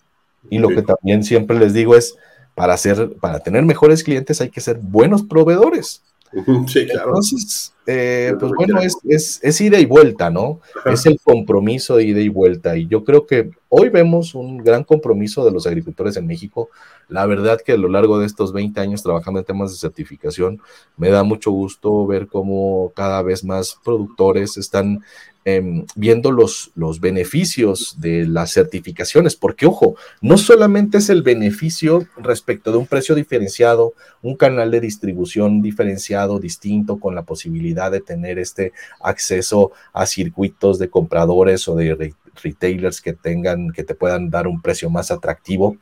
Y 0.49 0.59
lo 0.59 0.67
que 0.67 0.81
también 0.81 1.23
siempre 1.23 1.57
les 1.57 1.73
digo 1.73 1.95
es, 1.95 2.17
para, 2.55 2.73
hacer, 2.73 3.13
para 3.21 3.39
tener 3.39 3.63
mejores 3.63 4.03
clientes 4.03 4.41
hay 4.41 4.49
que 4.49 4.59
ser 4.59 4.79
buenos 4.79 5.23
proveedores. 5.23 6.03
Sí, 6.67 6.85
claro. 6.87 7.09
Entonces, 7.09 7.73
eh, 7.85 8.33
pues 8.39 8.51
bueno, 8.55 8.79
es, 8.79 8.95
es, 9.03 9.39
es, 9.41 9.61
ida 9.61 9.79
y 9.79 9.85
vuelta, 9.85 10.29
¿no? 10.29 10.61
Es 10.85 11.05
el 11.05 11.19
compromiso 11.19 11.97
de 11.97 12.05
ida 12.05 12.21
y 12.21 12.29
vuelta. 12.29 12.77
Y 12.77 12.87
yo 12.87 13.03
creo 13.03 13.25
que 13.25 13.51
hoy 13.69 13.89
vemos 13.89 14.33
un 14.35 14.57
gran 14.59 14.83
compromiso 14.83 15.43
de 15.43 15.51
los 15.51 15.67
agricultores 15.67 16.15
en 16.15 16.27
México. 16.27 16.69
La 17.09 17.25
verdad 17.25 17.59
que 17.59 17.73
a 17.73 17.77
lo 17.77 17.89
largo 17.89 18.19
de 18.19 18.27
estos 18.27 18.53
20 18.53 18.79
años 18.79 19.03
trabajando 19.03 19.39
en 19.39 19.45
temas 19.45 19.71
de 19.71 19.77
certificación, 19.77 20.61
me 20.95 21.09
da 21.09 21.23
mucho 21.23 21.51
gusto 21.51 22.05
ver 22.05 22.27
cómo 22.27 22.91
cada 22.95 23.21
vez 23.23 23.43
más 23.43 23.77
productores 23.83 24.57
están 24.57 25.03
eh, 25.43 25.83
viendo 25.95 26.31
los, 26.31 26.71
los 26.75 26.99
beneficios 26.99 27.95
de 27.99 28.27
las 28.27 28.53
certificaciones, 28.53 29.35
porque 29.35 29.65
ojo, 29.65 29.95
no 30.21 30.37
solamente 30.37 30.99
es 30.99 31.09
el 31.09 31.23
beneficio 31.23 32.07
respecto 32.17 32.71
de 32.71 32.77
un 32.77 32.87
precio 32.87 33.15
diferenciado, 33.15 33.93
un 34.21 34.35
canal 34.35 34.69
de 34.69 34.79
distribución 34.79 35.61
diferenciado, 35.61 36.39
distinto, 36.39 36.99
con 36.99 37.15
la 37.15 37.23
posibilidad 37.23 37.91
de 37.91 38.01
tener 38.01 38.37
este 38.37 38.71
acceso 38.99 39.71
a 39.93 40.05
circuitos 40.05 40.77
de 40.77 40.89
compradores 40.89 41.67
o 41.67 41.75
de 41.75 42.13
retailers 42.43 43.01
que 43.01 43.13
tengan, 43.13 43.71
que 43.71 43.83
te 43.83 43.95
puedan 43.95 44.29
dar 44.29 44.47
un 44.47 44.61
precio 44.61 44.89
más 44.89 45.11
atractivo 45.11 45.77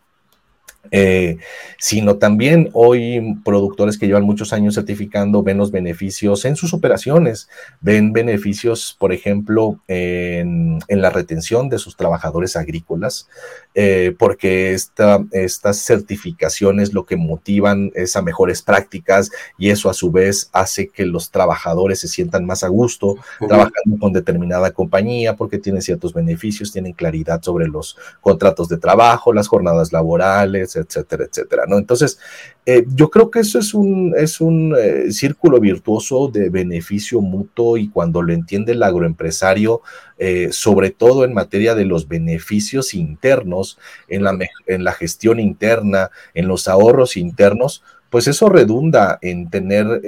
eh, 0.91 1.37
sino 1.77 2.17
también 2.17 2.69
hoy 2.73 3.37
productores 3.45 3.97
que 3.97 4.07
llevan 4.07 4.23
muchos 4.23 4.53
años 4.53 4.75
certificando 4.75 5.43
ven 5.43 5.57
los 5.57 5.71
beneficios 5.71 6.45
en 6.45 6.55
sus 6.55 6.73
operaciones, 6.73 7.47
ven 7.79 8.11
beneficios, 8.11 8.95
por 8.99 9.13
ejemplo, 9.13 9.79
en, 9.87 10.79
la 10.87 11.09
retención 11.09 11.69
de 11.69 11.77
sus 11.77 11.95
trabajadores 11.95 12.55
agrícolas, 12.55 13.29
eh, 13.75 14.13
porque 14.17 14.73
esta, 14.73 15.23
estas 15.31 15.77
certificaciones 15.77 16.93
lo 16.93 17.05
que 17.05 17.15
motivan 17.15 17.91
es 17.95 18.15
a 18.15 18.21
mejores 18.21 18.61
prácticas 18.61 19.31
y 19.57 19.69
eso 19.69 19.89
a 19.89 19.93
su 19.93 20.11
vez 20.11 20.49
hace 20.53 20.89
que 20.89 21.05
los 21.05 21.31
trabajadores 21.31 21.99
se 21.99 22.07
sientan 22.07 22.45
más 22.45 22.63
a 22.63 22.67
gusto 22.67 23.15
trabajando 23.39 23.97
con 23.99 24.11
determinada 24.11 24.71
compañía 24.71 25.35
porque 25.35 25.59
tienen 25.59 25.81
ciertos 25.81 26.13
beneficios, 26.13 26.71
tienen 26.71 26.93
claridad 26.93 27.41
sobre 27.41 27.67
los 27.67 27.97
contratos 28.21 28.67
de 28.67 28.77
trabajo, 28.77 29.33
las 29.33 29.47
jornadas 29.47 29.93
laborales, 29.93 30.68
etcétera, 30.75 31.25
etcétera, 31.25 31.63
¿no? 31.67 31.77
Entonces, 31.77 32.19
eh, 32.65 32.85
yo 32.95 33.09
creo 33.09 33.31
que 33.31 33.39
eso 33.39 33.59
es 33.59 33.73
un, 33.73 34.13
es 34.17 34.41
un 34.41 34.75
eh, 34.77 35.11
círculo 35.11 35.59
virtuoso 35.59 36.27
de 36.27 36.49
beneficio 36.49 37.21
mutuo 37.21 37.77
y 37.77 37.89
cuando 37.89 38.21
lo 38.21 38.33
entiende 38.33 38.73
el 38.73 38.83
agroempresario, 38.83 39.81
eh, 40.17 40.49
sobre 40.51 40.91
todo 40.91 41.25
en 41.25 41.33
materia 41.33 41.75
de 41.75 41.85
los 41.85 42.07
beneficios 42.07 42.93
internos, 42.93 43.77
en 44.07 44.23
la, 44.23 44.37
en 44.67 44.83
la 44.83 44.93
gestión 44.93 45.39
interna, 45.39 46.11
en 46.33 46.47
los 46.47 46.67
ahorros 46.67 47.17
internos, 47.17 47.83
pues 48.09 48.27
eso 48.27 48.49
redunda 48.49 49.19
en 49.21 49.49
tener 49.49 50.01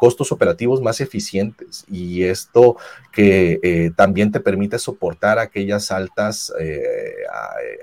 costos 0.00 0.32
operativos 0.32 0.80
más 0.80 1.02
eficientes 1.02 1.84
y 1.86 2.22
esto 2.22 2.78
que 3.12 3.60
eh, 3.62 3.90
también 3.94 4.32
te 4.32 4.40
permite 4.40 4.78
soportar 4.78 5.38
aquellas 5.38 5.90
altas 5.90 6.50
eh, 6.58 7.12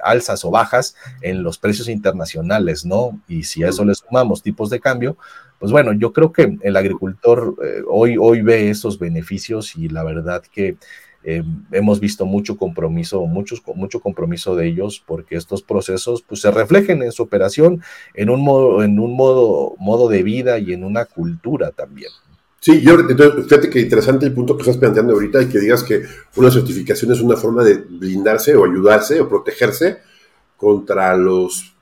alzas 0.01 0.43
o 0.43 0.49
bajas 0.49 0.95
en 1.22 1.43
los 1.43 1.59
precios 1.59 1.88
internacionales, 1.88 2.86
¿no? 2.86 3.22
Y 3.28 3.43
si 3.43 3.63
a 3.63 3.70
eso 3.70 3.86
le 3.86 3.93
sumamos 3.93 4.41
tipos 4.41 4.72
de 4.72 4.80
cambio, 4.80 5.15
pues 5.59 5.72
bueno, 5.72 5.93
yo 5.93 6.11
creo 6.11 6.32
que 6.32 6.57
el 6.63 6.76
agricultor 6.76 7.55
eh, 7.63 7.84
hoy, 7.88 8.18
hoy 8.20 8.41
ve 8.41 8.72
esos 8.72 8.97
beneficios 8.97 9.76
y 9.76 9.88
la 9.88 10.03
verdad 10.03 10.41
que 10.51 10.78
eh, 11.30 11.44
hemos 11.74 12.00
visto 12.00 12.26
mucho 12.26 12.56
compromiso, 12.56 13.26
muchos, 13.26 13.62
mucho 13.76 14.00
compromiso 14.00 14.56
de 14.56 14.70
ellos 14.70 15.04
porque 15.06 15.36
estos 15.36 15.62
procesos 15.62 16.24
pues, 16.26 16.40
se 16.40 16.52
reflejen 16.52 17.04
en 17.04 17.12
su 17.12 17.22
operación 17.22 17.84
en 18.14 18.30
un 18.30 18.42
modo, 18.42 18.82
en 18.82 18.98
un 18.98 19.14
modo, 19.14 19.76
modo 19.78 20.08
de 20.08 20.24
vida 20.24 20.58
y 20.58 20.72
en 20.72 20.86
una 20.86 21.04
cultura 21.04 21.72
también. 21.72 22.12
Sí, 22.62 22.80
yo, 22.80 22.98
entonces, 22.98 23.44
fíjate 23.44 23.70
que 23.70 23.82
interesante 23.82 24.26
el 24.26 24.34
punto 24.34 24.56
que 24.56 24.62
estás 24.62 24.78
planteando 24.78 25.12
ahorita 25.12 25.42
y 25.42 25.50
que 25.50 25.60
digas 25.60 25.84
que 25.84 26.04
una 26.38 26.50
certificación 26.50 27.12
es 27.12 27.20
una 27.20 27.36
forma 27.36 27.62
de 27.62 27.76
blindarse 27.76 28.56
o 28.56 28.64
ayudarse 28.64 29.20
o 29.20 29.28
protegerse 29.28 29.98
contra 30.56 31.18
los 31.18 31.76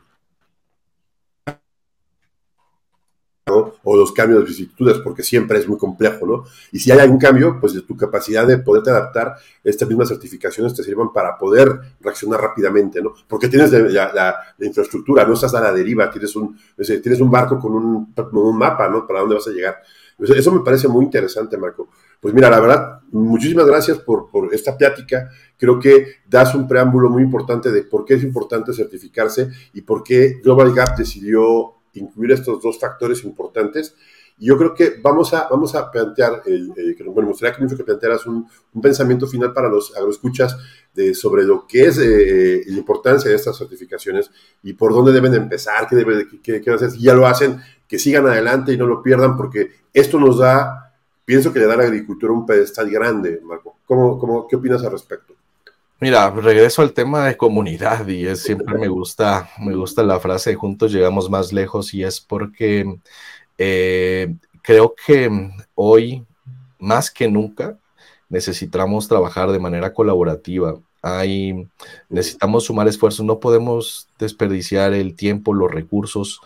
o 3.47 3.95
los 3.95 4.11
cambios 4.11 4.39
de 4.39 4.45
vicisitudes, 4.47 4.97
porque 5.03 5.21
siempre 5.21 5.59
es 5.59 5.67
muy 5.67 5.77
complejo, 5.77 6.25
¿no? 6.25 6.45
Y 6.71 6.79
si 6.79 6.91
hay 6.91 6.97
algún 6.97 7.19
cambio, 7.19 7.59
pues 7.61 7.75
de 7.75 7.81
tu 7.81 7.95
capacidad 7.95 8.47
de 8.47 8.57
poderte 8.57 8.89
adaptar, 8.89 9.35
estas 9.63 9.87
mismas 9.87 10.07
certificaciones 10.07 10.73
te 10.73 10.83
sirvan 10.83 11.13
para 11.13 11.37
poder 11.37 11.79
reaccionar 12.01 12.41
rápidamente, 12.41 13.03
¿no? 13.03 13.13
Porque 13.27 13.47
tienes 13.47 13.71
la, 13.71 14.35
infraestructura, 14.59 15.25
no 15.25 15.35
estás 15.35 15.53
a 15.53 15.61
la 15.61 15.71
deriva, 15.71 16.09
tienes 16.09 16.35
un, 16.35 16.57
tienes 16.75 17.21
un 17.21 17.29
barco 17.29 17.59
con 17.59 17.73
un, 17.73 18.13
un 18.31 18.57
mapa, 18.57 18.89
¿no? 18.89 19.05
Para 19.05 19.19
dónde 19.19 19.35
vas 19.35 19.47
a 19.47 19.51
llegar. 19.51 19.75
Eso 20.17 20.51
me 20.51 20.61
parece 20.61 20.87
muy 20.87 21.05
interesante, 21.05 21.55
Marco. 21.55 21.89
Pues 22.19 22.33
mira, 22.33 22.49
la 22.49 22.59
verdad, 22.59 23.01
muchísimas 23.11 23.67
gracias 23.67 23.99
por, 23.99 24.31
por, 24.31 24.55
esta 24.55 24.75
plática. 24.75 25.29
Creo 25.55 25.79
que 25.79 26.15
das 26.27 26.55
un 26.55 26.67
preámbulo 26.67 27.11
muy 27.11 27.21
importante 27.21 27.71
de 27.71 27.83
por 27.83 28.05
qué 28.05 28.15
es 28.15 28.23
importante 28.23 28.73
certificarse 28.73 29.49
y 29.73 29.81
por 29.81 30.01
qué 30.01 30.39
Global 30.41 30.73
Gap 30.73 30.97
decidió 30.97 31.74
incluir 31.95 32.31
estos 32.31 32.61
dos 32.61 32.79
factores 32.79 33.23
importantes. 33.23 33.95
Y 34.37 34.47
yo 34.47 34.57
creo 34.57 34.73
que 34.73 34.95
vamos 35.01 35.33
a, 35.33 35.47
vamos 35.49 35.75
a 35.75 35.89
plantear, 35.89 36.41
el, 36.45 36.67
bueno, 37.05 37.21
me 37.21 37.27
gustaría 37.27 37.55
que, 37.55 37.75
que 37.75 37.83
plantearas 37.83 38.25
un, 38.25 38.45
un, 38.73 38.81
pensamiento 38.81 39.27
final 39.27 39.53
para 39.53 39.69
los 39.69 39.95
agroescuchas 39.95 40.57
de, 40.93 41.13
sobre 41.13 41.43
lo 41.43 41.65
que 41.65 41.85
es 41.85 41.97
eh, 41.99 42.63
la 42.67 42.77
importancia 42.77 43.29
de 43.29 43.37
estas 43.37 43.57
certificaciones 43.57 44.29
y 44.61 44.73
por 44.73 44.93
dónde 44.93 45.13
deben 45.13 45.33
empezar, 45.35 45.87
qué 45.87 45.95
deben 45.95 46.27
qué, 46.43 46.61
qué 46.61 46.71
hacer. 46.71 46.91
Si 46.91 47.01
ya 47.01 47.13
lo 47.13 47.25
hacen, 47.25 47.61
que 47.87 47.97
sigan 47.97 48.27
adelante 48.27 48.73
y 48.73 48.77
no 48.77 48.87
lo 48.87 49.01
pierdan, 49.01 49.37
porque 49.37 49.71
esto 49.93 50.19
nos 50.19 50.39
da, 50.39 50.93
pienso 51.23 51.53
que 51.53 51.59
le 51.59 51.67
da 51.67 51.75
a 51.75 51.77
la 51.77 51.83
agricultura 51.83 52.33
un 52.33 52.45
pedestal 52.45 52.89
grande, 52.89 53.39
Marco. 53.41 53.77
¿Cómo, 53.85 54.19
cómo, 54.19 54.47
¿Qué 54.47 54.57
opinas 54.57 54.83
al 54.83 54.91
respecto? 54.91 55.33
Mira, 55.99 56.29
regreso 56.29 56.81
al 56.81 56.91
tema 56.91 57.25
de 57.25 57.37
comunidad 57.37 58.05
y 58.07 58.27
es 58.27 58.43
siempre 58.43 58.77
me 58.77 58.89
gusta, 58.89 59.49
me 59.59 59.75
gusta 59.75 60.03
la 60.03 60.19
frase 60.19 60.53
juntos 60.55 60.91
llegamos 60.91 61.29
más 61.29 61.53
lejos 61.53 61.93
y 61.93 62.03
es 62.03 62.19
porque 62.19 62.99
eh, 63.57 64.35
creo 64.61 64.93
que 64.93 65.29
hoy 65.73 66.25
más 66.79 67.09
que 67.09 67.29
nunca 67.29 67.77
necesitamos 68.27 69.07
trabajar 69.07 69.51
de 69.51 69.59
manera 69.59 69.93
colaborativa. 69.93 70.77
Hay, 71.01 71.67
necesitamos 72.09 72.65
sumar 72.65 72.87
esfuerzos, 72.87 73.25
no 73.25 73.39
podemos 73.39 74.09
desperdiciar 74.19 74.93
el 74.93 75.15
tiempo, 75.15 75.53
los 75.53 75.71
recursos 75.71 76.41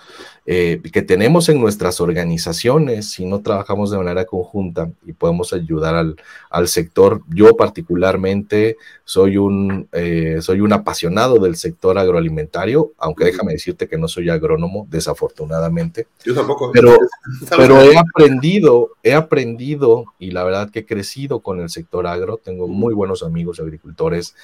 eh, 0.52 0.82
que 0.92 1.04
tenemos 1.04 1.48
en 1.50 1.62
nuestras 1.62 2.02
organizaciones 2.02 3.12
si 3.12 3.24
no 3.24 3.44
trabajamos 3.44 3.92
de 3.92 4.00
manera 4.00 4.26
conjunta 4.26 4.90
y 5.06 5.14
podemos 5.14 5.54
ayudar 5.54 5.94
al, 5.94 6.16
al 6.50 6.68
sector. 6.68 7.22
Yo 7.28 7.56
particularmente 7.56 8.76
soy 9.10 9.38
un, 9.38 9.88
eh, 9.92 10.38
soy 10.42 10.62
un 10.62 10.72
apasionado 10.72 11.40
del 11.40 11.56
sector 11.56 11.98
agroalimentario, 11.98 12.94
aunque 13.00 13.26
déjame 13.26 13.54
decirte 13.54 13.88
que 13.88 13.98
no 13.98 14.08
soy 14.08 14.30
agrónomo, 14.30 14.88
desafortunadamente. 14.88 16.06
Yo 16.24 16.36
tampoco. 16.36 16.72
Pero, 16.72 16.96
pero 17.58 17.82
he 17.82 17.98
aprendido, 17.98 18.92
he 19.02 19.14
aprendido 19.14 20.06
y 20.20 20.30
la 20.30 20.44
verdad 20.44 20.70
que 20.70 20.80
he 20.80 20.86
crecido 20.86 21.40
con 21.40 21.60
el 21.60 21.70
sector 21.70 22.06
agro. 22.06 22.38
Tengo 22.38 22.68
muy 22.68 22.94
buenos 22.94 23.24
amigos 23.24 23.60
agricultores, 23.60 24.36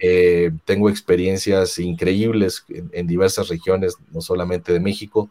eh, 0.00 0.52
tengo 0.64 0.88
experiencias 0.88 1.80
increíbles 1.80 2.64
en, 2.68 3.06
diversas 3.08 3.48
regiones, 3.48 3.96
no 4.12 4.20
solamente 4.20 4.72
de 4.72 4.78
México. 4.78 5.30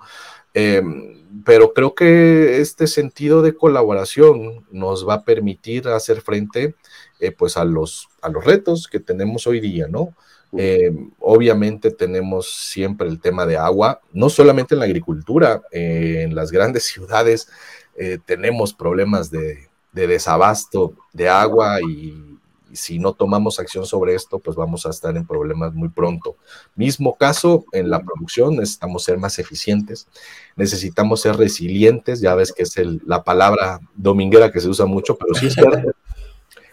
Em, 0.53 1.21
pero 1.45 1.73
creo 1.73 1.95
que 1.95 2.59
este 2.59 2.87
sentido 2.87 3.41
de 3.41 3.55
colaboración 3.55 4.65
nos 4.71 5.07
va 5.07 5.15
a 5.15 5.23
permitir 5.23 5.87
hacer 5.87 6.21
frente 6.21 6.75
eh, 7.19 7.31
pues 7.31 7.57
a 7.57 7.63
los, 7.63 8.09
a 8.21 8.29
los 8.29 8.43
retos 8.43 8.87
que 8.87 8.99
tenemos 8.99 9.47
hoy 9.47 9.59
día, 9.59 9.87
¿no? 9.87 10.13
Em, 10.53 11.11
obviamente 11.19 11.91
tenemos 11.91 12.51
siempre 12.51 13.07
el 13.07 13.21
tema 13.21 13.45
de 13.45 13.55
agua, 13.55 14.01
no 14.11 14.29
solamente 14.29 14.75
en 14.75 14.79
la 14.79 14.85
agricultura, 14.85 15.61
eh, 15.71 16.23
en 16.23 16.35
las 16.35 16.51
grandes 16.51 16.83
ciudades 16.91 17.47
eh, 17.95 18.17
tenemos 18.25 18.73
problemas 18.73 19.31
de, 19.31 19.69
de 19.93 20.07
desabasto 20.07 20.93
de 21.13 21.29
agua 21.29 21.79
y 21.81 22.37
si 22.75 22.99
no 22.99 23.13
tomamos 23.13 23.59
acción 23.59 23.85
sobre 23.85 24.15
esto, 24.15 24.39
pues 24.39 24.55
vamos 24.55 24.85
a 24.85 24.89
estar 24.89 25.15
en 25.15 25.25
problemas 25.25 25.73
muy 25.73 25.89
pronto. 25.89 26.37
Mismo 26.75 27.15
caso 27.15 27.65
en 27.71 27.89
la 27.89 28.01
producción, 28.01 28.55
necesitamos 28.57 29.03
ser 29.03 29.17
más 29.17 29.39
eficientes, 29.39 30.07
necesitamos 30.55 31.21
ser 31.21 31.35
resilientes, 31.37 32.21
ya 32.21 32.35
ves 32.35 32.51
que 32.51 32.63
es 32.63 32.75
la 33.05 33.23
palabra 33.23 33.79
dominguera 33.95 34.51
que 34.51 34.59
se 34.59 34.69
usa 34.69 34.85
mucho, 34.85 35.17
pero 35.17 35.33
sí 35.33 35.47
es 35.47 35.53
cierto. 35.55 35.91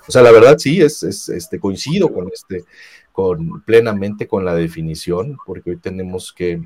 O 0.07 0.13
sea, 0.13 0.23
la 0.23 0.33
verdad 0.33 0.57
sí, 0.59 0.81
es, 0.81 1.03
este, 1.03 1.61
coincido 1.61 2.13
con 2.13 2.31
este, 2.33 2.65
con 3.13 3.63
plenamente 3.63 4.27
con 4.27 4.45
la 4.45 4.55
definición, 4.55 5.39
porque 5.45 5.71
hoy 5.71 5.77
tenemos 5.77 6.33
que 6.33 6.63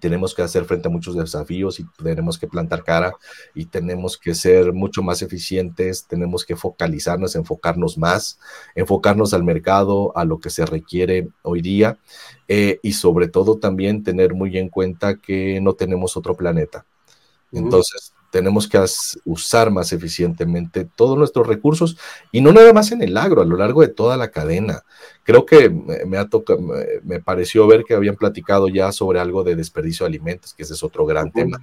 tenemos 0.00 0.34
que 0.34 0.42
hacer 0.42 0.64
frente 0.64 0.88
a 0.88 0.90
muchos 0.90 1.14
desafíos 1.14 1.78
y 1.78 1.86
tenemos 2.02 2.38
que 2.38 2.48
plantar 2.48 2.82
cara 2.82 3.12
y 3.54 3.66
tenemos 3.66 4.18
que 4.18 4.34
ser 4.34 4.72
mucho 4.72 5.02
más 5.02 5.22
eficientes, 5.22 6.06
tenemos 6.06 6.44
que 6.44 6.56
focalizarnos, 6.56 7.36
enfocarnos 7.36 7.98
más, 7.98 8.40
enfocarnos 8.74 9.34
al 9.34 9.44
mercado, 9.44 10.16
a 10.16 10.24
lo 10.24 10.40
que 10.40 10.50
se 10.50 10.66
requiere 10.66 11.28
hoy 11.42 11.60
día 11.60 11.98
eh, 12.48 12.80
y 12.82 12.92
sobre 12.94 13.28
todo 13.28 13.58
también 13.58 14.02
tener 14.02 14.34
muy 14.34 14.56
en 14.58 14.68
cuenta 14.68 15.16
que 15.16 15.60
no 15.60 15.74
tenemos 15.74 16.16
otro 16.16 16.34
planeta. 16.34 16.84
Entonces, 17.52 18.12
tenemos 18.30 18.68
que 18.68 18.82
usar 19.24 19.70
más 19.70 19.92
eficientemente 19.92 20.84
todos 20.84 21.18
nuestros 21.18 21.46
recursos 21.46 21.98
y 22.32 22.40
no 22.40 22.52
nada 22.52 22.72
más 22.72 22.92
en 22.92 23.02
el 23.02 23.16
agro, 23.16 23.42
a 23.42 23.44
lo 23.44 23.56
largo 23.56 23.82
de 23.82 23.88
toda 23.88 24.16
la 24.16 24.30
cadena. 24.30 24.82
Creo 25.24 25.44
que 25.44 25.70
me, 25.70 26.16
ha 26.16 26.28
tocado, 26.28 26.60
me 27.02 27.20
pareció 27.20 27.66
ver 27.66 27.84
que 27.84 27.94
habían 27.94 28.16
platicado 28.16 28.68
ya 28.68 28.92
sobre 28.92 29.20
algo 29.20 29.44
de 29.44 29.56
desperdicio 29.56 30.04
de 30.04 30.08
alimentos, 30.08 30.54
que 30.54 30.62
ese 30.62 30.74
es 30.74 30.82
otro 30.82 31.04
gran 31.06 31.30
tema. 31.30 31.58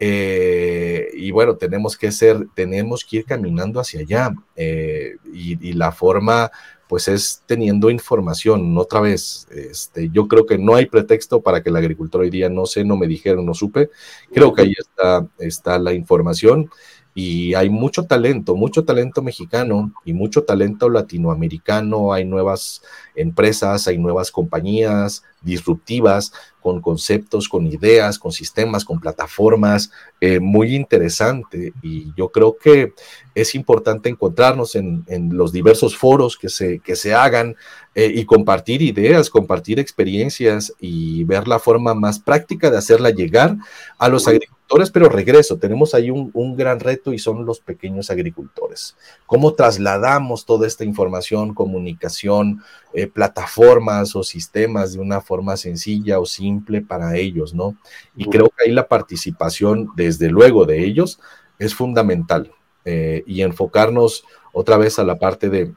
Eh, 0.00 1.08
y 1.14 1.30
bueno, 1.30 1.56
tenemos 1.56 1.96
que 1.96 2.12
ser, 2.12 2.46
tenemos 2.54 3.04
que 3.04 3.18
ir 3.18 3.24
caminando 3.24 3.80
hacia 3.80 4.00
allá. 4.00 4.34
Eh, 4.56 5.16
y, 5.32 5.72
la 5.72 5.92
forma, 5.92 6.50
pues 6.88 7.08
es 7.08 7.42
teniendo 7.46 7.90
información. 7.90 8.76
Otra 8.78 9.00
vez, 9.00 9.46
este, 9.50 10.10
yo 10.10 10.28
creo 10.28 10.46
que 10.46 10.58
no 10.58 10.74
hay 10.74 10.86
pretexto 10.86 11.40
para 11.40 11.62
que 11.62 11.70
el 11.70 11.76
agricultor 11.76 12.22
hoy 12.22 12.30
día 12.30 12.48
no 12.48 12.66
sé, 12.66 12.84
no 12.84 12.96
me 12.96 13.06
dijeron, 13.06 13.44
no 13.46 13.54
supe. 13.54 13.90
Creo 14.32 14.52
que 14.52 14.62
ahí 14.62 14.74
está, 14.78 15.26
está 15.38 15.78
la 15.78 15.92
información 15.92 16.70
y 17.18 17.54
hay 17.54 17.68
mucho 17.68 18.04
talento, 18.04 18.54
mucho 18.54 18.84
talento 18.84 19.22
mexicano 19.22 19.92
y 20.04 20.12
mucho 20.12 20.44
talento 20.44 20.88
latinoamericano. 20.88 22.12
Hay 22.12 22.24
nuevas 22.24 22.82
empresas, 23.18 23.88
hay 23.88 23.98
nuevas 23.98 24.30
compañías 24.30 25.22
disruptivas 25.42 26.32
con 26.60 26.80
conceptos, 26.80 27.48
con 27.48 27.66
ideas, 27.66 28.18
con 28.18 28.32
sistemas, 28.32 28.84
con 28.84 29.00
plataformas, 29.00 29.90
eh, 30.20 30.40
muy 30.40 30.74
interesante. 30.74 31.72
Y 31.82 32.12
yo 32.16 32.30
creo 32.30 32.56
que 32.56 32.92
es 33.34 33.54
importante 33.54 34.08
encontrarnos 34.08 34.74
en, 34.74 35.04
los 35.30 35.52
diversos 35.52 35.96
foros 35.96 36.36
que 36.36 36.48
se, 36.48 36.80
que 36.80 36.96
se 36.96 37.14
hagan 37.14 37.56
eh, 37.94 38.12
y 38.14 38.24
compartir 38.24 38.82
ideas, 38.82 39.30
compartir 39.30 39.78
experiencias 39.78 40.72
y 40.80 41.24
ver 41.24 41.48
la 41.48 41.58
forma 41.58 41.94
más 41.94 42.18
práctica 42.18 42.70
de 42.70 42.78
hacerla 42.78 43.10
llegar 43.10 43.56
a 43.98 44.08
los 44.08 44.26
agricultores 44.26 44.58
pero 44.92 45.08
regreso, 45.08 45.56
tenemos 45.56 45.94
ahí 45.94 46.10
un, 46.10 46.56
gran 46.56 46.80
reto 46.80 47.12
y 47.12 47.18
son 47.18 47.46
los 47.46 47.60
pequeños 47.60 48.10
agricultores. 48.10 48.96
¿Cómo 49.26 49.54
trasladamos 49.54 50.44
toda 50.44 50.66
esta 50.66 50.84
información, 50.84 51.54
comunicación, 51.54 52.62
eh, 52.94 53.06
plataformas 53.06 54.16
o 54.16 54.22
sistemas 54.22 54.92
de 54.92 54.98
una 54.98 55.20
forma 55.20 55.56
sencilla 55.56 56.20
o 56.20 56.26
simple 56.26 56.80
para 56.80 57.16
ellos, 57.16 57.54
¿no? 57.54 57.76
Y 58.16 58.26
creo 58.30 58.48
que 58.48 58.64
ahí 58.64 58.72
la 58.72 58.88
participación, 58.88 59.90
desde 59.96 60.30
luego, 60.30 60.64
de 60.64 60.84
ellos 60.84 61.20
es 61.58 61.74
fundamental 61.74 62.52
eh, 62.84 63.24
y 63.26 63.42
enfocarnos 63.42 64.24
otra 64.52 64.76
vez 64.76 64.98
a 64.98 65.04
la 65.04 65.18
parte 65.18 65.50
de 65.50 65.72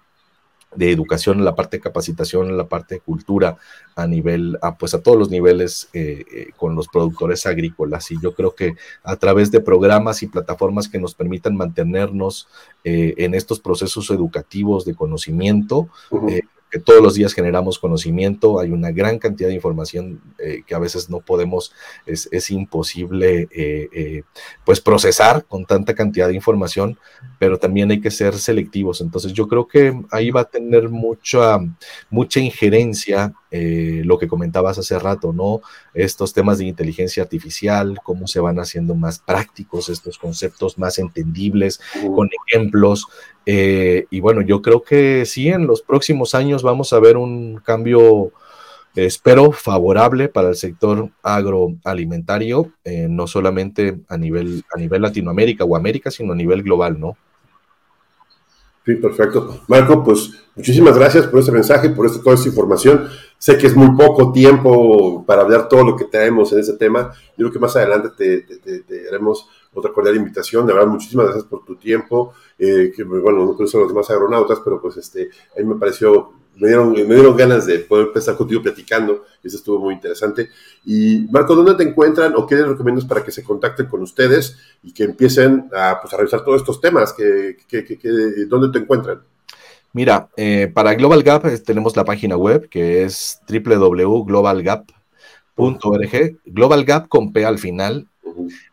de 0.75 0.91
educación, 0.91 1.43
la 1.43 1.55
parte 1.55 1.77
de 1.77 1.81
capacitación, 1.81 2.55
la 2.57 2.67
parte 2.67 2.95
de 2.95 3.01
cultura 3.01 3.57
a 3.95 4.07
nivel, 4.07 4.57
a, 4.61 4.77
pues 4.77 4.93
a 4.93 5.01
todos 5.01 5.17
los 5.17 5.29
niveles 5.29 5.89
eh, 5.93 6.23
eh, 6.33 6.47
con 6.55 6.75
los 6.75 6.87
productores 6.87 7.45
agrícolas. 7.45 8.09
Y 8.11 8.21
yo 8.21 8.33
creo 8.33 8.55
que 8.55 8.75
a 9.03 9.17
través 9.17 9.51
de 9.51 9.59
programas 9.59 10.23
y 10.23 10.27
plataformas 10.27 10.87
que 10.87 10.99
nos 10.99 11.13
permitan 11.13 11.55
mantenernos 11.55 12.47
en 12.83 13.35
estos 13.35 13.59
procesos 13.59 14.09
educativos 14.09 14.85
de 14.85 14.95
conocimiento, 14.95 15.89
que 16.71 16.79
todos 16.79 17.03
los 17.03 17.15
días 17.15 17.33
generamos 17.33 17.77
conocimiento, 17.77 18.59
hay 18.59 18.71
una 18.71 18.91
gran 18.91 19.19
cantidad 19.19 19.49
de 19.49 19.55
información 19.55 20.21
eh, 20.39 20.63
que 20.65 20.73
a 20.73 20.79
veces 20.79 21.09
no 21.09 21.19
podemos, 21.19 21.73
es, 22.05 22.49
imposible 22.49 23.49
eh, 23.51 23.89
eh, 23.91 24.23
pues 24.63 24.79
procesar 24.79 25.45
con 25.45 25.65
tanta 25.65 25.93
cantidad 25.93 26.29
de 26.29 26.35
información, 26.35 26.97
pero 27.39 27.59
también 27.59 27.91
hay 27.91 27.99
que 27.99 28.09
ser 28.09 28.35
selectivos. 28.35 29.01
Entonces 29.01 29.33
yo 29.33 29.47
creo 29.47 29.67
que 29.67 29.93
ahí 30.11 30.31
va 30.31 30.41
a 30.41 30.45
tener 30.45 30.87
mucha, 30.89 31.59
mucha 32.09 32.39
injerencia 32.39 33.33
lo 33.51 34.17
que 34.17 34.27
comentabas 34.27 34.77
hace 34.77 34.97
rato, 34.97 35.33
¿no? 35.33 35.61
Estos 35.93 36.33
temas 36.33 36.57
de 36.57 36.65
inteligencia 36.65 37.23
artificial, 37.23 37.99
cómo 38.03 38.27
se 38.27 38.39
van 38.39 38.59
haciendo 38.59 38.95
más 38.95 39.19
prácticos 39.19 39.89
estos 39.89 40.17
conceptos, 40.17 40.77
más 40.77 40.97
entendibles, 40.99 41.81
con 42.15 42.29
ejemplos. 42.47 43.07
Eh, 43.45 44.05
y 44.09 44.19
bueno, 44.19 44.41
yo 44.41 44.61
creo 44.61 44.83
que 44.83 45.25
sí, 45.25 45.49
en 45.49 45.67
los 45.67 45.81
próximos 45.81 46.35
años 46.35 46.63
vamos 46.63 46.93
a 46.93 46.99
ver 46.99 47.17
un 47.17 47.57
cambio, 47.57 48.31
espero, 48.95 49.51
favorable 49.51 50.29
para 50.29 50.49
el 50.49 50.55
sector 50.55 51.09
agroalimentario, 51.23 52.71
eh, 52.83 53.07
no 53.09 53.27
solamente 53.27 53.99
a 54.07 54.17
nivel, 54.17 54.63
a 54.73 54.79
nivel 54.79 55.01
Latinoamérica 55.01 55.63
o 55.65 55.75
América, 55.75 56.11
sino 56.11 56.33
a 56.33 56.35
nivel 56.35 56.63
global, 56.63 56.99
¿no? 56.99 57.17
Sí, 58.91 58.97
perfecto. 58.97 59.61
Marco, 59.67 60.03
pues 60.03 60.31
muchísimas 60.53 60.97
gracias 60.97 61.25
por 61.27 61.39
ese 61.39 61.51
mensaje, 61.51 61.89
por 61.91 62.05
esta, 62.05 62.21
toda 62.21 62.35
esta 62.35 62.49
información. 62.49 63.07
Sé 63.37 63.57
que 63.57 63.67
es 63.67 63.75
muy 63.75 63.95
poco 63.95 64.33
tiempo 64.33 65.23
para 65.25 65.43
hablar 65.43 65.69
todo 65.69 65.85
lo 65.85 65.95
que 65.95 66.05
tenemos 66.05 66.51
en 66.51 66.59
ese 66.59 66.73
tema. 66.73 67.13
Yo 67.37 67.45
creo 67.45 67.51
que 67.51 67.59
más 67.59 67.75
adelante 67.77 68.09
te 68.17 69.07
haremos 69.07 69.47
otra 69.73 69.93
cordial 69.93 70.17
invitación. 70.17 70.67
De 70.67 70.73
verdad, 70.73 70.89
muchísimas 70.89 71.27
gracias 71.27 71.45
por 71.45 71.63
tu 71.63 71.77
tiempo. 71.77 72.33
Eh, 72.59 72.91
que, 72.93 73.03
bueno, 73.03 73.45
no 73.45 73.55
conozco 73.55 73.77
a 73.77 73.81
los 73.81 73.89
demás 73.89 74.09
agronautas, 74.09 74.59
pero 74.61 74.81
pues 74.81 74.97
este, 74.97 75.29
a 75.55 75.61
mí 75.61 75.65
me 75.65 75.75
pareció, 75.75 76.33
me 76.55 76.67
dieron, 76.67 76.91
me 76.91 77.15
dieron 77.15 77.35
ganas 77.35 77.65
de 77.65 77.79
poder 77.79 78.09
estar 78.15 78.35
contigo 78.35 78.61
platicando. 78.61 79.25
Eso 79.43 79.57
estuvo 79.57 79.79
muy 79.79 79.95
interesante. 79.95 80.49
Y 80.85 81.27
Marco, 81.31 81.55
¿dónde 81.55 81.75
te 81.75 81.89
encuentran 81.89 82.33
o 82.35 82.45
qué 82.45 82.55
les 82.55 82.67
recomiendas 82.67 83.05
para 83.05 83.23
que 83.23 83.31
se 83.31 83.43
contacten 83.43 83.87
con 83.87 84.01
ustedes 84.01 84.57
y 84.83 84.93
que 84.93 85.03
empiecen 85.03 85.69
a, 85.75 85.99
pues, 86.01 86.13
a 86.13 86.17
revisar 86.17 86.43
todos 86.43 86.61
estos 86.61 86.79
temas? 86.79 87.13
Que, 87.13 87.57
que, 87.67 87.83
que, 87.85 88.45
¿Dónde 88.47 88.71
te 88.71 88.79
encuentran? 88.83 89.21
Mira, 89.93 90.29
eh, 90.37 90.71
para 90.73 90.93
Global 90.93 91.23
Gap 91.23 91.45
eh, 91.47 91.57
tenemos 91.57 91.97
la 91.97 92.05
página 92.05 92.37
web 92.37 92.69
que 92.69 93.03
es 93.03 93.41
www.globalgap.org, 93.49 96.37
Global 96.45 96.85
Gap 96.85 97.09
con 97.09 97.33
P 97.33 97.43
al 97.43 97.59
final, 97.59 98.07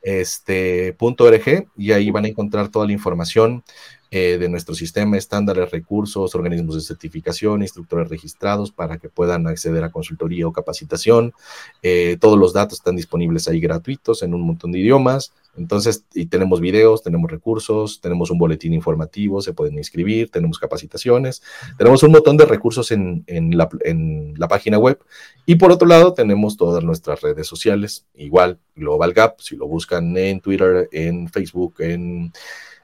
este, 0.03 0.97
.org 0.99 1.67
y 1.77 1.93
ahí 1.93 2.11
van 2.11 2.25
a 2.25 2.29
encontrar 2.29 2.69
toda 2.69 2.87
la 2.87 2.93
información 2.93 3.63
eh, 4.11 4.39
de 4.39 4.49
nuestro 4.49 4.75
sistema, 4.75 5.19
estándares, 5.19 5.71
recursos, 5.71 6.35
organismos 6.35 6.77
de 6.77 6.81
certificación, 6.81 7.61
instructores 7.61 8.09
registrados 8.09 8.71
para 8.73 8.97
que 8.97 9.11
puedan 9.11 9.47
acceder 9.47 9.85
a 9.85 9.91
consultoría 9.91 10.47
o 10.47 10.53
capacitación. 10.53 11.35
Eh, 11.83 12.17
todos 12.19 12.39
los 12.39 12.55
datos 12.55 12.79
están 12.79 12.97
disponibles 12.97 13.49
ahí 13.49 13.61
gratuitos 13.61 14.23
en 14.23 14.33
un 14.33 14.41
montón 14.41 14.73
de 14.73 14.79
idiomas. 14.79 15.33
Entonces, 15.59 16.05
y 16.15 16.27
tenemos 16.27 16.61
videos, 16.61 17.03
tenemos 17.03 17.31
recursos, 17.31 18.01
tenemos 18.01 18.31
un 18.31 18.39
boletín 18.39 18.73
informativo, 18.73 19.43
se 19.43 19.53
pueden 19.53 19.77
inscribir, 19.77 20.31
tenemos 20.31 20.59
capacitaciones, 20.59 21.43
tenemos 21.77 22.03
un 22.03 22.13
montón 22.13 22.37
de 22.37 22.47
recursos 22.47 22.93
en, 22.93 23.25
la, 23.27 23.69
en 23.85 24.35
la 24.39 24.49
página 24.49 24.79
web. 24.79 25.01
Y 25.47 25.57
por 25.57 25.73
otro 25.73 25.87
lado, 25.87 26.15
tenemos 26.15 26.57
todas 26.57 26.83
nuestras 26.85 27.21
redes 27.21 27.47
sociales, 27.47 28.07
igual 28.15 28.59
Global 28.77 29.13
Gap, 29.13 29.41
si 29.41 29.57
lo 29.57 29.67
buscan 29.67 30.17
en 30.17 30.41
Twitter, 30.41 30.89
en 30.93 31.29
Facebook, 31.29 31.75
en 31.81 32.33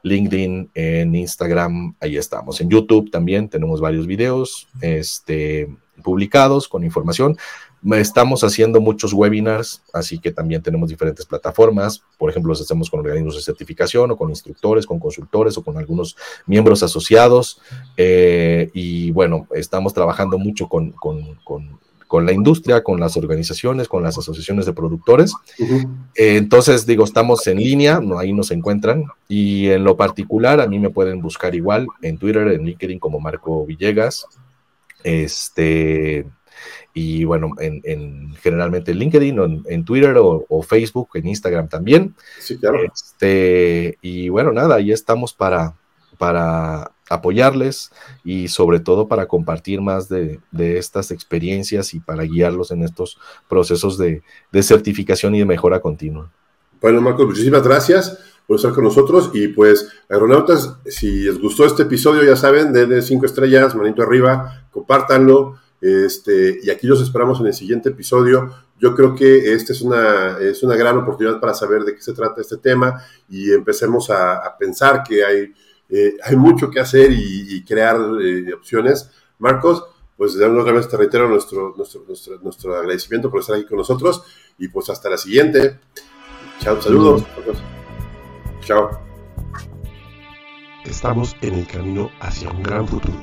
LinkedIn, 0.05 0.71
en 0.75 1.15
Instagram, 1.15 1.97
ahí 1.99 2.17
estamos. 2.17 2.61
En 2.61 2.69
YouTube 2.69 3.11
también 3.11 3.49
tenemos 3.49 3.81
varios 3.81 4.07
videos 4.07 4.69
este, 4.81 5.75
publicados 6.03 6.69
con 6.69 6.85
información. 6.85 7.37
Estamos 7.93 8.45
haciendo 8.45 8.81
muchos 8.81 9.13
webinars, 9.13 9.83
así 9.93 10.19
que 10.19 10.31
también 10.31 10.63
tenemos 10.63 10.91
diferentes 10.91 11.25
plataformas. 11.27 12.03
Por 12.19 12.31
ejemplo, 12.31 12.51
los 12.51 12.61
hacemos 12.61 12.89
con 12.89 13.01
organismos 13.01 13.37
de 13.37 13.43
certificación 13.43 14.11
o 14.11 14.17
con 14.17 14.29
instructores, 14.31 14.87
con 14.87 14.99
consultores 14.99 15.57
o 15.57 15.63
con 15.63 15.77
algunos 15.79 16.17
miembros 16.47 16.83
asociados. 16.83 17.61
Eh, 17.97 18.71
y 18.75 19.11
bueno, 19.11 19.49
estamos 19.55 19.95
trabajando 19.95 20.39
mucho 20.39 20.69
con, 20.69 20.93
con, 20.93 21.35
con 21.45 21.79
con 22.15 22.27
la 22.27 22.33
industria, 22.33 22.85
con 22.85 23.01
las 23.01 23.17
organizaciones, 23.17 23.89
con 23.89 24.05
las 24.05 24.17
asociaciones 24.17 24.67
de 24.67 24.73
productores. 24.73 25.35
Eh, 25.59 26.37
entonces, 26.37 26.87
digo, 26.87 27.03
estamos 27.03 27.45
en 27.49 27.59
línea, 27.59 27.99
no, 27.99 28.21
ahí 28.21 28.33
nos 28.33 28.53
encuentran. 28.53 29.07
Y 29.27 29.71
en 29.71 29.83
lo 29.83 29.97
particular, 29.97 30.61
a 30.61 30.69
mí 30.69 30.79
me 30.79 30.91
pueden 30.91 31.21
buscar 31.21 31.57
igual 31.57 31.89
en 32.03 32.17
Twitter, 32.17 32.47
en 32.47 32.67
LinkedIn 32.67 33.01
como 33.01 33.19
Marco 33.19 33.67
Villegas. 33.67 34.27
Este, 35.03 36.25
y 36.95 37.25
bueno, 37.25 37.51
en, 37.59 38.33
generalmente 38.37 38.93
en 38.93 38.99
LinkedIn, 38.99 39.65
en, 39.67 39.85
Twitter 39.85 40.15
o, 40.17 40.63
Facebook, 40.63 41.09
en 41.15 41.27
Instagram 41.27 41.67
también. 41.67 42.15
Sí, 42.39 42.59
claro. 42.59 42.79
Este, 42.85 43.99
y 44.03 44.29
bueno, 44.29 44.53
nada, 44.53 44.77
ahí 44.77 44.93
estamos 44.93 45.35
para, 45.35 45.75
para 46.19 46.95
apoyarles 47.09 47.91
y 48.25 48.49
sobre 48.49 48.81
todo 48.81 49.09
para 49.09 49.27
compartir 49.27 49.81
más 49.81 50.09
de, 50.09 50.41
estas 50.59 51.11
experiencias 51.11 51.95
y 51.95 52.01
para 52.01 52.25
guiarlos 52.25 52.71
en 52.71 52.83
estos 52.83 53.19
procesos 53.49 53.99
de, 53.99 54.23
certificación 54.63 55.35
y 55.35 55.41
de 55.41 55.45
mejora 55.45 55.81
continua. 55.81 56.31
Bueno, 56.81 57.01
Marcos, 57.01 57.27
muchísimas 57.27 57.63
gracias 57.63 58.19
por 58.47 58.57
estar 58.57 58.73
con 58.73 58.85
nosotros 58.85 59.31
y 59.33 59.49
pues, 59.49 59.89
aeronautas, 60.09 60.77
si 60.87 61.23
les 61.23 61.39
gustó 61.39 61.65
este 61.65 61.85
episodio, 61.85 62.23
ya 62.23 62.37
saben, 62.37 62.73
denle 62.73 63.01
cinco 63.01 63.27
estrellas, 63.27 63.75
manito 63.75 64.03
arriba, 64.03 64.67
compártanlo. 64.71 65.59
Este, 65.81 66.61
y 66.63 66.71
aquí 66.71 66.87
los 66.87 67.03
esperamos 67.03 67.41
en 67.41 67.47
el 67.47 67.53
siguiente 67.53 67.91
episodio. 67.91 68.55
Yo 68.79 68.95
creo 68.95 69.15
que 69.15 69.53
esta 69.53 69.73
es 69.75 69.83
una, 69.83 70.39
es 70.39 70.63
una 70.63 70.77
gran 70.77 70.97
oportunidad 70.97 71.39
para 71.41 71.53
saber 71.53 71.85
de 71.85 71.95
qué 71.95 72.01
se 72.01 72.15
trata 72.15 72.41
este 72.41 72.57
tema 72.57 73.03
y 73.29 73.53
empecemos 73.53 74.09
a 74.09 74.57
pensar 74.59 75.03
que 75.07 75.25
hay 75.25 75.53
eh, 75.95 76.17
hay 76.25 76.35
mucho 76.35 76.71
que 76.71 76.81
hacer 76.81 77.13
y, 77.13 77.63
crear 77.65 77.97
eh, 78.21 78.53
opciones. 78.53 79.11
Marcos, 79.39 79.85
pues 80.17 80.35
de 80.35 80.45
otra 80.45 80.73
vez 80.73 80.89
te 80.89 80.97
reitero 80.97 81.29
nuestro, 81.29 81.73
nuestro, 81.77 82.05
nuestro, 82.43 82.77
agradecimiento 82.77 83.31
por 83.31 83.41
estar 83.41 83.55
aquí 83.55 83.65
con 83.65 83.79
nosotros 83.79 84.25
y 84.59 84.67
pues 84.67 84.91
hasta 84.91 85.09
la 85.09 85.17
siguiente. 85.17 85.79
Chao, 86.59 86.83
saludos. 86.83 87.23
Chao. 88.63 88.91
Estamos 90.85 91.37
en 91.43 91.55
el 91.55 91.67
camino 91.69 92.11
hacia 92.19 92.51
un 92.51 92.63
gran 92.65 92.89
futuro. 92.89 93.15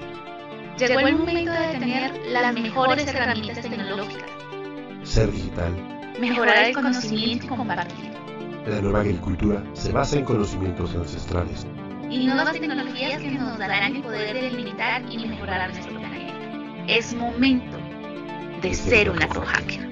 Llegó 0.78 0.99
el 0.99 1.15
momento 1.17 1.51
de 1.51 1.78
tener 1.78 2.26
las 2.28 2.53
mejores 2.53 3.05
herramientas 3.05 3.61
tecnológicas. 3.61 4.30
Ser 5.03 5.30
digital. 5.30 6.15
Mejorar 6.22 6.69
el 6.69 6.74
conocimiento 6.74 7.45
y 7.45 7.49
compartir. 7.49 8.11
La 8.65 8.80
nueva 8.80 9.01
agricultura 9.01 9.61
se 9.74 9.91
basa 9.91 10.17
en 10.17 10.24
conocimientos 10.24 10.95
ancestrales. 10.95 11.65
Y 12.12 12.26
nuevas 12.26 12.51
tecnologías 12.51 13.22
que 13.22 13.32
nos 13.32 13.57
darán 13.57 13.95
el 13.95 14.01
poder 14.01 14.34
de 14.34 14.51
limitar 14.51 15.01
y 15.09 15.26
mejorar 15.28 15.72
nuestro 15.72 15.97
planeta. 15.97 16.34
Es 16.88 17.14
momento 17.14 17.78
de 18.62 18.74
ser 18.74 19.09
un 19.09 19.22
agrohacker. 19.22 19.91